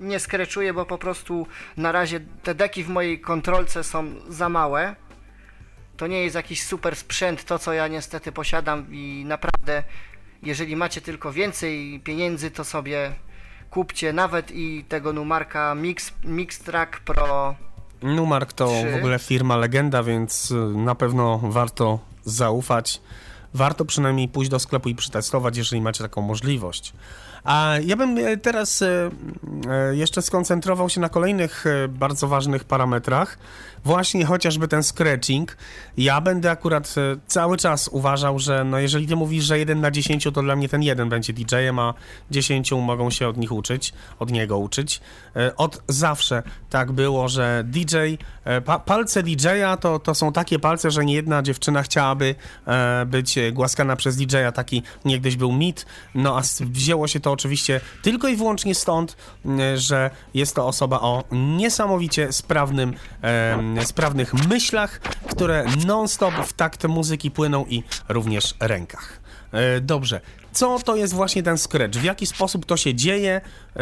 nie 0.00 0.20
skreczuję, 0.20 0.72
bo 0.72 0.86
po 0.86 0.98
prostu 0.98 1.46
na 1.76 1.92
razie 1.92 2.20
te 2.42 2.54
deki 2.54 2.84
w 2.84 2.88
mojej 2.88 3.20
kontrolce 3.20 3.84
są 3.84 4.14
za 4.28 4.48
małe. 4.48 4.96
To 5.96 6.06
nie 6.06 6.22
jest 6.22 6.36
jakiś 6.36 6.62
super 6.62 6.96
sprzęt, 6.96 7.44
to 7.44 7.58
co 7.58 7.72
ja 7.72 7.88
niestety 7.88 8.32
posiadam 8.32 8.86
i 8.90 9.24
naprawdę, 9.26 9.82
jeżeli 10.42 10.76
macie 10.76 11.00
tylko 11.00 11.32
więcej 11.32 12.00
pieniędzy, 12.04 12.50
to 12.50 12.64
sobie 12.64 13.12
kupcie 13.70 14.12
nawet 14.12 14.50
i 14.50 14.84
tego 14.88 15.12
Numarka 15.12 15.74
Mix, 15.74 16.12
Mix 16.24 16.58
Track 16.58 17.00
Pro. 17.00 17.54
Numark 18.04 18.52
to 18.52 18.66
Trzy. 18.66 18.92
w 18.92 18.94
ogóle 18.96 19.18
firma 19.18 19.56
legenda, 19.56 20.02
więc 20.02 20.50
y, 20.50 20.54
na 20.76 20.94
pewno 20.94 21.38
warto 21.38 21.98
zaufać. 22.24 23.00
Warto 23.54 23.84
przynajmniej 23.84 24.28
pójść 24.28 24.50
do 24.50 24.58
sklepu 24.58 24.88
i 24.88 24.94
przetestować, 24.94 25.56
jeżeli 25.56 25.82
macie 25.82 26.04
taką 26.04 26.22
możliwość. 26.22 26.92
A 27.44 27.74
ja 27.84 27.96
bym 27.96 28.18
e, 28.18 28.36
teraz 28.36 28.82
e, 28.82 29.10
e, 29.70 29.96
jeszcze 29.96 30.22
skoncentrował 30.22 30.88
się 30.88 31.00
na 31.00 31.08
kolejnych 31.08 31.64
bardzo 31.88 32.28
ważnych 32.28 32.64
parametrach. 32.64 33.38
Właśnie 33.84 34.24
chociażby 34.24 34.68
ten 34.68 34.82
scratching. 34.82 35.56
Ja 35.96 36.20
będę 36.20 36.50
akurat 36.50 36.94
cały 37.26 37.56
czas 37.56 37.88
uważał, 37.88 38.38
że 38.38 38.64
no 38.64 38.78
jeżeli 38.78 39.06
ty 39.06 39.16
mówisz, 39.16 39.44
że 39.44 39.58
1 39.58 39.80
na 39.80 39.90
10, 39.90 40.24
to 40.24 40.42
dla 40.42 40.56
mnie 40.56 40.68
ten 40.68 40.82
jeden 40.82 41.08
będzie 41.08 41.32
DJ-em, 41.32 41.78
a 41.78 41.94
10 42.30 42.72
mogą 42.72 43.10
się 43.10 43.28
od 43.28 43.36
nich 43.36 43.52
uczyć, 43.52 43.92
od 44.18 44.30
niego 44.30 44.58
uczyć. 44.58 45.00
Od 45.56 45.82
zawsze 45.88 46.42
tak 46.70 46.92
było, 46.92 47.28
że 47.28 47.64
DJ, 47.66 47.96
pa, 48.64 48.78
palce 48.78 49.22
DJ-a 49.22 49.76
to, 49.76 49.98
to 49.98 50.14
są 50.14 50.32
takie 50.32 50.58
palce, 50.58 50.90
że 50.90 51.04
nie 51.04 51.14
jedna 51.14 51.42
dziewczyna 51.42 51.82
chciałaby 51.82 52.34
być 53.06 53.38
głaskana 53.52 53.96
przez 53.96 54.16
DJ-a. 54.16 54.52
Taki 54.52 54.82
niegdyś 55.04 55.36
był 55.36 55.52
mit. 55.52 55.86
No 56.14 56.38
a 56.38 56.42
wzięło 56.60 57.08
się 57.08 57.20
to 57.20 57.32
oczywiście 57.32 57.80
tylko 58.02 58.28
i 58.28 58.36
wyłącznie 58.36 58.74
stąd, 58.74 59.16
że 59.76 60.10
jest 60.34 60.54
to 60.54 60.66
osoba 60.66 61.00
o 61.00 61.24
niesamowicie 61.32 62.32
sprawnym, 62.32 62.94
em, 63.22 63.86
sprawnych 63.86 64.34
myślach, 64.34 64.98
które 65.30 65.64
non-stop 65.86 66.34
w 66.34 66.52
takt 66.52 66.84
muzyki 66.84 67.30
płyną 67.30 67.64
i 67.68 67.82
również 68.08 68.54
rękach. 68.60 69.20
E, 69.52 69.80
Dobrze. 69.80 70.20
Co 70.52 70.78
to 70.78 70.96
jest 70.96 71.12
właśnie 71.14 71.42
ten 71.42 71.58
scratch? 71.58 71.98
W 71.98 72.04
jaki 72.04 72.26
sposób 72.26 72.66
to 72.66 72.76
się 72.76 72.94
dzieje? 72.94 73.40
E, 73.76 73.80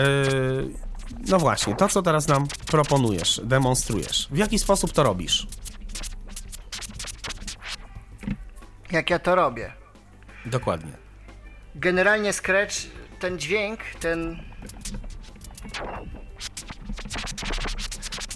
No 1.29 1.39
właśnie, 1.39 1.75
to 1.77 1.89
co 1.89 2.03
teraz 2.03 2.29
nam 2.29 2.47
proponujesz, 2.67 3.41
demonstrujesz. 3.45 4.29
W 4.31 4.37
jaki 4.37 4.59
sposób 4.59 4.93
to 4.93 5.03
robisz? 5.03 5.47
Jak 8.93 9.11
ja 9.11 9.19
to 9.19 9.35
robię? 9.35 9.73
Dokładnie. 10.47 10.93
Generalnie 11.75 12.33
Scratch, 12.33 12.75
ten 13.19 13.39
dźwięk, 13.39 13.81
ten 14.01 14.39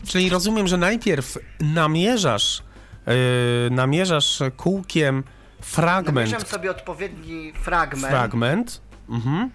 Czyli 0.09 0.30
rozumiem, 0.30 0.66
że 0.66 0.76
najpierw 0.76 1.38
namierzasz, 1.61 2.62
yy, 3.07 3.14
namierzasz 3.70 4.42
kółkiem 4.57 5.24
fragment, 5.61 6.14
Namierzam 6.14 6.40
sobie 6.40 6.70
odpowiedni 6.70 7.52
fragment. 7.52 8.07
fragment. 8.14 8.80
Mhm. 9.09 9.50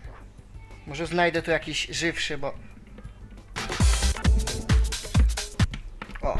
Może 0.87 1.07
znajdę 1.07 1.41
tu 1.41 1.51
jakiś 1.51 1.87
żywszy, 1.91 2.37
bo... 2.37 2.53
O, 6.21 6.37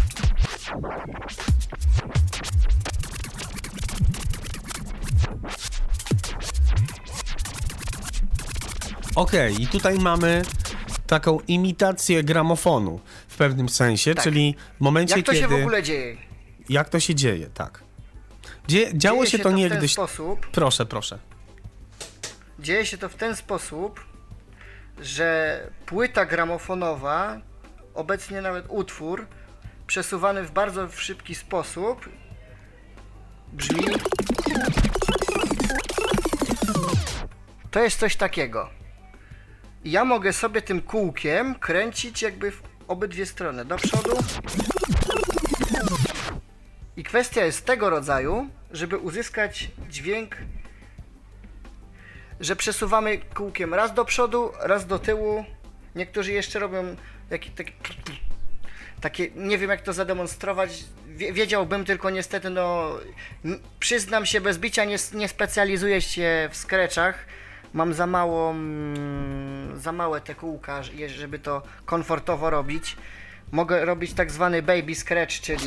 Okej, 9.16 9.62
i 9.62 9.68
tutaj 9.68 10.00
mamy 10.00 10.42
taką 11.08 11.40
imitację 11.48 12.24
gramofonu 12.24 13.00
w 13.28 13.38
pewnym 13.38 13.70
sensie, 13.70 14.16
Tak. 14.16 14.24
czyli 14.24 14.56
w 14.78 14.82
momencie, 14.82 15.16
jak 15.16 15.26
to 15.26 15.32
kiedy... 15.32 15.42
się 15.44 15.48
w 15.48 15.60
ogóle 15.62 15.84
dzieje? 15.84 16.18
Jak 16.70 16.90
to 16.90 17.00
się 17.00 17.16
dzieje, 17.16 17.50
tak. 17.54 17.84
Dzie... 18.68 18.98
Działo 18.98 19.18
Dzieje 19.18 19.32
się, 19.32 19.38
to 19.38 19.50
w 19.50 19.52
ten 19.52 19.56
niegdyś... 19.56 19.94
sposób, 19.94 20.48
Proszę, 20.52 20.86
proszę. 20.86 21.20
dzieje 22.60 22.86
się 22.86 22.98
to 22.98 23.10
w 23.10 23.16
ten 23.16 23.36
sposób, 23.36 24.06
że 25.02 25.60
płyta 25.86 26.26
gramofonowa, 26.26 27.38
obecnie 27.94 28.42
nawet 28.42 28.66
utwór, 28.70 29.28
przesuwany 29.88 30.44
w 30.44 30.52
bardzo 30.52 30.90
szybki 30.90 31.36
sposób, 31.36 32.10
brzmi... 33.54 33.84
To 37.72 37.80
jest 37.84 38.00
coś 38.00 38.16
takiego. 38.16 38.70
Ja 39.86 40.06
mogę 40.06 40.34
sobie 40.34 40.62
tym 40.62 40.82
kółkiem 40.82 41.56
kręcić 41.56 42.22
jakby 42.22 42.52
w 42.52 42.62
obydwie 42.88 43.26
strony, 43.26 43.66
do 43.66 43.78
przodu. 43.78 44.18
I 46.98 47.04
kwestia 47.04 47.46
jest 47.46 47.66
tego 47.66 47.90
rodzaju, 47.90 48.50
żeby 48.72 48.98
uzyskać 48.98 49.70
dźwięk 49.90 50.38
że 52.40 52.56
przesuwamy 52.56 53.18
kółkiem 53.18 53.74
raz 53.74 53.94
do 53.94 54.06
przodu, 54.06 54.52
raz 54.60 54.88
do 54.88 55.00
tyłu. 55.00 55.46
Niektórzy 55.96 56.32
jeszcze 56.32 56.60
robią 56.60 56.96
taki, 57.30 57.50
taki, 57.52 57.74
takie, 59.02 59.30
nie 59.36 59.58
wiem 59.58 59.70
jak 59.70 59.82
to 59.82 59.94
zademonstrować. 59.94 60.84
Wie- 61.08 61.34
Wiedziałbym, 61.34 61.86
tylko 61.86 62.10
niestety, 62.10 62.50
no, 62.50 62.92
przyznam 63.80 64.26
się 64.26 64.42
bez 64.42 64.58
bicia, 64.58 64.86
nie, 64.86 64.96
nie 65.14 65.28
specjalizuję 65.28 66.02
się 66.02 66.50
w 66.52 66.58
skreczach. 66.58 67.26
Mam 67.74 67.94
za 67.94 68.08
mało, 68.08 68.52
mm, 68.52 69.80
za 69.80 69.92
małe 69.92 70.22
te 70.22 70.36
kółka, 70.36 70.82
żeby 71.08 71.40
to 71.40 71.62
komfortowo 71.86 72.50
robić. 72.50 72.98
Mogę 73.52 73.86
robić 73.86 74.14
tak 74.14 74.32
zwany 74.32 74.62
baby 74.62 74.96
scratch, 74.96 75.40
czyli 75.42 75.66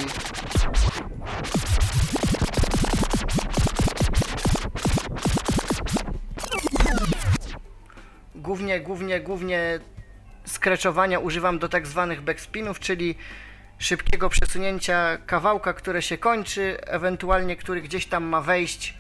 głównie, 8.35 8.81
głównie, 8.81 9.21
głównie 9.21 9.81
skreczowania 10.45 11.19
używam 11.19 11.59
do 11.59 11.69
tak 11.69 11.87
zwanych 11.87 12.21
backspinów, 12.21 12.81
czyli 12.81 13.15
szybkiego 13.79 14.29
przesunięcia 14.29 15.19
kawałka, 15.27 15.73
które 15.73 16.03
się 16.03 16.19
kończy, 16.19 16.77
ewentualnie 16.87 17.57
który 17.57 17.83
gdzieś 17.83 18.07
tam 18.07 18.25
ma 18.25 18.41
wejść 18.41 18.95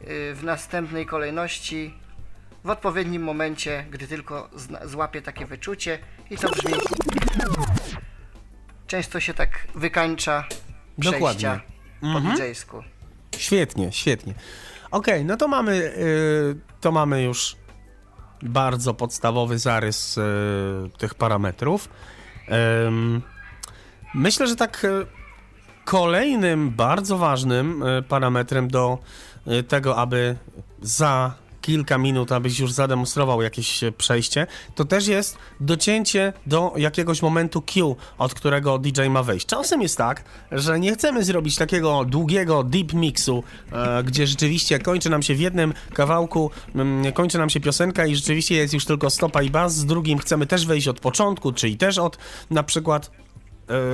y, 0.00 0.34
w 0.34 0.44
następnej 0.44 1.06
kolejności 1.06 1.94
w 2.64 2.70
odpowiednim 2.70 3.22
momencie, 3.22 3.86
gdy 3.90 4.08
tylko 4.08 4.50
złapie 4.84 5.22
takie 5.22 5.46
wyczucie 5.46 5.98
i 6.30 6.36
to 6.36 6.50
brzmi 6.50 6.72
często 8.86 9.20
się 9.20 9.34
tak 9.34 9.66
wykańcza 9.74 10.44
przejścia 11.00 11.18
Dokładnie. 11.18 11.60
Mhm. 12.02 12.24
po 12.24 12.30
DJ-sku. 12.30 12.82
Świetnie, 13.36 13.92
świetnie. 13.92 14.34
Okej, 14.90 15.24
no 15.24 15.36
to 15.36 15.48
mamy, 15.48 15.72
y, 15.72 16.56
to 16.80 16.92
mamy 16.92 17.22
już 17.22 17.56
bardzo 18.42 18.94
podstawowy 18.94 19.58
zarys 19.58 20.18
y, 20.18 20.22
tych 20.98 21.14
parametrów. 21.14 21.88
Ym, 22.86 23.22
myślę, 24.14 24.46
że 24.46 24.56
tak 24.56 24.84
y, 24.84 25.06
kolejnym 25.84 26.70
bardzo 26.70 27.18
ważnym 27.18 27.82
y, 27.82 28.02
parametrem 28.02 28.68
do 28.68 28.98
y, 29.46 29.62
tego, 29.62 29.96
aby 29.96 30.36
za 30.82 31.34
kilka 31.62 31.98
minut, 31.98 32.32
abyś 32.32 32.58
już 32.58 32.72
zademonstrował 32.72 33.42
jakieś 33.42 33.84
e, 33.84 33.92
przejście, 33.92 34.46
to 34.74 34.84
też 34.84 35.06
jest 35.06 35.38
docięcie 35.60 36.32
do 36.46 36.72
jakiegoś 36.76 37.22
momentu 37.22 37.62
Q, 37.62 37.96
od 38.18 38.34
którego 38.34 38.78
DJ 38.78 39.02
ma 39.10 39.22
wejść. 39.22 39.46
Czasem 39.46 39.82
jest 39.82 39.98
tak, 39.98 40.24
że 40.52 40.80
nie 40.80 40.94
chcemy 40.94 41.24
zrobić 41.24 41.56
takiego 41.56 42.04
długiego 42.04 42.64
deep 42.64 42.92
mixu, 42.92 43.44
e, 43.72 44.04
gdzie 44.04 44.26
rzeczywiście 44.26 44.78
kończy 44.78 45.10
nam 45.10 45.22
się 45.22 45.34
w 45.34 45.40
jednym 45.40 45.74
kawałku, 45.94 46.50
mm, 46.74 47.12
kończy 47.12 47.38
nam 47.38 47.50
się 47.50 47.60
piosenka 47.60 48.06
i 48.06 48.16
rzeczywiście 48.16 48.54
jest 48.54 48.74
już 48.74 48.84
tylko 48.84 49.10
stopa 49.10 49.42
i 49.42 49.50
bas, 49.50 49.74
z 49.74 49.86
drugim 49.86 50.18
chcemy 50.18 50.46
też 50.46 50.66
wejść 50.66 50.88
od 50.88 51.00
początku, 51.00 51.52
czyli 51.52 51.76
też 51.76 51.98
od 51.98 52.18
na 52.50 52.62
przykład 52.62 53.10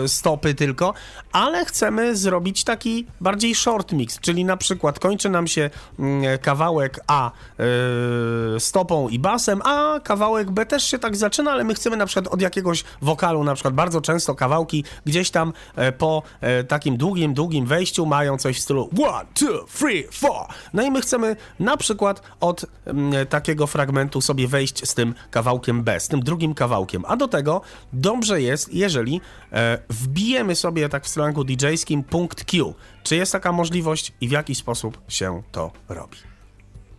stopy 0.07 0.55
tylko, 0.55 0.95
ale 1.33 1.64
chcemy 1.64 2.16
zrobić 2.16 2.64
taki 2.64 3.07
bardziej 3.21 3.55
short 3.55 3.93
mix, 3.93 4.21
czyli 4.21 4.45
na 4.45 4.57
przykład 4.57 4.99
kończy 4.99 5.29
nam 5.29 5.47
się 5.47 5.71
mm, 5.99 6.39
kawałek 6.39 7.01
A 7.07 7.31
e, 7.31 8.61
stopą 8.61 9.09
i 9.09 9.19
basem, 9.19 9.62
a 9.64 10.01
kawałek 10.01 10.51
B 10.51 10.66
też 10.66 10.85
się 10.85 10.99
tak 10.99 11.16
zaczyna, 11.16 11.51
ale 11.51 11.64
my 11.64 11.75
chcemy 11.75 11.97
na 11.97 12.07
przykład 12.07 12.35
od 12.35 12.43
jakiegoś 12.43 12.85
wokalu, 13.03 13.45
na 13.45 13.55
przykład 13.55 13.75
bardzo 13.75 14.01
często 14.01 14.35
kawałki 14.35 14.85
gdzieś 15.05 15.31
tam 15.31 15.53
e, 15.77 15.93
po 15.93 16.23
e, 16.41 16.64
takim 16.64 16.97
długim, 16.97 17.35
długim 17.35 17.66
wejściu 17.66 18.07
mają 18.07 18.39
coś 18.39 18.57
w 18.57 18.61
stylu 18.61 18.91
one, 19.03 19.27
two, 19.35 19.66
three, 19.79 20.05
four. 20.12 20.47
No 20.73 20.83
i 20.83 20.91
my 20.91 21.01
chcemy 21.01 21.37
na 21.61 21.77
przykład 21.77 22.23
od 22.41 22.66
mm, 22.87 23.27
takiego 23.27 23.66
fragmentu 23.66 24.21
sobie 24.21 24.49
wejść 24.49 24.89
z 24.89 24.95
tym 24.95 25.14
kawałkiem 25.31 25.83
B, 25.83 26.01
z 26.01 26.09
tym 26.09 26.21
drugim 26.21 26.55
kawałkiem. 26.55 27.05
A 27.07 27.16
do 27.16 27.29
tego 27.29 27.61
dobrze 27.93 28.43
jest, 28.43 28.75
jeżeli 28.75 29.21
e, 29.53 29.57
wbijemy 29.88 30.54
sobie 30.54 30.88
tak 30.88 31.04
w 31.04 31.09
slangu 31.09 31.44
DJ-skim 31.44 32.02
punkt 32.04 32.44
Q. 32.44 32.74
Czy 33.02 33.16
jest 33.16 33.32
taka 33.32 33.52
możliwość 33.52 34.12
i 34.20 34.28
w 34.28 34.30
jaki 34.30 34.54
sposób 34.54 34.98
się 35.09 35.42
to 35.52 35.72
robi? 35.88 36.16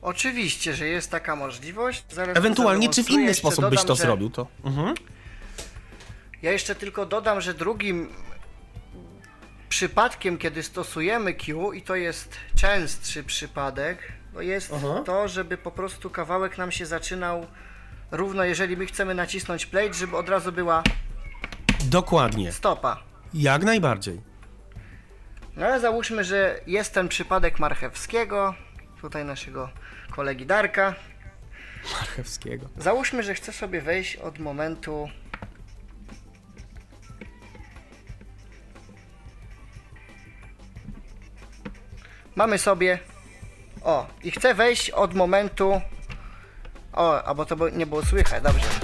Oczywiście, 0.01 0.73
że 0.73 0.87
jest 0.87 1.11
taka 1.11 1.35
możliwość. 1.35 2.03
Zaraz 2.11 2.37
Ewentualnie, 2.37 2.89
czy 2.89 3.03
w 3.03 3.09
inny 3.09 3.33
sposób 3.33 3.65
byś 3.69 3.79
dodam, 3.79 3.87
to 3.87 3.95
że- 3.95 4.03
zrobił? 4.03 4.29
To. 4.29 4.47
Mhm. 4.63 4.95
Ja 6.41 6.51
jeszcze 6.51 6.75
tylko 6.75 7.05
dodam, 7.05 7.41
że 7.41 7.53
drugim 7.53 8.09
przypadkiem, 9.69 10.37
kiedy 10.37 10.63
stosujemy 10.63 11.33
Q, 11.33 11.73
i 11.73 11.81
to 11.81 11.95
jest 11.95 12.35
częstszy 12.55 13.23
przypadek, 13.23 13.97
to 14.33 14.41
jest 14.41 14.71
Aha. 14.75 15.03
to, 15.05 15.27
żeby 15.27 15.57
po 15.57 15.71
prostu 15.71 16.09
kawałek 16.09 16.57
nam 16.57 16.71
się 16.71 16.85
zaczynał 16.85 17.45
równo, 18.11 18.43
jeżeli 18.43 18.77
my 18.77 18.85
chcemy 18.85 19.15
nacisnąć 19.15 19.65
play, 19.65 19.93
żeby 19.93 20.17
od 20.17 20.29
razu 20.29 20.51
była 20.51 20.83
Dokładnie. 21.85 22.51
stopa. 22.51 23.03
Jak 23.33 23.63
najbardziej. 23.63 24.21
No 25.55 25.65
ale 25.65 25.79
załóżmy, 25.79 26.23
że 26.23 26.59
jest 26.67 26.93
ten 26.93 27.07
przypadek 27.07 27.59
Marchewskiego, 27.59 28.53
tutaj 29.01 29.25
naszego 29.25 29.69
kolegi 30.11 30.45
Darka. 30.45 30.95
Marchewskiego. 31.99 32.65
Załóżmy, 32.77 33.23
że 33.23 33.33
chcę 33.33 33.53
sobie 33.53 33.81
wejść 33.81 34.15
od 34.15 34.39
momentu. 34.39 35.09
Mamy 42.35 42.57
sobie. 42.57 42.99
O, 43.83 44.07
i 44.23 44.31
chcę 44.31 44.53
wejść 44.53 44.89
od 44.89 45.13
momentu. 45.13 45.81
O, 46.93 47.23
albo 47.23 47.45
to 47.45 47.69
nie 47.69 47.85
było 47.85 48.05
słychać, 48.05 48.43
dobrze. 48.43 48.78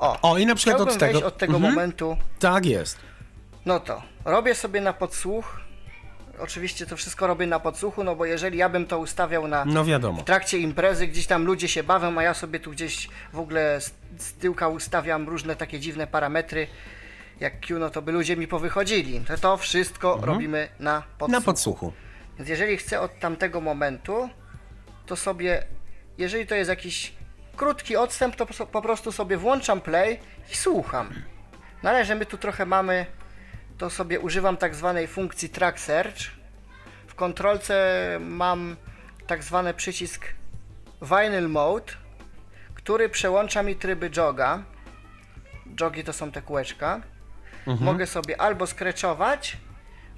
O, 0.00 0.18
O, 0.22 0.38
i 0.38 0.46
na 0.46 0.54
przykład 0.54 0.80
od 0.80 0.92
tego. 0.98 1.12
wejść 1.12 1.22
od 1.22 1.38
tego 1.38 1.54
Mhm. 1.54 1.74
momentu. 1.74 2.16
Tak 2.38 2.66
jest. 2.66 2.98
No 3.66 3.80
to 3.80 4.02
robię 4.24 4.54
sobie 4.54 4.80
na 4.80 4.92
podsłuch. 4.92 5.60
Oczywiście 6.38 6.86
to 6.86 6.96
wszystko 6.96 7.26
robię 7.26 7.46
na 7.46 7.60
podsłuchu, 7.60 8.04
no 8.04 8.16
bo 8.16 8.24
jeżeli 8.24 8.58
ja 8.58 8.68
bym 8.68 8.86
to 8.86 8.98
ustawiał 8.98 9.48
na 9.48 9.64
No 9.64 9.84
wiadomo. 9.84 10.22
w 10.22 10.24
trakcie 10.24 10.58
imprezy, 10.58 11.06
gdzieś 11.06 11.26
tam 11.26 11.44
ludzie 11.44 11.68
się 11.68 11.82
bawią, 11.82 12.18
a 12.18 12.22
ja 12.22 12.34
sobie 12.34 12.60
tu 12.60 12.70
gdzieś 12.70 13.08
w 13.32 13.38
ogóle 13.38 13.80
z, 13.80 13.92
z 14.18 14.32
tyłka 14.32 14.68
ustawiam 14.68 15.28
różne 15.28 15.56
takie 15.56 15.80
dziwne 15.80 16.06
parametry, 16.06 16.66
jak 17.40 17.60
Q, 17.60 17.78
no 17.78 17.90
to 17.90 18.02
by 18.02 18.12
ludzie 18.12 18.36
mi 18.36 18.48
powychodzili. 18.48 19.20
To, 19.20 19.36
to 19.38 19.56
wszystko 19.56 20.18
robimy 20.22 20.68
na 20.78 21.02
podsłuchu. 21.02 21.24
Mhm. 21.24 21.32
Na 21.32 21.40
podsłuchu. 21.46 21.92
Więc 22.38 22.50
jeżeli 22.50 22.76
chcę 22.76 23.00
od 23.00 23.18
tamtego 23.18 23.60
momentu, 23.60 24.28
to 25.06 25.16
sobie, 25.16 25.64
jeżeli 26.18 26.46
to 26.46 26.54
jest 26.54 26.70
jakiś 26.70 27.12
krótki 27.60 27.96
odstęp, 27.96 28.36
to 28.36 28.46
po- 28.46 28.82
prostu 28.82 29.12
sobie 29.12 29.36
włączam 29.36 29.80
play 29.80 30.18
i 30.52 30.56
słucham. 30.56 31.10
No 31.82 31.90
ale 31.90 32.04
że 32.04 32.14
my 32.14 32.26
tu 32.26 32.38
trochę 32.38 32.66
mamy, 32.66 33.06
to 33.78 33.90
sobie 33.90 34.20
używam 34.20 34.56
tak 34.56 34.74
zwanej 34.74 35.06
funkcji 35.06 35.48
track 35.48 35.80
search. 35.80 36.20
W 37.06 37.14
kontrolce 37.14 37.74
mam 38.20 38.76
tak 39.26 39.42
zwany 39.44 39.74
przycisk 39.74 40.26
vinyl 41.02 41.48
mode, 41.48 41.92
który 42.74 43.08
przełącza 43.08 43.62
mi 43.62 43.76
tryby 43.76 44.10
joga. 44.10 44.62
Jogi 45.80 46.04
to 46.04 46.12
są 46.12 46.32
te 46.32 46.42
kółeczka. 46.42 47.00
Mogę 47.80 48.06
sobie 48.06 48.40
albo 48.40 48.66
skreczować, 48.66 49.56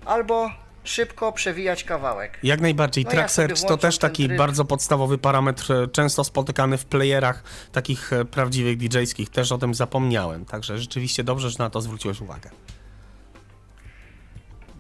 albo 0.05 0.51
szybko 0.85 1.33
przewijać 1.33 1.85
kawałek. 1.85 2.39
Jak 2.43 2.61
najbardziej. 2.61 3.05
No 3.05 3.11
ja 3.11 3.17
Track 3.17 3.31
sobie 3.31 3.49
search 3.49 3.69
to 3.69 3.77
też 3.77 3.99
taki 3.99 4.27
tryb. 4.27 4.39
bardzo 4.39 4.65
podstawowy 4.65 5.19
parametr, 5.19 5.73
e, 5.73 5.89
często 5.89 6.25
spotykany 6.25 6.79
w 6.79 6.85
playerach 6.85 7.43
takich 7.73 8.13
e, 8.13 8.25
prawdziwych 8.25 8.79
DJ-skich. 8.79 9.31
Też 9.31 9.53
o 9.53 9.59
tym 9.59 9.75
zapomniałem. 9.75 10.45
Także 10.45 10.79
rzeczywiście 10.79 11.25
dobrze, 11.25 11.51
że 11.51 11.59
na 11.59 11.71
to 11.71 11.81
zwróciłeś 11.81 12.21
uwagę. 12.21 12.51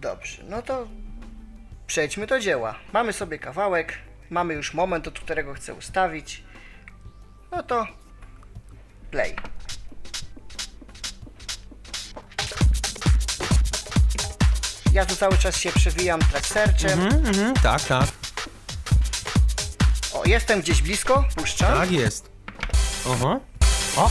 Dobrze, 0.00 0.42
no 0.48 0.62
to 0.62 0.86
przejdźmy 1.86 2.26
do 2.26 2.40
dzieła. 2.40 2.74
Mamy 2.92 3.12
sobie 3.12 3.38
kawałek, 3.38 3.98
mamy 4.30 4.54
już 4.54 4.74
moment, 4.74 5.08
od 5.08 5.18
którego 5.18 5.54
chcę 5.54 5.74
ustawić. 5.74 6.42
No 7.52 7.62
to 7.62 7.86
play. 9.10 9.36
Ja 14.92 15.06
tu 15.06 15.16
cały 15.16 15.38
czas 15.38 15.56
się 15.56 15.72
przewijam 15.72 16.20
track 16.20 16.46
searchem. 16.46 17.00
Mhm, 17.00 17.54
tak, 17.54 17.84
tak. 17.84 18.06
O, 20.12 20.22
jestem 20.24 20.60
gdzieś 20.60 20.82
blisko, 20.82 21.24
puszczam. 21.36 21.78
Tak 21.78 21.90
jest. 21.90 22.30
Aha. 23.12 23.40
O! 23.96 24.10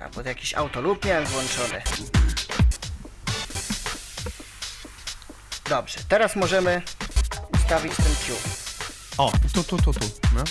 A, 0.00 0.08
pod 0.08 0.26
jakiś 0.26 0.54
autoloop 0.54 1.04
miałem 1.04 1.26
włączony. 1.26 1.82
Dobrze, 5.68 5.98
teraz 6.08 6.36
możemy 6.36 6.82
ustawić 7.52 7.96
ten 7.96 8.14
Q. 8.26 8.59
O, 9.20 9.32
tu, 9.54 9.62
tu, 9.64 9.76
tu, 9.76 9.92
tu. 9.92 10.00
No. 10.34 10.44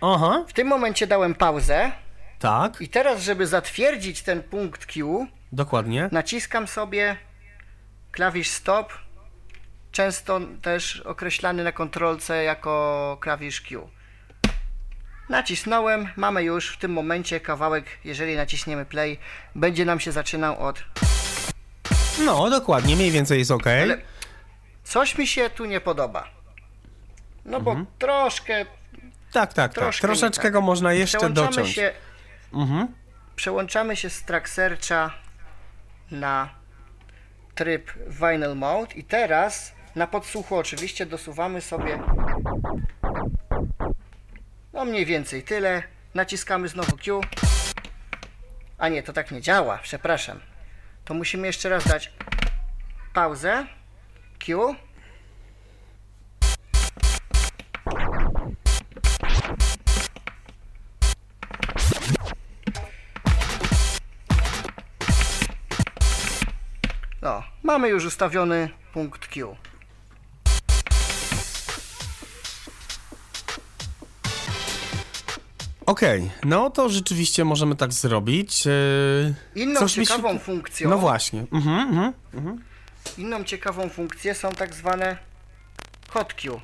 Aha, 0.00 0.44
W 0.48 0.52
tym 0.52 0.68
momencie 0.68 1.06
dałem 1.06 1.34
pauzę 1.34 1.92
tak, 2.38 2.80
i 2.80 2.88
teraz, 2.88 3.22
żeby 3.22 3.46
zatwierdzić 3.46 4.22
ten 4.22 4.42
punkt 4.42 4.86
Q, 4.86 5.26
dokładnie. 5.52 6.08
naciskam 6.12 6.68
sobie 6.68 7.16
klawisz 8.12 8.48
stop, 8.48 8.92
często 9.92 10.40
też 10.62 11.00
określany 11.00 11.64
na 11.64 11.72
kontrolce 11.72 12.44
jako 12.44 13.16
klawisz 13.20 13.60
Q. 13.60 13.88
Nacisnąłem, 15.28 16.08
mamy 16.16 16.42
już 16.42 16.72
w 16.72 16.78
tym 16.78 16.92
momencie 16.92 17.40
kawałek, 17.40 17.84
jeżeli 18.04 18.36
naciśniemy 18.36 18.84
play, 18.84 19.18
będzie 19.54 19.84
nam 19.84 20.00
się 20.00 20.12
zaczynał 20.12 20.66
od... 20.66 20.84
No, 22.24 22.50
dokładnie, 22.50 22.96
mniej 22.96 23.10
więcej 23.10 23.38
jest 23.38 23.50
ok. 23.50 23.66
Ale 23.66 23.98
coś 24.84 25.18
mi 25.18 25.26
się 25.26 25.50
tu 25.50 25.64
nie 25.64 25.80
podoba. 25.80 26.39
No 27.44 27.60
bo 27.60 27.76
troszkę, 27.98 28.64
Tak, 28.64 28.70
tak, 29.32 29.54
tak. 29.54 29.74
troszkę 29.74 30.06
nie 30.06 30.12
Troszeczkę 30.14 30.42
tak. 30.42 30.52
go 30.52 30.60
można 30.60 30.92
jeszcze 30.92 31.18
przełączamy 31.18 31.48
dociąć. 31.48 31.68
się, 31.74 31.92
Mhm. 32.52 32.88
przełączamy 33.36 33.96
się 33.96 34.10
z 34.10 34.22
track 34.22 34.48
searcha 34.48 35.10
na 36.10 36.48
tryb 37.54 37.92
vinyl 38.08 38.56
mode 38.56 38.94
i 38.94 39.04
teraz 39.04 39.72
na 39.96 40.06
podsłuchu 40.06 40.56
oczywiście 40.56 41.06
dosuwamy 41.06 41.60
sobie 41.60 42.02
no 44.72 44.84
mniej 44.84 45.06
więcej 45.06 45.42
tyle. 45.42 45.82
Naciskamy 46.14 46.68
znowu 46.68 46.96
Q. 46.96 47.20
A 48.78 48.88
nie, 48.88 49.02
to 49.02 49.12
tak 49.12 49.30
nie 49.30 49.40
działa, 49.40 49.78
przepraszam. 49.82 50.40
To 51.04 51.14
musimy 51.14 51.46
jeszcze 51.46 51.68
raz 51.68 51.84
dać 51.88 52.12
pauzę. 53.14 53.66
Q. 54.38 54.74
mamy 67.70 67.88
już 67.88 68.04
ustawiony 68.04 68.68
punkt 68.92 69.26
Q. 69.28 69.56
Okej, 75.86 76.30
no 76.44 76.70
to 76.70 76.88
rzeczywiście 76.88 77.44
możemy 77.44 77.76
tak 77.76 77.92
zrobić. 77.92 78.66
Yy, 78.66 79.34
Inną 79.54 79.88
się 79.88 80.06
ciekawą 80.06 80.38
tu- 80.38 80.44
funkcją, 80.44 80.90
No 80.90 80.98
właśnie. 80.98 81.46
Mhm, 81.52 82.12
mhm. 82.34 82.64
inną 83.18 83.44
ciekawą 83.44 83.88
funkcję 83.88 84.34
są 84.34 84.52
tak 84.52 84.74
zwane 84.74 85.16
hot 86.10 86.34
Q. 86.34 86.60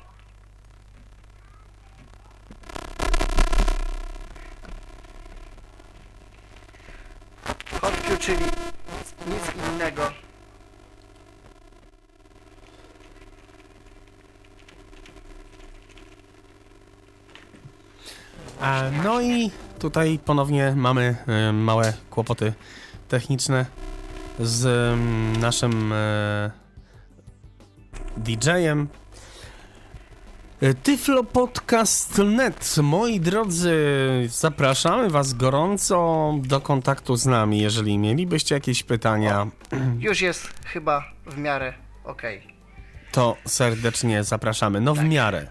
Hot 7.81 7.93
Q, 8.01 8.17
czyli 8.19 8.45
nic 9.27 9.43
innego 9.73 10.11
A, 18.46 18.46
no 19.03 19.21
i 19.21 19.51
tutaj 19.79 20.19
ponownie 20.25 20.73
mamy 20.75 21.15
małe 21.53 21.93
kłopoty 22.09 22.53
techniczne 23.09 23.65
z 24.39 24.65
naszym 25.39 25.93
e, 25.93 26.51
DJ-em. 28.17 28.87
E, 30.61 30.73
Tyflopodcast.net 30.73 32.75
Moi 32.83 33.19
drodzy, 33.19 33.75
zapraszamy 34.29 35.09
Was 35.09 35.33
gorąco 35.33 36.33
do 36.41 36.61
kontaktu 36.61 37.15
z 37.15 37.25
nami, 37.25 37.59
jeżeli 37.59 37.97
mielibyście 37.97 38.55
jakieś 38.55 38.83
pytania, 38.83 39.47
Już 39.99 40.21
jest 40.21 40.47
chyba 40.65 41.03
w 41.25 41.37
miarę 41.37 41.73
okej. 42.03 42.47
to 43.11 43.37
serdecznie 43.45 44.23
zapraszamy. 44.23 44.81
No 44.81 44.95
w 44.95 45.03
miarę. 45.03 45.47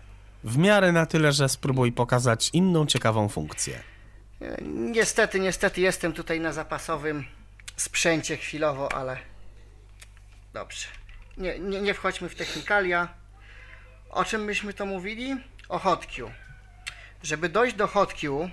W 0.47 0.59
miarę 0.59 0.93
na 0.93 1.07
tyle, 1.07 1.33
że 1.33 1.49
spróbuj 1.49 1.93
pokazać 1.93 2.51
inną 2.53 2.87
ciekawą 2.87 3.29
funkcję. 3.29 3.83
E, 4.43 4.57
Niestety, 4.65 5.41
niestety 5.41 5.81
jestem 5.81 6.13
tutaj 6.13 6.41
na 6.41 6.53
zapasowym 6.53 7.25
sprzęcie 7.77 8.37
chwilowo, 8.37 8.93
ale 8.93 9.19
dobrze. 10.53 10.87
Nie, 11.37 11.59
nie, 11.59 11.81
nie 11.81 11.95
wchodźmy 11.95 12.29
w 12.29 12.35
technikalia. 12.35 13.09
O 14.11 14.25
czym 14.25 14.45
myśmy 14.45 14.75
to 14.75 14.87
mówili? 14.87 15.37
O 15.69 15.79
hotkeyu. 15.79 16.31
Żeby 17.23 17.49
dojść 17.49 17.77
do 17.77 17.87
hotkeyu, 17.87 18.51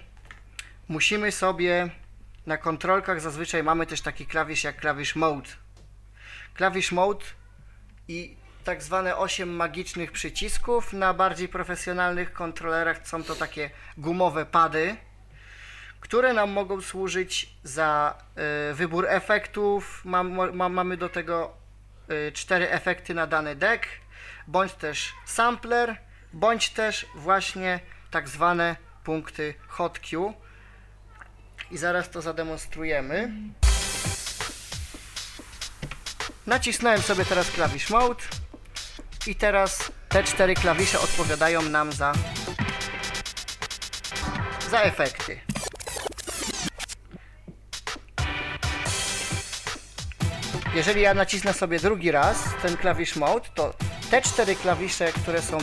musimy 0.88 1.32
sobie 1.32 1.90
na 2.46 2.58
kontrolkach 2.58 3.22
zazwyczaj 3.22 3.64
mamy 3.64 3.86
też 3.86 4.02
taki 4.02 4.26
klawisz 4.26 4.64
jak 4.64 4.78
klawisz 4.80 5.16
mode. 5.16 5.50
Klawisz 6.54 6.92
mode 6.92 7.26
i 8.08 8.36
tak 8.64 8.84
zwane 8.84 9.18
8 9.18 9.56
magicznych 9.56 10.12
przycisków. 10.12 10.94
Na 10.94 11.14
bardziej 11.14 11.48
profesjonalnych 11.48 12.34
kontrolerach 12.34 13.08
są 13.08 13.24
to 13.24 13.36
takie 13.36 13.70
gumowe 13.98 14.46
pady 14.46 14.96
które 16.04 16.34
nam 16.34 16.52
mogą 16.52 16.82
służyć 16.82 17.50
za 17.64 18.18
y, 18.72 18.74
wybór 18.74 19.06
efektów. 19.10 20.02
Mam, 20.06 20.56
ma, 20.56 20.70
mamy 20.70 20.98
do 20.98 21.10
tego 21.10 21.54
y, 22.28 22.32
cztery 22.32 22.70
efekty 22.70 23.14
na 23.14 23.28
dany 23.28 23.56
deck, 23.56 23.86
bądź 24.48 24.74
też 24.74 25.14
sampler, 25.26 25.98
bądź 26.34 26.70
też 26.70 27.06
właśnie 27.16 27.80
tak 28.12 28.30
zwane 28.30 28.76
punkty 29.04 29.54
hot 29.68 30.00
Q. 30.00 30.34
I 31.72 31.78
zaraz 31.78 32.10
to 32.10 32.22
zademonstrujemy. 32.22 33.32
Nacisnąłem 36.48 37.02
sobie 37.02 37.26
teraz 37.26 37.52
klawisz 37.52 37.90
mode 37.90 38.24
i 39.28 39.36
teraz 39.36 39.92
te 40.10 40.24
cztery 40.24 40.56
klawisze 40.56 41.00
odpowiadają 41.00 41.62
nam 41.62 41.92
za 41.92 42.14
za 44.72 44.82
efekty. 44.82 45.40
Jeżeli 50.76 51.02
ja 51.02 51.14
nacisnę 51.14 51.54
sobie 51.54 51.80
drugi 51.80 52.12
raz 52.12 52.38
ten 52.62 52.78
klawisz 52.78 53.16
Mode, 53.16 53.50
to 53.56 53.74
te 54.12 54.22
cztery 54.22 54.56
klawisze, 54.56 55.12
które 55.12 55.42
są 55.42 55.58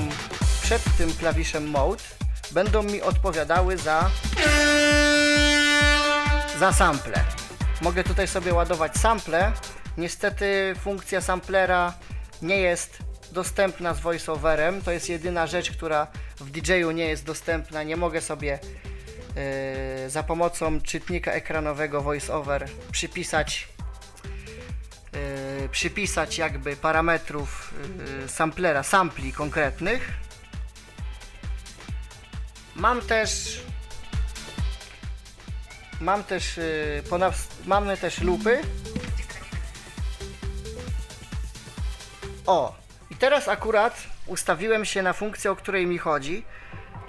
przed 0.62 0.82
tym 0.98 1.12
klawiszem 1.12 1.70
Mode, 1.70 2.02
będą 2.50 2.82
mi 2.82 3.02
odpowiadały 3.02 3.76
za 3.76 4.10
za 6.58 6.72
sample. 6.72 7.24
Mogę 7.80 8.04
tutaj 8.04 8.28
sobie 8.28 8.54
ładować 8.54 8.96
sample. 8.96 9.52
Niestety 9.96 10.74
funkcja 10.80 11.20
samplera 11.20 11.92
nie 12.42 12.56
jest 12.56 13.09
dostępna 13.32 13.94
z 13.94 14.00
voiceoverem. 14.00 14.82
To 14.82 14.90
jest 14.90 15.08
jedyna 15.08 15.46
rzecz, 15.46 15.70
która 15.70 16.06
w 16.36 16.50
DJ-u 16.50 16.90
nie 16.90 17.04
jest 17.04 17.24
dostępna. 17.24 17.82
Nie 17.82 17.96
mogę 17.96 18.20
sobie 18.20 18.58
yy, 20.04 20.10
za 20.10 20.22
pomocą 20.22 20.80
czytnika 20.80 21.32
ekranowego 21.32 22.02
voiceover 22.02 22.68
przypisać 22.92 23.68
yy, 25.62 25.68
przypisać 25.68 26.38
jakby 26.38 26.76
parametrów 26.76 27.74
yy, 28.22 28.28
samplera, 28.28 28.82
sampli 28.82 29.32
konkretnych. 29.32 30.12
Mam 32.76 33.00
też 33.00 33.60
mam 36.00 36.24
też 36.24 36.56
yy, 36.56 37.02
ponad, 37.10 37.34
mamy 37.66 37.96
też 37.96 38.20
lupy. 38.20 38.60
O, 42.46 42.79
i 43.10 43.14
teraz 43.16 43.48
akurat 43.48 44.02
ustawiłem 44.26 44.84
się 44.84 45.02
na 45.02 45.12
funkcję, 45.12 45.50
o 45.50 45.56
której 45.56 45.86
mi 45.86 45.98
chodzi, 45.98 46.44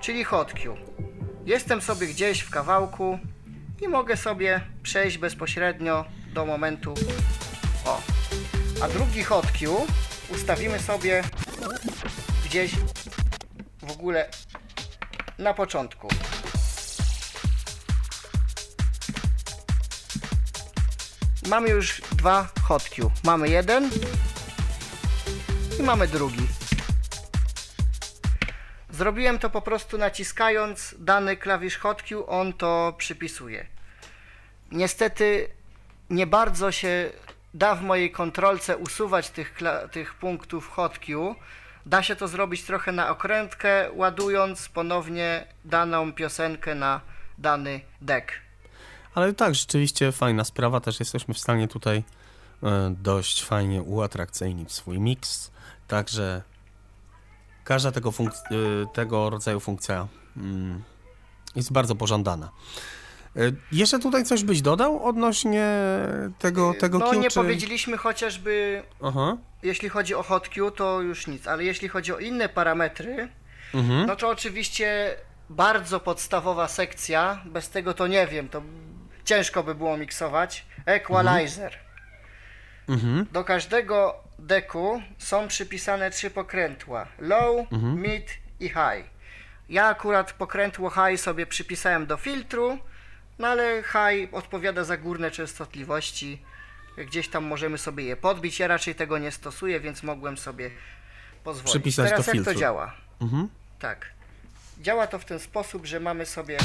czyli 0.01 0.23
hotkew. 0.23 0.77
Jestem 1.45 1.81
sobie 1.81 2.07
gdzieś 2.07 2.41
w 2.41 2.49
kawałku 2.49 3.19
i 3.81 3.87
mogę 3.87 4.17
sobie 4.17 4.61
przejść 4.83 5.17
bezpośrednio 5.17 6.05
do 6.33 6.45
momentu 6.45 6.93
o. 7.85 8.01
A 8.83 8.87
drugi 8.87 9.23
hotkew 9.23 9.71
ustawimy 10.29 10.79
sobie 10.79 11.23
gdzieś 12.45 12.71
w 13.81 13.91
ogóle 13.91 14.29
na 15.37 15.53
początku. 15.53 16.07
Mamy 21.47 21.69
już 21.69 22.01
dwa 22.11 22.47
hotkew. 22.63 23.07
Mamy 23.23 23.49
jeden 23.49 23.89
i 25.81 25.83
mamy 25.83 26.07
drugi. 26.07 26.47
Zrobiłem 28.89 29.39
to 29.39 29.49
po 29.49 29.61
prostu 29.61 29.97
naciskając 29.97 30.95
dany 30.99 31.37
klawisz 31.37 31.77
hotkew, 31.77 32.23
on 32.27 32.53
to 32.53 32.93
przypisuje. 32.97 33.67
Niestety 34.71 35.47
nie 36.09 36.27
bardzo 36.27 36.71
się 36.71 37.11
da 37.53 37.75
w 37.75 37.83
mojej 37.83 38.11
kontrolce 38.11 38.77
usuwać 38.77 39.29
tych, 39.29 39.59
tych 39.91 40.13
punktów 40.13 40.69
hotkew. 40.69 41.35
Da 41.85 42.03
się 42.03 42.15
to 42.15 42.27
zrobić 42.27 42.63
trochę 42.63 42.91
na 42.91 43.09
okrętkę, 43.09 43.91
ładując 43.93 44.69
ponownie 44.69 45.47
daną 45.65 46.13
piosenkę 46.13 46.75
na 46.75 47.01
dany 47.37 47.81
deck. 48.01 48.31
Ale 49.15 49.33
tak, 49.33 49.55
rzeczywiście 49.55 50.11
fajna 50.11 50.43
sprawa, 50.43 50.79
też 50.79 50.99
jesteśmy 50.99 51.33
w 51.33 51.39
stanie 51.39 51.67
tutaj 51.67 52.03
e, 52.63 52.95
dość 52.97 53.43
fajnie 53.43 53.81
uatrakcyjnić 53.81 54.71
swój 54.71 54.99
miks, 54.99 55.50
także 55.91 56.41
każda 57.63 57.91
tego, 57.91 58.09
e, 58.09 58.53
tego 58.93 59.29
rodzaju 59.29 59.59
funkcja 59.59 60.07
mm, 60.37 60.83
jest 61.55 61.71
bardzo 61.71 61.95
pożądana. 61.95 62.51
E, 63.35 63.39
Jeszcze 63.71 63.99
tutaj 63.99 64.23
coś 64.23 64.43
byś 64.43 64.61
dodał 64.61 65.05
odnośnie 65.05 65.65
tego, 66.39 66.73
tego 66.79 66.99
no 66.99 67.09
Q, 67.09 67.19
nie 67.19 67.29
czy... 67.29 67.35
powiedzieliśmy 67.35 67.97
chociażby, 67.97 68.83
Aha. 69.03 69.37
jeśli 69.63 69.89
chodzi 69.89 70.15
o 70.15 70.23
hotkew, 70.23 70.73
to 70.75 71.01
już 71.01 71.27
nic, 71.27 71.47
ale 71.47 71.63
jeśli 71.63 71.87
chodzi 71.87 72.13
o 72.13 72.19
inne 72.19 72.49
parametry, 72.49 73.29
Mhm. 73.73 74.05
no 74.05 74.15
to 74.15 74.29
oczywiście 74.29 75.15
bardzo 75.49 75.99
podstawowa 75.99 76.67
sekcja, 76.67 77.41
bez 77.45 77.69
tego 77.69 77.93
to 77.93 78.07
nie 78.07 78.27
wiem, 78.27 78.49
to 78.49 78.61
ciężko 79.25 79.63
by 79.63 79.75
było 79.75 79.97
miksować. 79.97 80.65
Equalizer. 80.85 81.73
Mhm. 82.89 83.25
Do 83.31 83.43
każdego 83.43 84.20
deku 84.41 85.01
są 85.17 85.47
przypisane 85.47 86.11
trzy 86.11 86.29
pokrętła: 86.29 87.07
low, 87.19 87.67
mid 87.95 88.25
i 88.59 88.67
high. 88.69 89.09
Ja 89.69 89.85
akurat 89.85 90.33
pokrętło 90.33 90.89
high 90.89 91.21
sobie 91.21 91.45
przypisałem 91.45 92.05
do 92.05 92.17
filtru, 92.17 92.77
no 93.39 93.47
ale 93.47 93.83
high 93.83 94.33
odpowiada 94.33 94.83
za 94.83 94.97
górne 94.97 95.31
częstotliwości. 95.31 96.41
Gdzieś 96.97 97.27
tam 97.27 97.43
możemy 97.43 97.77
sobie 97.77 98.03
je 98.03 98.15
podbić. 98.17 98.59
Ja 98.59 98.67
raczej 98.67 98.95
tego 98.95 99.17
nie 99.17 99.31
stosuję, 99.31 99.79
więc 99.79 100.03
mogłem 100.03 100.37
sobie 100.37 100.69
pozwolić. 101.43 101.71
Przypisać 101.71 102.09
Teraz 102.09 102.25
do 102.25 102.31
jak 102.31 102.37
to 102.37 102.43
filtru. 102.43 102.61
działa? 102.61 102.93
Mhm. 103.21 103.49
Tak. 103.79 104.05
Działa 104.81 105.07
to 105.07 105.19
w 105.19 105.25
ten 105.25 105.39
sposób, 105.39 105.85
że 105.85 105.99
mamy 105.99 106.25
sobie 106.25 106.57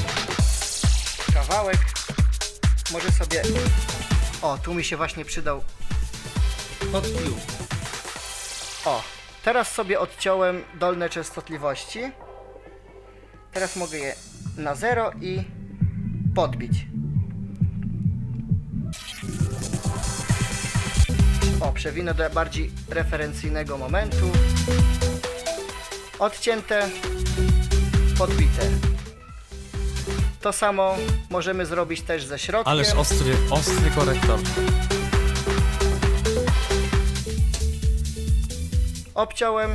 kawałek. 1.35 1.79
Może 2.93 3.11
sobie. 3.11 3.43
O, 4.43 4.59
tu 4.59 4.75
mi 4.75 4.85
się 4.85 4.97
właśnie 4.97 5.25
przydał 5.25 5.65
view. 6.93 7.66
O, 8.87 9.03
teraz 9.45 9.73
sobie 9.73 10.01
odciąłem 10.01 10.63
dolne 10.75 11.09
częstotliwości. 11.09 12.01
Teraz 13.53 13.77
mogę 13.77 13.99
je 13.99 14.15
na 14.57 14.75
zero 14.75 15.13
i 15.21 15.45
podbić. 16.35 16.73
O, 21.61 21.73
przewinę 21.73 22.15
do 22.15 22.31
bardziej 22.31 22.71
referencyjnego 22.89 23.79
momentu. 23.79 24.31
Odcięte, 26.19 26.89
podbite. 28.19 28.63
To 30.41 30.53
samo 30.53 30.97
możemy 31.31 31.67
zrobić 31.67 32.03
też 32.03 32.25
ze 32.25 32.39
środkiem. 32.39 32.73
Ależ 32.73 32.93
ostry, 32.93 33.37
ostry 33.51 33.91
korektor. 33.95 34.39
Obciąłem, 39.17 39.71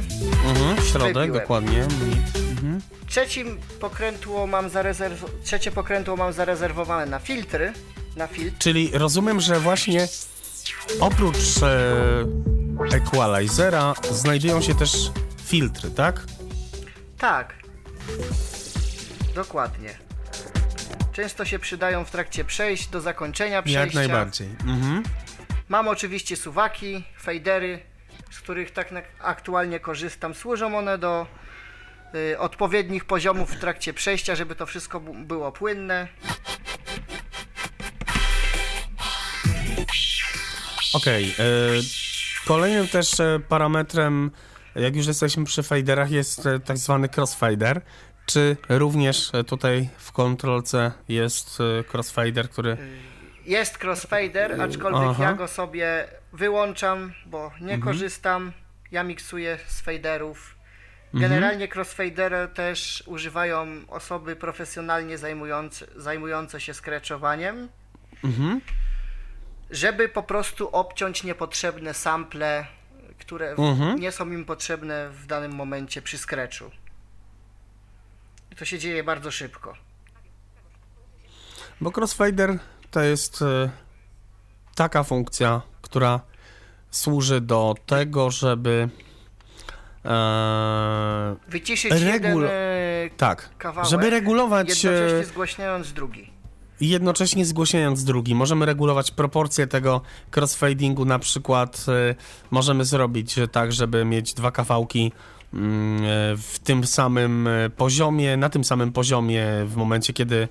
Mhm. 0.46 0.86
Środek, 0.86 1.14
Wybiłem. 1.16 1.39
dokładnie. 1.42 1.84
Mhm. 1.84 2.82
trzecim 3.08 3.60
pokrętło 3.80 4.48
mam 4.48 4.70
zarezerw... 4.70 5.26
trzecie 5.44 5.72
pokrętło 5.72 6.16
mam 6.18 6.34
zarezerwowane 6.34 7.06
na 7.06 7.20
filtry, 7.20 7.74
na 8.16 8.28
filtr. 8.28 8.58
Czyli 8.58 8.92
rozumiem, 8.94 9.39
że 9.42 9.60
właśnie 9.60 10.08
oprócz 11.00 11.64
e, 11.64 12.96
equalizera 12.96 13.94
znajdują 14.12 14.62
się 14.62 14.76
też 14.76 15.12
filtry, 15.46 15.92
tak? 15.92 16.26
Tak. 17.18 17.54
Dokładnie. 19.36 19.89
Często 21.14 21.46
się 21.46 21.60
przydają 21.60 22.06
w 22.06 22.12
trakcie 22.12 22.44
przejść 22.46 22.88
do 22.88 23.02
zakończenia 23.02 23.62
przejścia. 23.62 23.82
Jak 23.82 23.94
najbardziej. 23.94 24.48
Mhm. 24.68 25.04
Mam 25.70 25.88
oczywiście 25.88 26.36
suwaki, 26.36 27.04
fadery, 27.18 27.80
z 28.32 28.40
których 28.40 28.72
tak 28.72 28.90
aktualnie 29.20 29.80
korzystam. 29.80 30.34
Służą 30.34 30.78
one 30.78 30.98
do 30.98 31.28
y, 32.16 32.40
odpowiednich 32.40 33.06
poziomów 33.06 33.52
w 33.52 33.60
trakcie 33.60 33.94
przejścia, 33.94 34.36
żeby 34.36 34.56
to 34.56 34.66
wszystko 34.66 35.00
było 35.00 35.52
płynne. 35.52 36.08
Okej. 40.94 41.36
e, 41.40 41.46
Kolejnym 42.46 42.88
też 42.88 43.20
e, 43.20 43.40
parametrem, 43.50 44.32
jak 44.76 44.96
już 44.96 45.08
jesteśmy 45.08 45.46
przy 45.46 45.64
faderach, 45.64 46.12
jest 46.12 46.46
e, 46.46 46.60
tak 46.60 46.78
zwany 46.78 47.10
crossfader. 47.18 47.82
Czy 48.26 48.58
również 48.70 49.32
e, 49.34 49.44
tutaj 49.44 49.90
w 49.98 50.12
kontrolce 50.12 50.92
jest 51.08 51.60
crossfader, 51.94 52.50
który... 52.50 52.78
Jest 53.46 53.84
crossfader, 53.84 54.62
aczkolwiek 54.62 55.10
Aha. 55.10 55.24
ja 55.24 55.34
go 55.34 55.48
sobie 55.48 56.08
wyłączam, 56.34 57.14
bo 57.26 57.52
nie 57.62 57.74
Mhm. 57.74 57.82
korzystam. 57.82 58.52
Ja 58.92 59.04
miksuję 59.04 59.60
z 59.68 59.82
faderów. 59.82 60.56
Mhm. 61.14 61.22
Generalnie 61.32 61.68
crossfadery 61.76 62.48
też 62.54 63.04
używają 63.06 63.68
osoby 63.88 64.36
profesjonalnie 64.36 65.18
zajmujące, 65.18 65.88
zajmujące 65.96 66.62
się 66.62 66.74
skreczowaniem, 66.74 67.70
Mhm. 68.24 68.62
żeby 69.70 70.10
po 70.10 70.24
prostu 70.24 70.70
obciąć 70.70 71.24
niepotrzebne 71.24 71.94
sample, 71.94 72.66
które 73.20 73.50
Mhm. 73.52 74.00
nie 74.00 74.12
są 74.12 74.32
im 74.32 74.46
potrzebne 74.46 75.10
w 75.10 75.26
danym 75.26 75.52
momencie 75.56 76.02
przy. 76.02 76.18
I 78.52 78.56
to 78.56 78.66
się 78.66 78.80
dzieje 78.80 79.04
bardzo 79.04 79.32
szybko. 79.32 79.74
Bo 81.82 81.92
crossfader 81.98 82.58
to 82.92 83.02
jest 83.02 83.42
e, 83.42 83.70
taka 84.76 85.04
funkcja, 85.04 85.62
która 85.92 86.20
służy 86.92 87.42
do 87.42 87.76
tego, 87.86 88.32
żeby 88.32 88.89
e, 90.06 91.36
Wyciszyć 91.48 91.92
Regul- 91.92 92.14
jeden 92.14 92.44
e, 92.44 93.10
tak, 93.18 93.50
kawałek, 93.58 93.89
żeby 93.89 94.10
regulować 94.10 94.86
e, 94.86 94.92
jednocześnie 94.92 95.26
zgłaśniając 95.26 95.94
drugi. 95.94 96.32
jednocześnie 96.82 97.46
zgłaszając 97.46 98.04
drugi. 98.04 98.36
Możemy 98.36 98.66
regulować 98.66 99.12
proporcje 99.12 99.68
tego 99.68 100.02
crossfadingu, 100.36 101.06
na 101.06 101.20
przykład 101.20 101.86
e, 101.88 102.16
możemy 102.52 102.86
zrobić 102.86 103.36
tak, 103.52 103.74
żeby 103.74 104.06
mieć 104.06 104.34
dwa 104.34 104.52
kawałki 104.52 105.12
mm, 105.54 106.04
e, 106.04 106.08
w 106.38 106.60
tym 106.64 106.84
samym 106.84 107.50
poziomie, 107.78 108.38
na 108.38 108.50
tym 108.50 108.64
samym 108.64 108.92
poziomie 108.92 109.46
w 109.66 109.76
momencie, 109.76 110.14
kiedy 110.14 110.48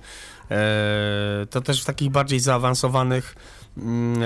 to 1.49 1.61
też 1.61 1.81
w 1.81 1.85
takich 1.85 2.09
bardziej 2.09 2.39
zaawansowanych 2.39 3.35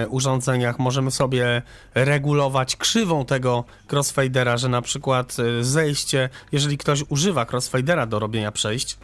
urządzeniach 0.09 0.79
możemy 0.79 1.11
sobie 1.11 1.61
regulować 1.93 2.75
krzywą 2.75 3.25
tego 3.25 3.63
crossfadera, 3.91 4.57
że 4.57 4.69
na 4.69 4.81
przykład 4.81 5.37
e, 5.39 5.63
zejście, 5.63 6.29
jeżeli 6.51 6.77
ktoś 6.77 7.03
używa 7.09 7.45
crossfadera 7.51 8.05
do 8.05 8.19
robienia 8.19 8.51
przejść, 8.51 8.97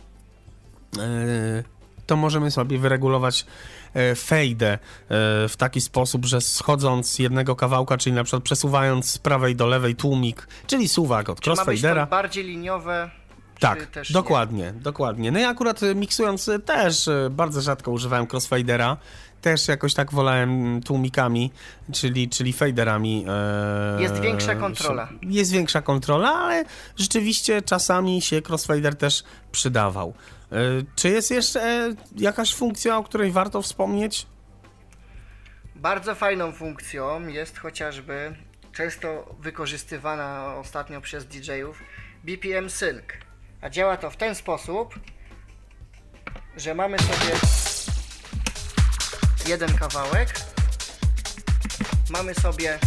e, 0.98 1.64
to 2.06 2.16
możemy 2.16 2.52
sobie 2.52 2.80
wyregulować 2.80 3.46
e, 3.94 4.16
fejdę 4.16 4.74
e, 4.74 4.78
w 5.48 5.54
taki 5.58 5.82
sposób, 5.82 6.26
że 6.26 6.42
schodząc 6.42 7.12
z 7.12 7.20
jednego 7.20 7.56
kawałka, 7.56 7.98
czyli 7.98 8.16
na 8.16 8.24
przykład 8.24 8.44
przesuwając 8.44 9.10
z 9.10 9.18
prawej 9.18 9.56
do 9.56 9.68
lewej 9.68 9.96
tłumik, 9.96 10.48
czyli 10.68 10.88
suwak 10.88 11.30
od 11.30 11.48
crossfadera. 11.48 12.06
bardziej 12.06 12.44
liniowe? 12.44 13.12
Tak, 13.60 13.86
też 13.86 14.10
nie? 14.10 14.14
dokładnie, 14.14 14.74
dokładnie. 14.74 15.32
No 15.32 15.40
i 15.40 15.44
akurat 15.44 15.82
miksując 15.96 16.50
też 16.66 17.10
bardzo 17.30 17.62
rzadko 17.62 17.92
używałem 17.92 18.28
crossfadera. 18.32 18.98
Też 19.42 19.68
jakoś 19.68 19.94
tak 19.94 20.12
wolałem 20.12 20.82
tłumikami, 20.84 21.52
czyli, 21.94 22.30
czyli 22.30 22.54
faderami. 22.54 23.26
e, 23.98 24.02
Jest 24.02 24.20
większa 24.20 24.56
kontrola. 24.56 25.10
Jest 25.22 25.52
większa 25.52 25.82
kontrola, 25.82 26.30
ale 26.30 26.64
rzeczywiście 26.98 27.62
czasami 27.62 28.22
się 28.22 28.42
crossfader 28.50 28.96
też 28.96 29.24
przydawał. 29.52 30.14
E, 30.52 30.56
Czy 30.96 31.10
jest 31.10 31.32
jeszcze 31.32 31.62
e, 31.64 31.96
jakaś 32.18 32.56
funkcja, 32.56 32.98
o 32.98 33.04
której 33.04 33.32
warto 33.32 33.62
wspomnieć? 33.62 34.28
Bardzo 35.76 36.16
fajną 36.16 36.52
funkcją 36.52 37.28
jest 37.28 37.58
chociażby 37.60 38.36
często 38.74 39.36
wykorzystywana 39.40 40.56
ostatnio 40.56 41.02
przez 41.02 41.26
DJ-ów 41.26 41.84
BPM 42.24 42.70
Sync. 42.70 43.02
A 43.62 43.70
działa 43.70 43.98
to 43.98 44.10
w 44.12 44.18
ten 44.18 44.36
sposób, 44.36 45.00
że 46.58 46.76
mamy 46.76 47.00
sobie 47.00 47.36
jeden 49.48 49.78
kawałek, 49.78 50.40
mamy 52.10 52.36
sobie 52.36 52.80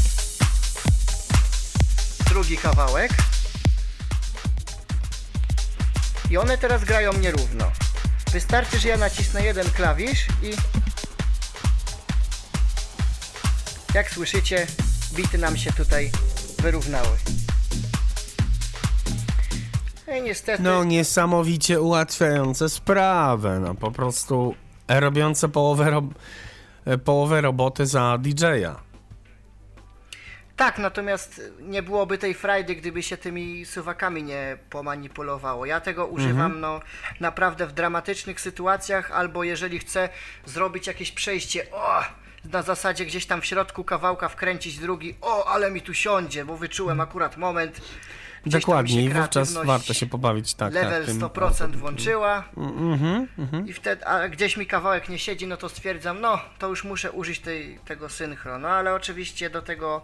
drugi 2.28 2.56
kawałek 2.56 3.10
i 6.30 6.36
one 6.36 6.58
teraz 6.58 6.84
grają 6.84 7.12
nierówno. 7.12 7.70
Wystarczy, 8.32 8.78
że 8.78 8.88
ja 8.88 8.96
nacisnę 8.96 9.44
jeden 9.44 9.70
klawisz 9.70 10.26
i 10.42 10.50
jak 13.94 14.10
słyszycie, 14.10 14.66
bity 15.12 15.38
nam 15.38 15.56
się 15.56 15.72
tutaj 15.72 16.10
wyrównały. 16.58 17.16
I 20.18 20.22
niestety, 20.22 20.62
No 20.62 20.84
niesamowicie 20.84 21.80
ułatwiające 21.80 22.68
sprawę, 22.68 23.60
no 23.60 23.74
po 23.74 23.90
prostu 23.90 24.54
e, 24.54 24.63
robiące 24.88 25.48
połowę, 25.48 25.90
rob 25.90 26.04
połowę 27.04 27.40
roboty 27.40 27.86
za 27.86 28.18
DJ-a. 28.18 28.76
tak, 30.56 30.78
natomiast 30.78 31.40
nie 31.60 31.82
byłoby 31.82 32.18
tej 32.18 32.34
frajdy, 32.34 32.74
gdyby 32.76 33.02
się 33.02 33.16
tymi 33.16 33.66
suwakami 33.66 34.22
nie 34.22 34.58
pomanipulowało. 34.70 35.66
Ja 35.66 35.80
tego 35.80 36.06
używam 36.06 36.60
no 36.60 36.80
naprawdę 37.20 37.66
w 37.66 37.72
dramatycznych 37.72 38.40
sytuacjach, 38.40 39.10
albo 39.10 39.44
jeżeli 39.44 39.78
chcę 39.78 40.08
zrobić 40.44 40.86
jakieś 40.86 41.12
przejście, 41.12 41.70
o, 41.72 42.02
na 42.52 42.62
zasadzie 42.62 43.06
gdzieś 43.06 43.26
tam 43.26 43.40
w 43.40 43.46
środku 43.46 43.84
kawałka 43.84 44.28
wkręcić 44.28 44.78
drugi, 44.78 45.14
o, 45.20 45.48
ale 45.48 45.70
mi 45.70 45.82
tu 45.82 45.94
siądzie, 45.94 46.44
bo 46.44 46.56
wyczułem 46.56 47.00
akurat 47.00 47.36
moment. 47.36 47.80
Gdzieś 48.46 48.60
Dokładnie, 48.62 49.04
i 49.04 49.08
wówczas 49.10 49.52
warto 49.52 49.94
się 49.94 50.06
pobawić 50.06 50.54
tak. 50.54 50.74
level 50.74 51.04
tak, 51.06 51.06
tym- 51.06 51.20
100% 51.20 51.76
włączyła 51.76 52.44
Mhm, 52.56 53.26
mhm. 53.38 53.68
i 53.68 53.72
wtedy, 53.72 54.06
a 54.06 54.28
gdzieś 54.28 54.56
mi 54.56 54.66
kawałek 54.66 55.08
nie 55.08 55.18
siedzi, 55.18 55.46
no 55.46 55.56
to 55.56 55.68
stwierdzam, 55.68 56.20
no 56.20 56.38
to 56.58 56.68
już 56.68 56.84
muszę 56.84 57.12
użyć 57.12 57.40
tej, 57.40 57.78
tego 57.84 58.08
synchro. 58.08 58.58
No 58.58 58.68
ale 58.68 58.94
oczywiście 58.94 59.50
do 59.50 59.62
tego 59.62 60.02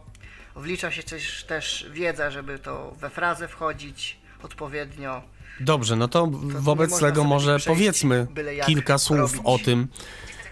wlicza 0.57 0.91
się 0.91 1.03
też, 1.03 1.45
też 1.45 1.86
wiedza, 1.93 2.30
żeby 2.30 2.59
to 2.59 2.95
we 3.01 3.11
frazę 3.11 3.49
wchodzić 3.49 4.16
odpowiednio. 4.43 5.22
Dobrze, 5.61 5.97
no 5.97 6.09
to 6.09 6.26
wobec 6.43 6.91
można 6.91 7.09
tego 7.09 7.24
może 7.24 7.57
powiedzmy 7.66 8.26
kilka 8.66 8.99
słów 8.99 9.20
robić. 9.20 9.41
o 9.45 9.59
tym. 9.59 9.88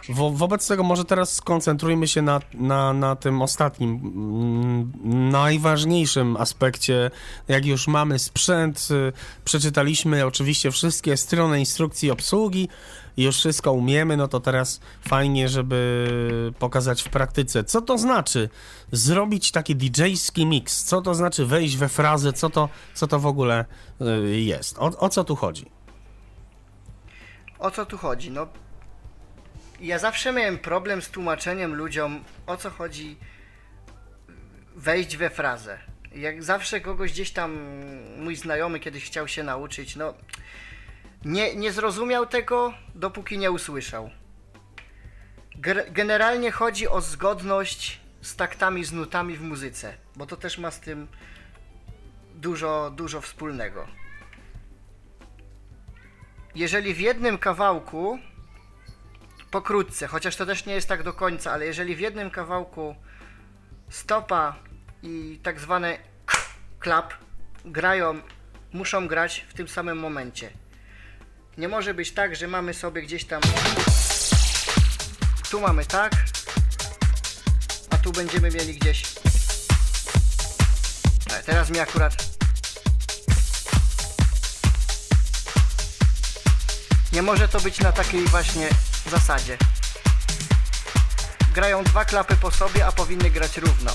Wo 0.08 0.30
wobec 0.30 0.68
tego 0.68 0.82
może 0.82 1.04
teraz 1.04 1.32
skoncentrujmy 1.32 2.08
się 2.08 2.22
na, 2.22 2.40
na, 2.54 2.92
na 2.92 3.16
tym 3.16 3.42
ostatnim, 3.42 3.90
mm, 3.90 5.30
najważniejszym 5.30 6.36
aspekcie. 6.36 7.10
Jak 7.48 7.66
już 7.66 7.88
mamy 7.88 8.18
sprzęt, 8.18 8.88
y, 8.90 9.12
przeczytaliśmy 9.44 10.26
oczywiście 10.26 10.70
wszystkie 10.70 11.16
strony 11.16 11.60
instrukcji 11.60 12.10
obsługi 12.10 12.68
już 13.16 13.36
wszystko 13.36 13.72
umiemy, 13.72 14.16
no 14.16 14.28
to 14.28 14.40
teraz 14.40 14.80
fajnie, 15.00 15.48
żeby 15.48 16.54
pokazać 16.58 17.02
w 17.02 17.08
praktyce, 17.08 17.64
co 17.64 17.82
to 17.82 17.98
znaczy 17.98 18.48
zrobić 18.92 19.52
taki 19.52 19.76
DJ-ski 19.76 20.46
mix, 20.46 20.84
co 20.84 21.02
to 21.02 21.14
znaczy 21.14 21.46
wejść 21.46 21.76
we 21.76 21.88
frazę, 21.88 22.32
co 22.32 22.50
to, 22.50 22.68
co 22.94 23.06
to 23.06 23.18
w 23.18 23.26
ogóle 23.26 23.64
y, 24.00 24.40
jest, 24.40 24.78
o, 24.78 24.84
o 24.98 25.08
co 25.08 25.24
tu 25.24 25.36
chodzi. 25.36 25.70
O 27.58 27.70
co 27.70 27.86
tu 27.86 27.98
chodzi? 27.98 28.30
No, 28.30 28.46
ja 29.80 29.98
zawsze 29.98 30.32
miałem 30.32 30.58
problem 30.58 31.02
z 31.02 31.08
tłumaczeniem 31.08 31.74
ludziom, 31.74 32.24
o 32.46 32.56
co 32.56 32.70
chodzi 32.70 33.16
wejść 34.76 35.16
we 35.16 35.30
frazę. 35.30 35.78
Jak 36.14 36.42
zawsze 36.42 36.80
kogoś 36.80 37.12
gdzieś 37.12 37.30
tam 37.30 37.58
mój 38.16 38.36
znajomy 38.36 38.80
kiedyś 38.80 39.04
chciał 39.04 39.28
się 39.28 39.42
nauczyć, 39.42 39.96
no 39.96 40.14
nie, 41.24 41.56
nie 41.56 41.72
zrozumiał 41.72 42.26
tego, 42.26 42.74
dopóki 42.94 43.38
nie 43.38 43.50
usłyszał. 43.50 44.10
Generalnie 45.90 46.50
chodzi 46.50 46.88
o 46.88 47.00
zgodność 47.00 48.00
z 48.20 48.36
taktami, 48.36 48.84
z 48.84 48.92
nutami 48.92 49.36
w 49.36 49.42
muzyce, 49.42 49.94
bo 50.16 50.26
to 50.26 50.36
też 50.36 50.58
ma 50.58 50.70
z 50.70 50.80
tym 50.80 51.08
dużo, 52.34 52.92
dużo 52.96 53.20
wspólnego. 53.20 53.88
jeżeli 56.54 56.94
w 56.94 57.00
jednym 57.00 57.38
kawałku, 57.38 58.18
pokrótce, 59.50 60.06
chociaż 60.06 60.36
to 60.36 60.46
też 60.46 60.66
nie 60.66 60.74
jest 60.74 60.88
tak 60.88 61.02
do 61.02 61.12
końca, 61.12 61.52
ale 61.52 61.66
jeżeli 61.66 61.96
w 61.96 62.00
jednym 62.00 62.30
kawałku 62.30 62.94
stopa 63.90 64.56
i 65.02 65.40
tak 65.42 65.60
zwane 65.60 65.98
klap 66.78 67.14
grają, 67.64 68.20
muszą 68.72 69.08
grać 69.08 69.46
w 69.48 69.54
tym 69.54 69.68
samym 69.68 69.98
momencie. 69.98 70.50
Nie 71.58 71.68
może 71.68 71.94
być 71.94 72.12
tak, 72.12 72.36
że 72.36 72.48
mamy 72.48 72.74
sobie 72.74 73.02
gdzieś 73.02 73.24
tam. 73.24 73.42
Tu 75.50 75.60
mamy 75.60 75.84
tak, 75.84 76.12
a 77.90 77.98
tu 77.98 78.12
będziemy 78.12 78.50
mieli 78.50 78.74
gdzieś. 78.74 79.02
Ale 81.30 81.42
teraz 81.42 81.70
mi 81.70 81.78
akurat. 81.78 82.38
Nie 87.12 87.22
może 87.22 87.48
to 87.48 87.60
być 87.60 87.78
na 87.78 87.92
takiej 87.92 88.24
właśnie 88.24 88.68
zasadzie. 89.10 89.58
Grają 91.54 91.84
dwa 91.84 92.04
klapy 92.04 92.36
po 92.36 92.50
sobie, 92.50 92.86
a 92.86 92.92
powinny 92.92 93.30
grać 93.30 93.56
równo. 93.56 93.90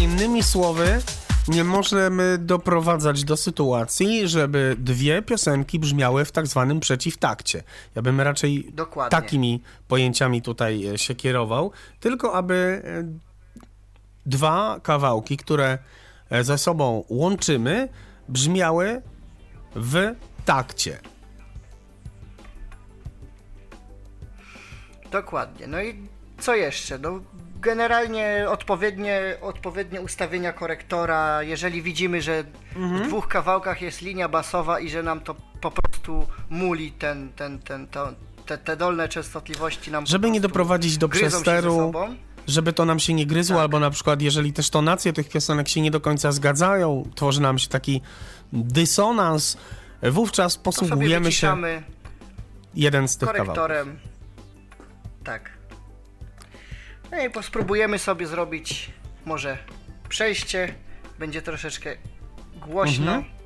Innymi 0.00 0.42
słowy, 0.42 1.02
nie 1.48 1.64
możemy 1.64 2.38
doprowadzać 2.38 3.24
do 3.24 3.36
sytuacji, 3.36 4.28
żeby 4.28 4.76
dwie 4.78 5.22
piosenki 5.22 5.78
brzmiały 5.78 6.24
w 6.24 6.32
tak 6.32 6.46
zwanym 6.46 6.80
przeciwtakcie. 6.80 7.62
Ja 7.94 8.02
bym 8.02 8.20
raczej 8.20 8.70
Dokładnie. 8.72 9.10
takimi 9.10 9.62
pojęciami 9.88 10.42
tutaj 10.42 10.86
e, 10.86 10.98
się 10.98 11.14
kierował, 11.14 11.72
tylko 12.00 12.34
aby 12.34 12.82
e, 12.84 13.04
dwa 14.26 14.80
kawałki, 14.82 15.36
które 15.36 15.78
e, 16.30 16.44
ze 16.44 16.58
sobą 16.58 17.04
łączymy, 17.08 17.88
brzmiały 18.28 19.02
w 19.74 20.14
takcie. 20.44 20.98
Dokładnie. 25.10 25.66
No 25.66 25.82
i 25.82 25.94
co 26.40 26.54
jeszcze? 26.54 26.98
No, 26.98 27.20
generalnie 27.60 28.46
odpowiednie, 28.48 29.36
odpowiednie 29.40 30.00
ustawienia 30.00 30.52
korektora. 30.52 31.42
Jeżeli 31.42 31.82
widzimy, 31.82 32.22
że 32.22 32.44
w 32.76 33.06
dwóch 33.06 33.28
kawałkach 33.28 33.82
jest 33.82 34.02
linia 34.02 34.28
basowa 34.28 34.80
i 34.80 34.90
że 34.90 35.02
nam 35.02 35.20
to 35.20 35.34
po 35.60 35.70
prostu 35.70 36.26
muli 36.50 36.92
ten, 36.92 37.32
ten, 37.36 37.58
ten, 37.58 37.86
to, 37.86 38.12
te, 38.46 38.58
te 38.58 38.76
dolne 38.76 39.08
częstotliwości 39.08 39.90
nam 39.90 40.06
Żeby 40.06 40.30
nie 40.30 40.40
doprowadzić 40.40 40.98
do 40.98 41.08
przesteru, 41.08 41.92
żeby 42.46 42.72
to 42.72 42.84
nam 42.84 42.98
się 42.98 43.14
nie 43.14 43.26
gryzło, 43.26 43.56
Tak. 43.56 43.62
albo 43.62 43.80
na 43.80 43.90
przykład 43.90 44.22
jeżeli 44.22 44.52
też 44.52 44.70
tonacje 44.70 45.12
tych 45.12 45.28
piosenek 45.28 45.68
się 45.68 45.80
nie 45.80 45.90
do 45.90 46.00
końca 46.00 46.32
zgadzają, 46.32 47.10
tworzy 47.14 47.40
nam 47.40 47.58
się 47.58 47.68
taki 47.68 48.00
dysonans, 48.52 49.56
wówczas 50.02 50.56
posługujemy 50.56 51.32
się 51.32 51.56
jeden 52.74 53.08
z 53.08 53.16
tych 53.16 53.32
kawałków. 53.32 53.56
Tak. 55.24 55.50
No 57.10 57.18
i 57.18 57.42
spróbujemy 57.42 57.98
sobie 57.98 58.26
zrobić 58.26 58.90
może 59.24 59.58
przejście. 60.08 60.74
Będzie 61.18 61.42
troszeczkę 61.42 61.96
głośno. 62.56 63.14
Mhm. 63.14 63.38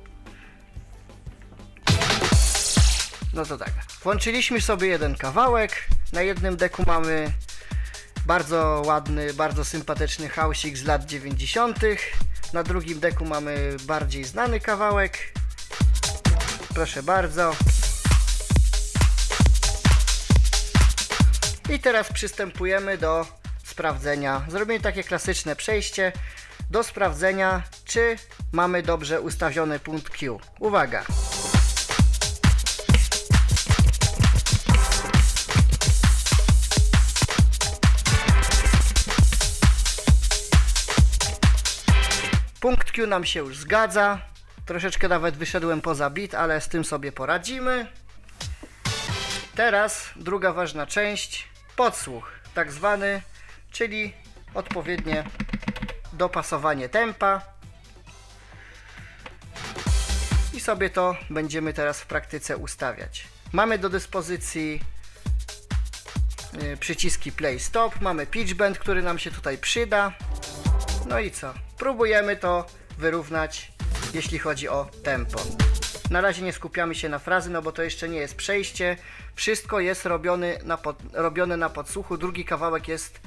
No 3.33 3.45
to 3.45 3.57
tak. 3.57 3.71
Włączyliśmy 4.03 4.61
sobie 4.61 4.87
jeden 4.87 5.15
kawałek. 5.15 5.87
Na 6.13 6.21
jednym 6.21 6.57
deku 6.57 6.83
mamy 6.87 7.31
bardzo 8.25 8.83
ładny, 8.85 9.33
bardzo 9.33 9.65
sympatyczny 9.65 10.29
hausik 10.29 10.77
z 10.77 10.83
lat 10.83 11.05
90. 11.05 11.79
Na 12.53 12.63
drugim 12.63 12.99
deku 12.99 13.25
mamy 13.25 13.75
bardziej 13.85 14.23
znany 14.23 14.59
kawałek. 14.59 15.33
Proszę 16.73 17.03
bardzo. 17.03 17.55
I 21.69 21.79
teraz 21.79 22.13
przystępujemy 22.13 22.97
do 22.97 23.27
sprawdzenia. 23.63 24.45
Zrobimy 24.47 24.79
takie 24.79 25.03
klasyczne 25.03 25.55
przejście 25.55 26.11
do 26.69 26.83
sprawdzenia, 26.83 27.63
czy 27.85 28.15
mamy 28.51 28.83
dobrze 28.83 29.21
ustawiony 29.21 29.79
punkt 29.79 30.09
Q. 30.09 30.39
Uwaga! 30.59 31.03
Punkt 42.59 42.91
Q 42.91 43.07
nam 43.07 43.25
się 43.25 43.39
już 43.39 43.57
zgadza. 43.57 44.21
Troszeczkę 44.65 45.07
nawet 45.07 45.37
wyszedłem 45.37 45.81
poza 45.81 46.09
bit, 46.09 46.35
ale 46.35 46.61
z 46.61 46.67
tym 46.67 46.85
sobie 46.85 47.11
poradzimy. 47.11 47.87
Teraz 49.55 50.09
druga 50.15 50.53
ważna 50.53 50.87
część, 50.87 51.52
podsłuch, 51.75 52.31
tak 52.53 52.71
zwany, 52.71 53.21
czyli 53.71 54.13
odpowiednie 54.53 55.23
dopasowanie 56.13 56.89
tempa. 56.89 57.41
I 60.53 60.59
sobie 60.59 60.89
to 60.89 61.15
będziemy 61.29 61.73
teraz 61.73 62.01
w 62.01 62.05
praktyce 62.05 62.57
ustawiać. 62.57 63.27
Mamy 63.51 63.77
do 63.77 63.89
dyspozycji 63.89 64.81
y, 66.63 66.77
przyciski 66.77 67.31
play 67.31 67.59
stop, 67.59 68.01
mamy 68.01 68.27
pitch 68.27 68.53
bend, 68.53 68.79
który 68.79 69.01
nam 69.01 69.19
się 69.19 69.31
tutaj 69.31 69.57
przyda. 69.57 70.13
No 71.07 71.19
i 71.19 71.31
co? 71.31 71.53
Próbujemy 71.77 72.37
to 72.37 72.65
wyrównać, 72.97 73.71
jeśli 74.13 74.39
chodzi 74.39 74.69
o 74.69 74.87
tempo. 75.03 75.39
Na 76.13 76.21
razie 76.21 76.41
nie 76.41 76.53
skupiamy 76.53 76.95
się 76.95 77.09
na 77.09 77.19
frazy, 77.19 77.49
no 77.49 77.61
bo 77.61 77.71
to 77.71 77.83
jeszcze 77.83 78.09
nie 78.09 78.17
jest 78.17 78.35
przejście. 78.35 78.97
Wszystko 79.35 79.79
jest 79.79 80.05
robione 80.05 80.57
na, 80.63 80.77
pod, 80.77 80.97
robione 81.13 81.57
na 81.57 81.69
podsłuchu. 81.69 82.17
Drugi 82.17 82.45
kawałek 82.45 82.87
jest 82.87 83.19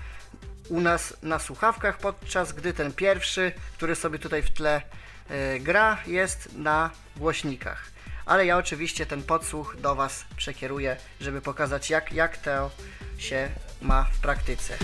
u 0.69 0.81
nas 0.81 1.17
na 1.23 1.39
słuchawkach, 1.39 1.99
podczas 1.99 2.53
gdy 2.53 2.73
ten 2.73 2.93
pierwszy, 2.93 3.53
który 3.77 3.95
sobie 3.95 4.19
tutaj 4.19 4.43
w 4.43 4.51
tle 4.51 4.83
e, 5.31 5.61
gra, 5.61 5.99
jest 6.07 6.55
na 6.57 6.91
głośnikach. 7.17 7.91
Ale 8.27 8.47
ja 8.47 8.57
oczywiście 8.57 9.07
ten 9.07 9.23
podsłuch 9.23 9.77
do 9.81 9.95
Was 9.95 10.25
przekieruję, 10.37 10.97
żeby 11.21 11.41
pokazać 11.41 11.91
jak, 11.91 12.13
jak 12.13 12.37
to 12.37 12.71
się 13.19 13.49
ma 13.83 14.05
w 14.05 14.21
praktyce. 14.21 14.79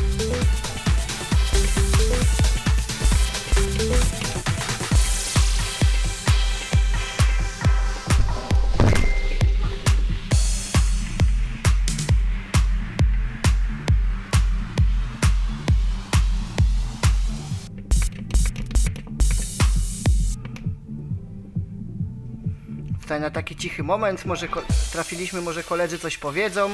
Tutaj 23.12 23.20
na 23.20 23.30
taki 23.30 23.56
cichy 23.56 23.82
moment, 23.82 24.24
może 24.24 24.48
trafiliśmy, 24.92 25.40
może 25.40 25.62
koledzy 25.62 25.98
coś 25.98 26.18
powiedzą. 26.18 26.70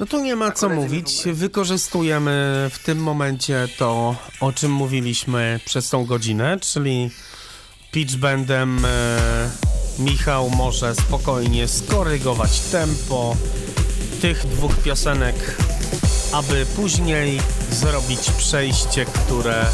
No 0.00 0.06
tu 0.06 0.20
nie 0.20 0.36
ma 0.36 0.52
co 0.52 0.68
mówić. 0.68 1.22
Wykorzystujemy 1.32 2.30
w 2.72 2.78
tym 2.78 2.98
momencie 2.98 3.68
to, 3.78 4.16
o 4.40 4.52
czym 4.52 4.72
mówiliśmy 4.72 5.60
przez 5.64 5.90
tą 5.90 6.04
godzinę, 6.04 6.58
czyli 6.60 7.10
pitch 7.92 8.16
bandem 8.16 8.84
e, 8.84 9.50
Michał 9.98 10.50
może 10.50 10.94
spokojnie 10.94 11.68
skorygować 11.68 12.60
tempo 12.60 13.36
tych 14.20 14.46
dwóch 14.46 14.76
piosenek, 14.76 15.56
aby 16.32 16.66
później 16.76 17.40
zrobić 17.70 18.30
przejście, 18.30 19.04
które 19.04 19.66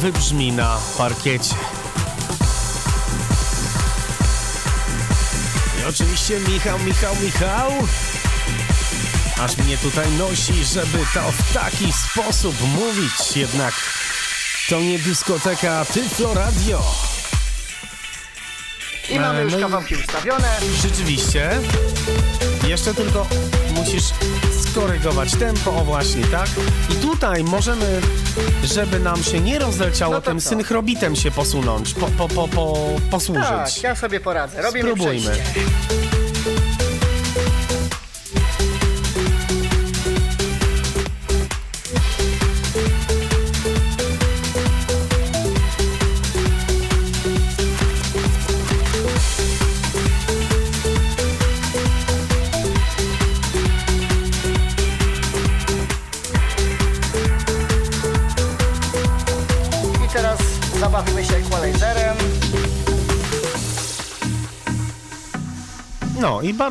wybrzmi 0.00 0.52
na 0.52 0.78
parkiecie. 0.98 1.54
Oczywiście 5.88 6.40
Michał, 6.40 6.78
Michał, 6.78 7.16
Michał 7.22 7.72
Aż 9.40 9.56
mnie 9.56 9.78
tutaj 9.78 10.12
nosi, 10.12 10.64
żeby 10.64 10.98
to 11.14 11.32
w 11.32 11.52
taki 11.52 11.92
sposób 11.92 12.54
mówić, 12.60 13.36
jednak 13.36 13.74
to 14.68 14.80
nie 14.80 14.98
dyskoteka 14.98 15.84
Tyflo 15.84 16.34
Radio. 16.34 16.82
I 19.08 19.20
mamy 19.20 19.38
E, 19.38 19.42
już 19.42 19.52
no 19.52 19.60
kawałki 19.60 19.96
ustawione. 19.96 20.58
Rzeczywiście, 20.82 21.50
jeszcze 22.68 22.94
tylko 22.94 23.26
musisz 23.86 24.10
skorygować 24.70 25.32
tempo, 25.36 25.70
o 25.76 25.84
właśnie, 25.84 26.24
tak? 26.24 26.48
I 26.92 26.94
tutaj 26.94 27.44
możemy, 27.44 28.00
żeby 28.64 28.98
nam 29.00 29.22
się 29.22 29.40
nie 29.40 29.58
rozleciało, 29.58 30.14
No 30.14 30.20
tym 30.20 30.40
co? 30.40 30.48
synchrobitem 30.48 31.16
się 31.16 31.30
posunąć, 31.30 31.94
po, 31.94 32.06
po, 32.06 32.28
po, 32.28 32.48
po, 32.48 32.76
posłużyć. 33.10 33.44
Tak, 33.46 33.82
ja 33.82 33.94
sobie 33.96 34.20
poradzę. 34.20 34.62
Robimy 34.62 34.90
Spróbujmy. 34.90 35.20
przejście. 35.20 35.60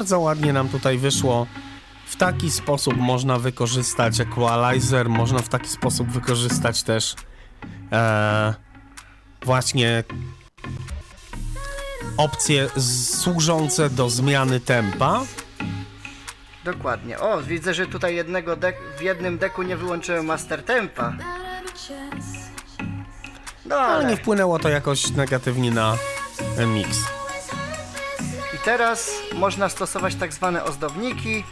Bardzo 0.06 0.20
ładnie 0.20 0.54
nam 0.54 0.70
tutaj 0.70 0.98
wyszło. 0.98 1.48
W 2.08 2.16
taki 2.16 2.52
sposób 2.52 2.98
można 2.98 3.40
wykorzystać 3.40 4.20
equalizer, 4.20 5.10
można 5.10 5.40
w 5.40 5.50
taki 5.50 5.68
sposób 5.68 6.10
wykorzystać 6.10 6.84
też 6.84 7.16
e, 7.92 8.54
właśnie 9.42 10.04
opcje 12.18 12.70
służące 13.22 13.90
do 13.90 14.10
zmiany 14.10 14.60
tempa. 14.60 15.22
Dokładnie. 16.64 17.20
O, 17.20 17.42
widzę, 17.42 17.74
że 17.74 17.88
tutaj 17.88 18.16
jednego 18.16 18.56
dek 18.56 18.76
w 18.98 19.02
jednym 19.02 19.38
deku 19.38 19.64
nie 19.64 19.78
wyłączyłem 19.78 20.26
master 20.26 20.64
tempa. 20.64 21.14
No 23.66 23.76
Ale 23.76 23.96
ale 23.96 24.06
nie 24.06 24.18
wpłynęło 24.18 24.60
to 24.60 24.70
jakoś 24.70 25.12
negatywnie 25.12 25.72
na 25.72 25.98
mix. 26.68 27.15
Teraz 28.66 29.12
można 29.34 29.70
stosować 29.70 30.16
tak 30.16 30.34
zwane 30.34 30.64
ozdowniki, 30.64 31.44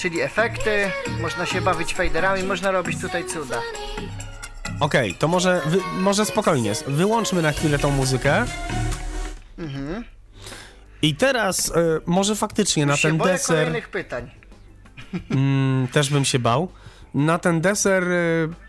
czyli 0.00 0.20
efekty. 0.20 0.90
Można 1.20 1.46
się 1.46 1.60
bawić 1.60 1.94
faderami, 1.94 2.42
można 2.42 2.70
robić 2.70 3.00
tutaj 3.00 3.24
cuda. 3.24 3.58
Okej, 4.80 5.14
to 5.14 5.28
może, 5.28 5.62
wy, 5.66 5.78
może 5.98 6.26
spokojnie. 6.26 6.72
Wyłączmy 6.86 7.42
na 7.42 7.52
chwilę 7.52 7.78
tą 7.78 7.90
muzykę. 7.90 8.44
I 11.02 11.14
teraz 11.16 11.72
e, 11.76 12.00
może 12.06 12.36
faktycznie 12.36 12.86
na 12.86 12.92
Już 12.92 13.02
ten 13.02 13.16
boję 13.18 13.32
deser 13.32 13.56
kolejnych 13.56 13.88
pytań. 13.88 14.30
mm, 15.30 15.88
też 15.88 16.10
bym 16.10 16.24
się 16.24 16.38
bał. 16.38 16.68
Na 17.14 17.38
ten 17.38 17.60
deser 17.60 18.04
e, 18.04 18.14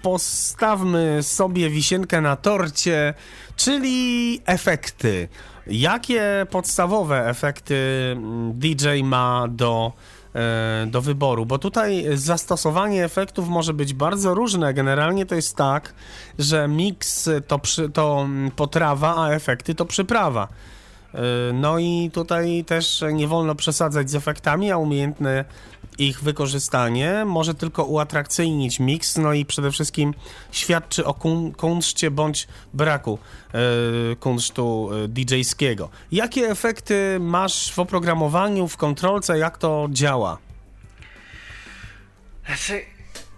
postawmy 0.02 1.24
sobie 1.24 1.70
wisienkę 1.70 2.22
na 2.22 2.36
torcie, 2.36 3.14
czyli 3.56 4.42
efekty. 4.46 5.28
Jakie 5.68 6.46
podstawowe 6.50 7.30
efekty 7.30 7.76
mm, 8.12 8.54
DJ 8.54 8.88
ma 9.04 9.48
do, 9.50 9.94
e, 10.36 10.88
do 10.88 11.02
wyboru? 11.02 11.46
Bo 11.46 11.58
tutaj 11.58 12.06
zastosowanie 12.14 13.06
efektów 13.06 13.50
może 13.50 13.74
być 13.74 13.94
bardzo 13.94 14.34
różne. 14.34 14.74
Generalnie 14.74 15.26
to 15.26 15.36
jest 15.36 15.56
tak, 15.56 15.94
że 16.40 16.68
mix 16.68 17.30
to, 17.48 17.60
to 17.94 18.22
mm, 18.22 18.52
potrawa, 18.52 19.16
a 19.18 19.30
efekty 19.30 19.76
to 19.76 19.86
przyprawa. 19.86 20.48
Y, 21.14 21.54
No 21.54 21.80
i 21.80 22.12
tutaj 22.14 22.64
też 22.68 23.04
nie 23.14 23.28
wolno 23.28 23.56
przesadzać 23.56 24.10
z 24.10 24.16
efektami, 24.16 24.72
a 24.72 24.78
umiejętne 24.78 25.46
ich 25.98 26.24
wykorzystanie 26.24 27.26
może 27.26 27.54
tylko 27.56 27.84
uatrakcyjnić 27.84 28.80
miks, 28.80 29.18
no 29.18 29.34
i 29.34 29.46
przede 29.46 29.72
wszystkim 29.72 30.14
świadczy 30.52 31.06
o 31.06 31.14
kun- 31.14 31.52
kunszcie 31.54 32.12
bądź 32.12 32.48
braku 32.74 33.20
y, 34.12 34.16
kunsztu 34.16 34.90
y, 34.94 35.08
DJ-skiego. 35.08 35.90
Jakie 36.12 36.42
efekty 36.50 37.18
masz 37.20 37.72
w 37.74 37.80
oprogramowaniu, 37.80 38.68
w 38.68 38.78
kontrolce, 38.78 39.38
jak 39.38 39.58
to 39.58 39.88
działa? 39.92 40.38
Znaczy, 42.46 42.82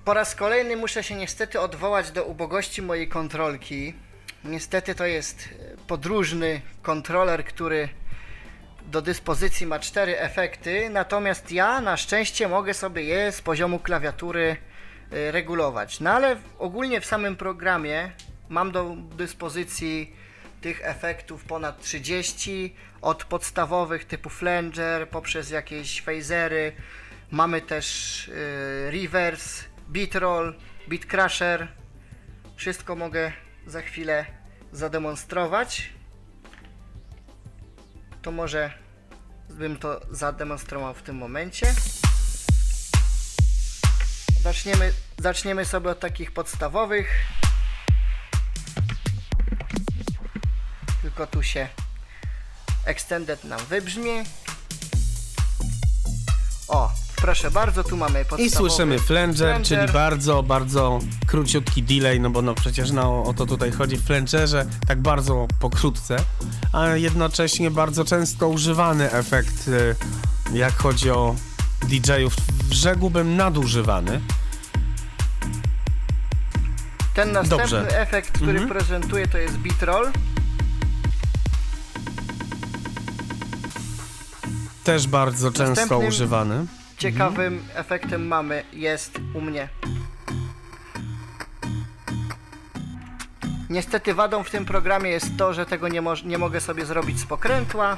po 0.05 0.13
raz 0.13 0.35
kolejny 0.35 0.77
muszę 0.77 1.03
się 1.03 1.15
niestety 1.15 1.59
odwołać 1.59 2.11
do 2.11 2.23
ubogości 2.23 2.81
mojej 2.81 3.07
kontrolki. 3.09 3.93
Niestety 4.43 4.95
to 4.95 5.05
jest 5.05 5.49
e, 5.73 5.77
podróżny 5.87 6.61
kontroler, 6.81 7.45
który 7.45 7.89
do 8.87 9.01
dyspozycji 9.01 9.67
ma 9.67 9.79
cztery 9.79 10.19
efekty, 10.19 10.89
natomiast 10.89 11.51
ja 11.51 11.81
na 11.81 11.97
szczęście 11.97 12.47
mogę 12.47 12.73
sobie 12.73 13.03
je 13.03 13.31
z 13.31 13.41
poziomu 13.41 13.79
klawiatury 13.79 14.57
e, 15.11 15.31
regulować. 15.31 15.99
No 15.99 16.11
ale 16.11 16.37
ogólnie 16.59 17.01
w 17.01 17.05
samym 17.05 17.35
programie 17.35 18.11
mam 18.49 18.71
do 18.71 18.95
dyspozycji 19.17 20.15
tych 20.61 20.81
efektów 20.83 21.43
ponad 21.43 21.81
30, 21.81 22.75
od 23.01 23.25
podstawowych 23.25 24.05
typu 24.05 24.29
flanger, 24.29 25.09
poprzez 25.09 25.49
jakieś 25.49 26.01
phasery, 26.01 26.71
mamy 27.31 27.61
też 27.61 28.27
y, 28.27 28.91
reverse, 28.91 29.63
beat 30.87 31.05
crusher. 31.05 31.67
Wszystko 32.55 32.95
mogę 32.95 33.31
za 33.67 33.81
chwilę 33.81 34.25
zademonstrować. 34.71 35.94
To 38.25 38.31
może 38.31 38.73
bym 39.49 39.77
to 39.77 40.01
zademonstrował 40.11 40.93
w 40.93 41.01
tym 41.01 41.15
momencie. 41.15 41.73
Zaczniemy, 44.41 44.93
zaczniemy 45.17 45.65
sobie 45.65 45.89
od 45.89 45.99
takich 45.99 46.31
podstawowych. 46.31 47.25
Tylko 51.01 51.27
tu 51.27 51.43
się 51.43 51.67
extended 52.85 53.43
nam 53.43 53.59
wybrzmi. 53.65 54.23
O, 56.67 56.91
proszę 57.15 57.51
bardzo, 57.51 57.83
tu 57.83 57.97
mamy 57.97 58.19
podstawowy 58.19 58.43
I 58.43 58.49
słyszymy 58.49 58.99
flanger, 58.99 59.37
flanger. 59.37 59.67
czyli 59.67 59.93
bardzo, 59.93 60.43
bardzo 60.43 60.99
króciutki 61.27 61.83
delay, 61.83 62.19
no 62.19 62.29
bo 62.29 62.41
no 62.41 62.55
przecież 62.55 62.91
no, 62.91 63.23
o 63.23 63.33
to 63.33 63.45
tutaj 63.45 63.71
chodzi 63.71 63.97
w 63.97 64.03
flangerze, 64.05 64.65
tak 64.87 65.01
bardzo 65.01 65.47
pokrótce, 65.59 66.17
a 66.73 66.87
jednocześnie 66.87 67.71
bardzo 67.71 68.05
często 68.05 68.47
używany 68.47 69.11
efekt, 69.11 69.67
y, 69.67 69.95
jak 70.53 70.73
chodzi 70.77 71.09
o 71.11 71.35
DJ-ów, 71.83 72.33
rzekłbym 72.71 73.35
nadużywany. 73.37 74.21
Ten 77.13 77.31
następny 77.31 77.57
Dobrze. 77.81 77.99
efekt, 78.01 78.31
który 78.31 78.51
Mhm. 78.59 78.69
prezentuję, 78.69 79.27
to 79.27 79.37
jest 79.37 79.57
beat 79.57 79.83
roll. 79.83 80.11
Też 84.83 85.07
bardzo 85.07 85.51
często 85.51 85.81
Następnym- 85.81 86.07
używany. 86.09 86.65
Ciekawym 86.97 87.53
Mhm. 87.53 87.77
efektem 87.79 88.27
mamy 88.27 88.63
jest 88.73 89.19
u 89.33 89.41
mnie. 89.41 89.67
Niestety 93.69 94.13
wadą 94.13 94.43
w 94.43 94.49
tym 94.49 94.65
programie 94.65 95.09
jest 95.09 95.37
to, 95.37 95.53
że 95.53 95.65
tego 95.65 95.87
nie, 95.87 96.01
moż- 96.01 96.25
nie 96.25 96.37
mogę 96.37 96.61
sobie 96.61 96.85
zrobić 96.85 97.19
z 97.19 97.25
pokrętła. 97.25 97.97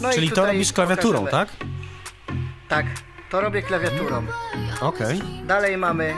No 0.00 0.10
Czyli 0.12 0.30
to 0.30 0.46
robisz 0.46 0.72
klawiaturą, 0.72 1.18
pokażemy- 1.24 1.30
tak? 1.30 1.48
Tak, 2.68 2.86
to 3.30 3.40
robię 3.40 3.62
klawiaturą. 3.62 4.26
Okej. 4.80 5.22
Dalej 5.44 5.76
mamy 5.76 6.14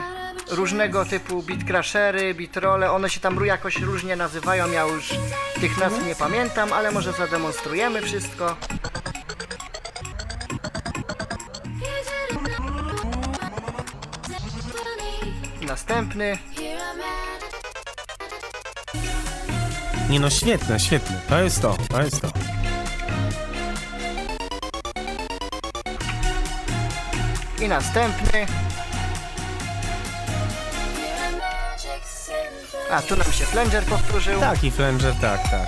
różnego 0.49 1.05
typu 1.05 1.43
beat 2.33 2.57
rolle, 2.57 2.91
one 2.91 3.09
się 3.09 3.19
tam 3.19 3.45
jakoś 3.45 3.79
różnie 3.79 4.15
nazywają, 4.15 4.71
ja 4.71 4.83
już 4.83 5.09
tych 5.61 5.77
nazw 5.77 6.05
nie 6.05 6.15
pamiętam, 6.15 6.73
ale 6.73 6.91
może 6.91 7.13
zademonstrujemy 7.13 8.01
wszystko. 8.01 8.55
Następny, 15.61 16.37
Nie 20.09 20.19
no, 20.19 20.29
świetne, 20.29 20.79
świetne. 20.79 21.21
To 21.29 21.39
jest 21.39 21.61
to, 21.61 21.77
to 21.89 22.01
jest 22.01 22.21
to. 22.21 22.27
i 27.61 27.67
następny. 27.67 28.45
A, 32.91 33.01
tu 33.01 33.15
nam 33.15 33.31
się 33.31 33.45
flanger 33.45 33.83
powtórzył. 33.83 34.39
Tak, 34.39 34.63
i 34.63 34.71
flanger, 34.71 35.13
tak, 35.21 35.43
tak. 35.43 35.67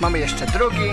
Mamy 0.00 0.18
jeszcze 0.18 0.46
drugi. 0.46 0.90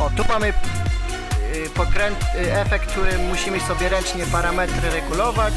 O, 0.00 0.10
tu 0.10 0.24
mamy 0.28 0.48
y, 0.48 1.70
pokręt, 1.70 2.18
y, 2.34 2.52
efekt, 2.60 2.86
który 2.86 3.18
musimy 3.18 3.60
sobie 3.60 3.88
ręcznie 3.88 4.26
parametry 4.26 4.90
regulować. 4.90 5.54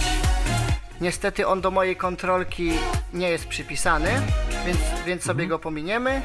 Niestety 1.02 1.48
on 1.48 1.62
do 1.62 1.72
mojej 1.72 1.96
kontrolki 1.96 2.72
nie 3.14 3.30
jest 3.30 3.48
przypisany, 3.48 4.22
więc, 4.66 4.78
więc 5.06 5.24
sobie 5.24 5.48
go 5.48 5.60
pominiemy. 5.60 6.22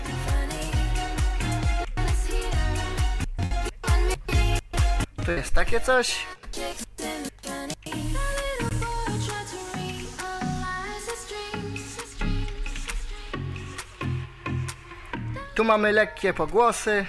Tu 5.27 5.33
jest 5.33 5.55
takie 5.55 5.81
coś. 5.81 6.17
Tu 15.61 15.65
mamy 15.65 15.93
lekkie 15.93 16.35
pogłosy. 16.35 17.07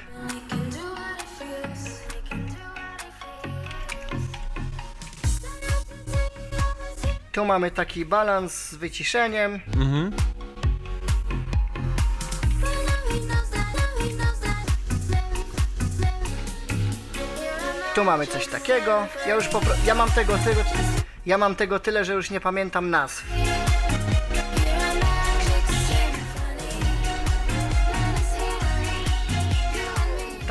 Tu 7.31 7.45
mamy 7.45 7.71
taki 7.71 8.05
balans 8.05 8.69
z 8.69 8.75
wyciszeniem. 8.75 9.59
Mhm. 9.75 10.11
Tu 17.95 18.03
mamy 18.03 18.27
coś 18.27 18.47
takiego. 18.47 19.07
Ja 19.27 19.35
już 19.35 19.47
popro- 19.49 19.85
ja 19.85 19.95
mam 19.95 20.11
tego 20.11 20.37
tyle, 20.37 20.63
ja 21.25 21.37
mam 21.37 21.55
tego 21.55 21.79
tyle, 21.79 22.05
że 22.05 22.13
już 22.13 22.29
nie 22.29 22.39
pamiętam 22.41 22.89
nazw. 22.89 23.23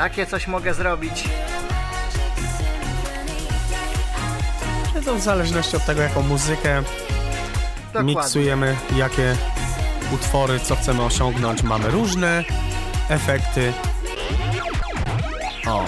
Takie 0.00 0.26
coś 0.26 0.46
mogę 0.46 0.74
zrobić. 0.74 1.24
To 5.04 5.14
w 5.14 5.20
zależności 5.20 5.76
od 5.76 5.86
tego, 5.86 6.02
jaką 6.02 6.22
muzykę 6.22 6.82
Dokładnie. 7.86 8.14
miksujemy, 8.14 8.76
jakie 8.96 9.36
utwory, 10.14 10.60
co 10.60 10.76
chcemy 10.76 11.02
osiągnąć. 11.02 11.62
Mamy 11.62 11.90
różne 11.90 12.44
efekty. 13.08 13.72
O. 15.66 15.84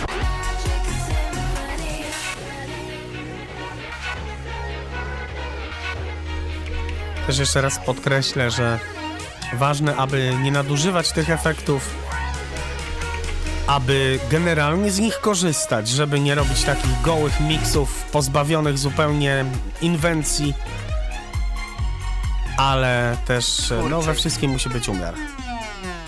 Też 7.26 7.38
jeszcze 7.38 7.60
raz 7.60 7.78
podkreślę, 7.78 8.50
że 8.50 8.78
ważne, 9.52 9.96
aby 9.96 10.34
nie 10.42 10.52
nadużywać 10.52 11.12
tych 11.12 11.30
efektów, 11.30 12.01
aby 13.66 14.18
generalnie 14.30 14.90
z 14.90 14.98
nich 14.98 15.20
korzystać, 15.20 15.88
żeby 15.88 16.20
nie 16.20 16.34
robić 16.34 16.62
takich 16.62 17.00
gołych 17.02 17.40
miksów, 17.40 18.04
pozbawionych 18.12 18.78
zupełnie 18.78 19.44
inwencji, 19.82 20.54
ale 22.56 23.16
też 23.26 23.72
e, 23.72 23.82
no, 23.90 24.02
we 24.02 24.14
wszystkim 24.14 24.50
musi 24.50 24.68
być 24.68 24.88
umiar. 24.88 25.14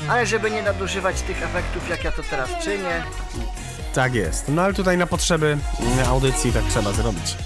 Ale 0.08 0.26
żeby 0.26 0.50
nie 0.50 0.62
nadużywać 0.62 1.20
tych 1.20 1.42
efektów, 1.42 1.88
jak 1.88 2.04
ja 2.04 2.12
to 2.12 2.22
teraz 2.30 2.50
czynię, 2.64 3.02
Tak 3.94 4.14
jest. 4.14 4.48
No 4.48 4.62
ale 4.62 4.74
tutaj 4.74 4.98
na 4.98 5.06
potrzeby 5.06 5.58
mm, 5.80 6.08
audycji 6.08 6.52
tak 6.52 6.62
trzeba 6.70 6.92
zrobić. 6.92 7.36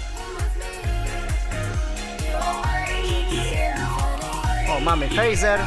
o, 4.69 4.79
mamy 4.79 5.09
phaser. 5.09 5.59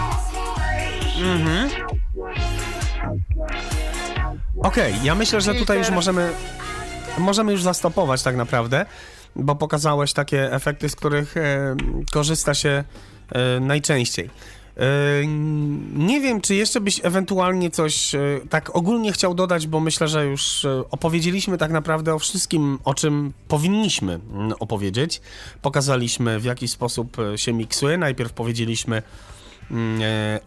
Okej, 4.63 4.95
ja 5.03 5.15
myślę, 5.15 5.41
że 5.41 5.55
tutaj 5.55 5.79
już 5.79 5.91
możemy, 5.91 6.33
możemy 7.19 7.53
już 7.53 7.63
zastopować 7.63 8.23
tak 8.23 8.37
naprawdę, 8.37 8.87
bo 9.37 9.57
pokazałeś 9.57 10.13
takie 10.13 10.53
efekty, 10.53 10.89
z 10.89 10.97
których 10.97 11.37
e, 11.37 11.77
korzysta 12.13 12.55
się 12.55 12.85
e, 13.33 13.61
najczęściej. 13.61 14.31
E, 14.77 15.27
nie 15.95 16.21
wiem, 16.21 16.41
czy 16.41 16.55
jeszcze 16.55 16.81
byś 16.81 17.01
ewentualnie 17.03 17.71
coś 17.71 18.15
e, 18.15 18.21
tak 18.51 18.77
ogólnie 18.77 19.13
chciał 19.13 19.35
dodać, 19.35 19.67
bo 19.67 19.81
myślę, 19.81 20.09
że 20.09 20.27
już 20.27 20.65
e, 20.65 20.85
opowiedzieliśmy 20.91 21.59
tak 21.59 21.71
naprawdę 21.71 22.15
o 22.15 22.19
wszystkim, 22.19 22.79
o 22.85 22.95
czym 22.95 23.33
powinniśmy 23.49 24.21
mm, 24.33 24.53
opowiedzieć. 24.61 25.21
Pokazaliśmy, 25.63 26.41
w 26.41 26.45
jaki 26.45 26.69
sposób 26.69 27.17
e, 27.19 27.39
się 27.39 27.53
miksuje. 27.53 27.99
Najpierw 27.99 28.33
powiedzieliśmy 28.33 29.03
mm, 29.71 30.01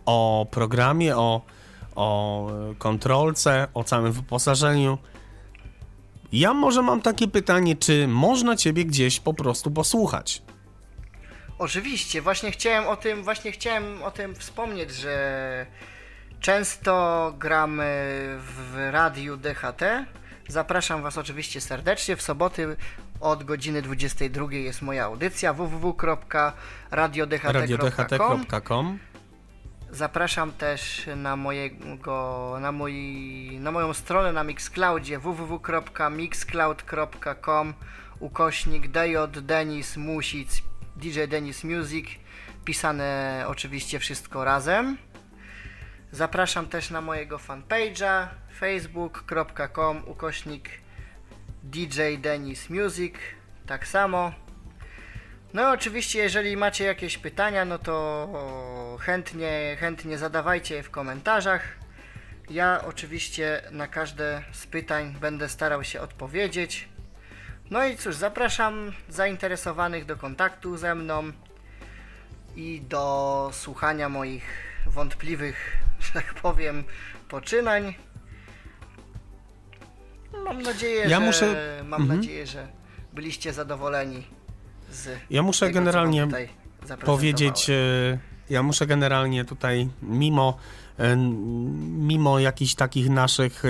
o 0.06 0.48
programie, 0.52 1.18
o, 1.18 1.42
o 1.96 2.48
kontrolce, 2.78 3.68
o 3.74 3.84
całym 3.84 4.12
wyposażeniu. 4.12 4.98
Ja 6.32 6.54
może 6.54 6.82
mam 6.82 7.02
takie 7.02 7.28
pytanie, 7.28 7.76
czy 7.76 8.08
można 8.08 8.56
ciebie 8.56 8.86
gdzieś 8.86 9.20
po 9.20 9.34
prostu 9.34 9.72
posłuchać? 9.72 10.42
Oczywiście, 11.60 12.22
właśnie 12.22 12.52
chciałem 12.52 12.88
o 12.88 12.96
tym, 12.96 13.24
właśnie 13.24 13.52
chciałem 13.52 14.04
o 14.04 14.12
tym 14.12 14.36
wspomnieć, 14.36 14.92
że 14.92 15.66
często 16.40 17.34
gramy 17.40 17.84
w 18.40 18.90
radiu 18.92 19.38
DHT. 19.38 19.82
Zapraszam 20.48 21.02
Was 21.02 21.18
oczywiście 21.18 21.62
serdecznie. 21.62 22.16
W 22.16 22.22
soboty 22.22 22.76
od 23.20 23.44
godziny 23.44 23.82
22 23.82 24.54
jest 24.54 24.82
moja 24.82 25.06
audycja 25.06 25.54
www.radiodht.com 25.54 27.52
radiodht.com 27.52 29.00
Zapraszam 29.92 30.52
też 30.52 31.10
na 31.16 31.36
mojego, 31.36 32.58
na, 32.62 32.72
na 33.60 33.72
moją 33.72 33.94
stronę 33.94 34.34
na 34.34 34.44
Mixcloudzie 34.44 35.20
www.mixcloud.com 35.20 37.74
ukośnik 38.20 38.88
DJ 38.88 39.16
Denis 39.42 39.98
Music 39.98 40.62
DJ 40.96 41.20
Denis 41.28 41.64
Music 41.64 42.08
pisane 42.66 43.44
oczywiście 43.48 44.00
wszystko 44.00 44.44
razem. 44.44 44.98
Zapraszam 46.12 46.68
też 46.68 46.90
na 46.90 47.02
mojego 47.02 47.38
fanpage'a 47.38 48.28
facebook.com 48.60 50.04
ukośnik 50.08 50.70
DJ 51.64 52.02
Denis 52.18 52.70
Music 52.70 53.16
tak 53.68 53.88
samo. 53.88 54.45
No 55.56 55.62
i 55.62 55.74
oczywiście, 55.74 56.20
jeżeli 56.20 56.58
macie 56.58 56.84
jakieś 56.86 57.18
pytania, 57.18 57.66
no 57.66 57.80
to 57.80 58.98
chętnie, 59.02 59.78
chętnie 59.80 60.18
zadawajcie 60.18 60.76
je 60.76 60.84
w 60.84 60.90
komentarzach. 60.90 61.62
Ja 62.50 62.82
oczywiście 62.88 63.62
na 63.72 63.88
każde 63.88 64.44
z 64.52 64.68
pytań 64.68 65.16
będę 65.22 65.50
starał 65.50 65.84
się 65.84 66.02
odpowiedzieć. 66.02 66.88
No 67.70 67.86
i 67.86 67.98
cóż, 67.98 68.16
zapraszam 68.16 68.92
zainteresowanych 69.10 70.06
do 70.06 70.16
kontaktu 70.18 70.78
ze 70.78 70.96
mną 70.96 71.32
i 72.56 72.82
do 72.82 73.50
słuchania 73.54 74.10
moich 74.10 74.44
wątpliwych, 74.88 75.78
że 76.06 76.12
tak 76.14 76.34
powiem, 76.34 76.84
poczynań. 77.30 77.94
Mam 80.44 80.62
nadzieję, 80.62 81.02
Ja 81.02 81.20
że 81.20 81.26
muszę- 81.26 81.82
mam 81.86 82.02
Mhm. 82.02 82.20
nadzieję, 82.20 82.48
że 82.48 82.68
byliście 83.14 83.54
zadowoleni 83.54 84.28
z 84.96 85.10
Ja 85.30 85.44
muszę 85.44 85.66
tego, 85.66 85.80
generalnie 85.80 86.28
powiedzieć, 87.06 87.70
e, 87.70 87.74
ja 88.50 88.64
muszę 88.64 88.88
generalnie 88.88 89.46
tutaj, 89.46 89.90
mimo, 90.02 90.58
e, 91.00 91.16
mimo 91.98 92.40
jakichś 92.40 92.76
takich 92.76 93.10
naszych 93.10 93.64
e, 93.66 93.70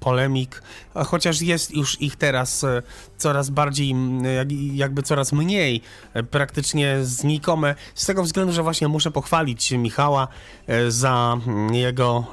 polemik, 0.00 0.62
a 0.94 1.04
chociaż 1.04 1.40
jest 1.40 1.76
już 1.76 2.00
ich 2.00 2.16
teraz 2.16 2.66
coraz 3.16 3.50
bardziej, 3.50 3.94
jakby 4.72 5.02
coraz 5.02 5.32
mniej, 5.32 5.82
praktycznie 6.30 6.98
znikome, 7.02 7.74
z 7.94 8.06
tego 8.06 8.22
względu, 8.22 8.52
że 8.52 8.62
właśnie 8.62 8.88
muszę 8.88 9.10
pochwalić 9.10 9.70
Michała 9.72 10.28
za 10.88 11.38
mm, 11.46 11.74
jego 11.74 12.26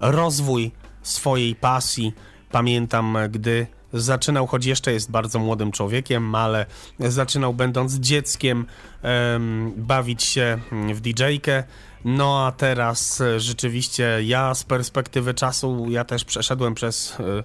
rozwój 0.00 0.72
swojej 1.02 1.54
pasji. 1.54 2.12
Pamiętam, 2.50 3.18
gdy 3.30 3.66
zaczynał, 3.94 4.46
choć 4.46 4.66
jeszcze 4.66 4.92
jest 4.92 5.10
bardzo 5.10 5.38
młodym 5.38 5.72
człowiekiem, 5.72 6.34
ale 6.34 6.66
zaczynał 6.98 7.54
będąc 7.54 7.94
dzieckiem 7.94 8.66
em, 9.02 9.72
bawić 9.76 10.22
się 10.22 10.58
w 10.94 11.00
DJ-kę. 11.00 11.64
No 12.04 12.46
a 12.46 12.52
teraz 12.52 13.20
e, 13.20 13.40
rzeczywiście 13.40 14.18
ja 14.22 14.54
z 14.54 14.64
perspektywy 14.64 15.34
czasu, 15.34 15.86
ja 15.90 16.04
też 16.04 16.24
przeszedłem 16.24 16.74
przez 16.74 17.16
e, 17.20 17.24
e, 17.24 17.44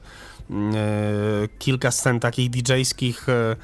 kilka 1.59 1.91
scen 1.91 2.19
takich 2.19 2.49
DJ-skich. 2.49 3.29
E, 3.29 3.55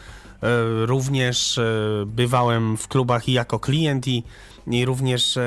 również 0.86 1.60
bywałem 2.06 2.78
w 2.78 2.88
klubach 2.88 3.30
i 3.30 3.34
jako 3.34 3.60
klient 3.60 4.08
i, 4.08 4.24
i 4.68 4.86
również 4.86 5.38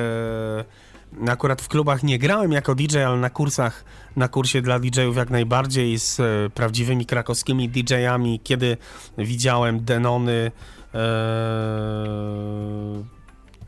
Akurat 1.28 1.62
w 1.62 1.68
klubach 1.68 2.02
nie 2.02 2.18
grałem 2.18 2.52
jako 2.52 2.74
DJ, 2.74 2.98
ale 2.98 3.16
na 3.16 3.30
kursach, 3.30 3.84
na 4.16 4.28
kursie 4.28 4.62
dla 4.62 4.78
DJ-ów 4.78 5.16
jak 5.16 5.30
najbardziej 5.30 5.98
z 5.98 6.20
e, 6.20 6.24
prawdziwymi 6.54 7.06
krakowskimi 7.06 7.68
DJ-ami, 7.68 8.40
kiedy 8.44 8.76
widziałem 9.18 9.84
Denony, 9.84 10.50
e, 10.94 10.98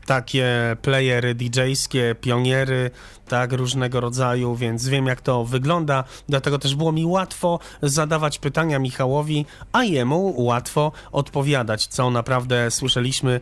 takie 0.05 0.75
playery 0.81 1.35
DJ-skie, 1.35 2.15
pioniery, 2.21 2.91
tak, 3.27 3.53
różnego 3.53 3.99
rodzaju, 3.99 4.55
więc 4.55 4.87
wiem 4.87 5.05
jak 5.05 5.21
to 5.21 5.45
wygląda, 5.45 6.03
dlatego 6.29 6.59
też 6.59 6.75
było 6.75 6.91
mi 6.91 7.05
łatwo 7.05 7.59
zadawać 7.81 8.39
pytania 8.39 8.79
Michałowi, 8.79 9.45
a 9.71 9.83
jemu 9.83 10.41
łatwo 10.43 10.91
odpowiadać, 11.11 11.87
co 11.87 12.09
naprawdę 12.09 12.71
słyszeliśmy 12.71 13.41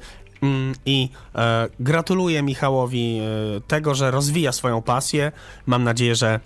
I 0.85 1.09
e, 1.35 1.67
gratuluję 1.79 2.43
Michałowi 2.43 3.19
e, 3.19 3.61
tego, 3.61 3.95
że 3.95 4.11
rozwija 4.11 4.51
swoją 4.51 4.81
pasję. 4.81 5.31
Mam 5.65 5.83
nadzieję, 5.83 6.15
że 6.15 6.39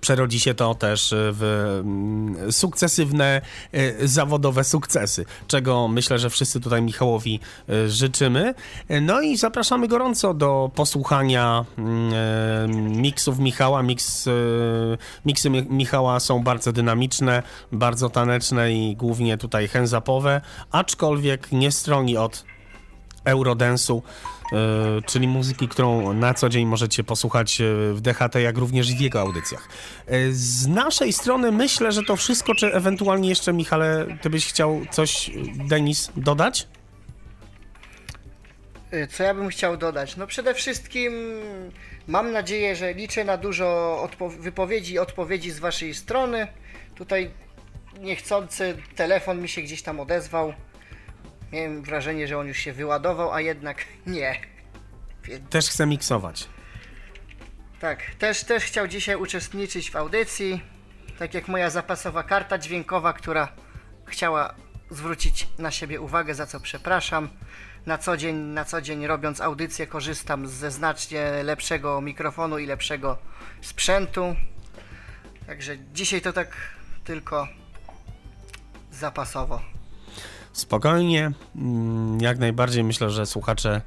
przerodzi 0.00 0.40
się 0.40 0.54
to 0.54 0.74
też 0.74 1.14
w 1.16 1.80
mm, 1.84 2.52
sukcesywne, 2.52 3.40
e, 3.72 4.08
zawodowe 4.08 4.64
sukcesy, 4.64 5.24
czego 5.46 5.88
myślę, 5.88 6.18
że 6.18 6.30
wszyscy 6.30 6.60
tutaj 6.60 6.82
Michałowi 6.82 7.40
e, 7.68 7.88
życzymy. 7.88 8.54
No 9.00 9.20
i 9.20 9.36
zapraszamy 9.36 9.88
gorąco 9.88 10.34
do 10.34 10.70
posłuchania 10.74 11.64
mm, 11.78 13.02
miksów 13.02 13.38
Michała. 13.38 13.82
Miks, 13.82 14.28
miksy 15.26 15.50
Mi- 15.50 15.66
Michała 15.70 16.20
są 16.20 16.42
bardzo 16.42 16.72
dynamiczne, 16.72 17.42
bardzo 17.72 18.10
taneczne 18.10 18.72
i 18.72 18.96
głównie 18.96 19.38
tutaj 19.38 19.68
hands-upowe, 19.68 20.40
aczkolwiek 20.70 21.52
nie 21.52 21.72
stroni 21.72 22.16
od 22.16 22.44
Eurodance'u, 23.32 24.02
e, 24.52 24.56
czyli 25.06 25.28
muzyki, 25.28 25.68
którą 25.68 26.12
na 26.12 26.34
co 26.34 26.48
dzień 26.48 26.66
możecie 26.66 27.04
posłuchać 27.04 27.60
e, 27.60 27.64
w 27.92 28.00
DHT, 28.00 28.34
jak 28.34 28.58
również 28.58 28.94
w 28.94 29.00
jego 29.00 29.20
audycjach. 29.20 29.68
E, 30.06 30.32
Z 30.32 30.66
naszej 30.66 31.12
strony 31.12 31.52
myślę, 31.52 31.92
że 31.92 32.02
to 32.02 32.16
wszystko, 32.16 32.54
czy 32.54 32.74
ewentualnie 32.74 33.28
jeszcze, 33.28 33.52
Michale, 33.52 34.06
ty 34.22 34.30
byś 34.30 34.46
chciał 34.46 34.80
coś, 34.90 35.30
Denis, 35.68 36.10
dodać? 36.16 36.66
Co 39.10 39.22
ja 39.22 39.34
bym 39.34 39.48
chciał 39.48 39.76
dodać? 39.76 40.16
No 40.16 40.26
przede 40.26 40.54
wszystkim 40.54 41.12
mam 42.06 42.32
nadzieję, 42.32 42.76
że 42.76 42.94
liczę 42.94 43.24
na 43.24 43.36
dużo 43.36 43.98
odpo- 44.08 44.38
wypowiedzi 44.40 44.94
i 44.94 44.98
odpowiedzi 44.98 45.50
z 45.50 45.58
waszej 45.58 45.94
strony. 45.94 46.46
Tutaj 46.94 47.30
niechcący 48.00 48.76
telefon 48.96 49.42
mi 49.42 49.48
się 49.48 49.62
gdzieś 49.62 49.82
tam 49.82 50.00
odezwał. 50.00 50.52
Miałem 51.52 51.82
wrażenie, 51.82 52.28
że 52.28 52.38
on 52.38 52.46
już 52.46 52.58
się 52.58 52.72
wyładował, 52.72 53.32
a 53.32 53.40
jednak 53.40 53.84
nie. 54.06 54.40
Też 55.50 55.68
chcę 55.68 55.86
miksować. 55.86 56.48
Tak, 57.80 58.02
też, 58.18 58.44
też 58.44 58.64
chciał 58.64 58.88
dzisiaj 58.88 59.16
uczestniczyć 59.16 59.90
w 59.90 59.96
audycji. 59.96 60.62
Tak 61.18 61.34
jak 61.34 61.48
moja 61.48 61.70
zapasowa 61.70 62.22
karta 62.22 62.58
dźwiękowa, 62.58 63.12
która 63.12 63.48
chciała 64.06 64.54
zwrócić 64.90 65.48
na 65.58 65.70
siebie 65.70 66.00
uwagę, 66.00 66.34
za 66.34 66.46
co 66.46 66.60
przepraszam. 66.60 67.28
Na 67.86 67.98
co 67.98 68.16
dzień, 68.16 68.36
na 68.36 68.64
co 68.64 68.80
dzień 68.80 69.06
robiąc 69.06 69.40
audycję 69.40 69.86
korzystam 69.86 70.48
ze 70.48 70.70
znacznie 70.70 71.42
lepszego 71.42 72.00
mikrofonu 72.00 72.58
i 72.58 72.66
lepszego 72.66 73.18
sprzętu. 73.60 74.36
Także 75.46 75.76
dzisiaj 75.92 76.20
to 76.20 76.32
tak 76.32 76.56
tylko 77.04 77.48
zapasowo. 78.92 79.62
Spokojnie, 80.58 81.32
mm, 81.56 82.20
jak 82.20 82.38
najbardziej 82.38 82.84
myślę, 82.84 83.10
że 83.10 83.26
słuchacze 83.26 83.80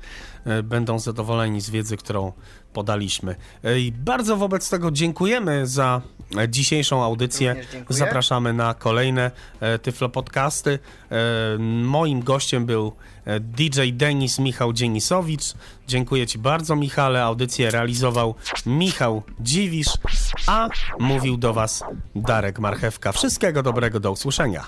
e, 0.46 0.64
będą 0.64 1.00
zadowoleni 1.00 1.62
z 1.62 1.70
wiedzy, 1.70 1.98
którą 1.98 2.32
podaliśmy. 2.74 3.36
E, 3.64 3.80
I 3.80 3.92
bardzo 3.92 4.38
wobec 4.38 4.70
tego 4.70 4.92
dziękujemy 4.92 5.68
za 5.68 6.02
e, 6.38 6.50
dzisiejszą 6.50 7.04
audycję. 7.04 7.56
Zapraszamy 7.90 8.54
na 8.54 8.74
kolejne 8.74 9.32
Tyflo 9.82 10.10
Podcasty. 10.10 10.80
Moim 11.84 12.24
gościem 12.24 12.66
był 12.66 12.92
DJ 13.40 13.82
Denis 13.94 14.40
Michał 14.40 14.74
Dzienisowicz. 14.74 15.54
Dziękuję 15.88 16.28
Ci 16.28 16.40
bardzo, 16.40 16.76
Michale. 16.76 17.24
Audycję 17.24 17.72
realizował 17.72 18.36
Michał 18.66 19.24
Dziwisz, 19.40 19.90
a 20.48 20.70
mówił 21.00 21.38
do 21.38 21.54
Was 21.54 21.84
Darek 22.16 22.60
Marchewka. 22.60 23.12
Wszystkiego 23.12 23.64
dobrego, 23.64 24.00
do 24.00 24.12
usłyszenia. 24.12 24.68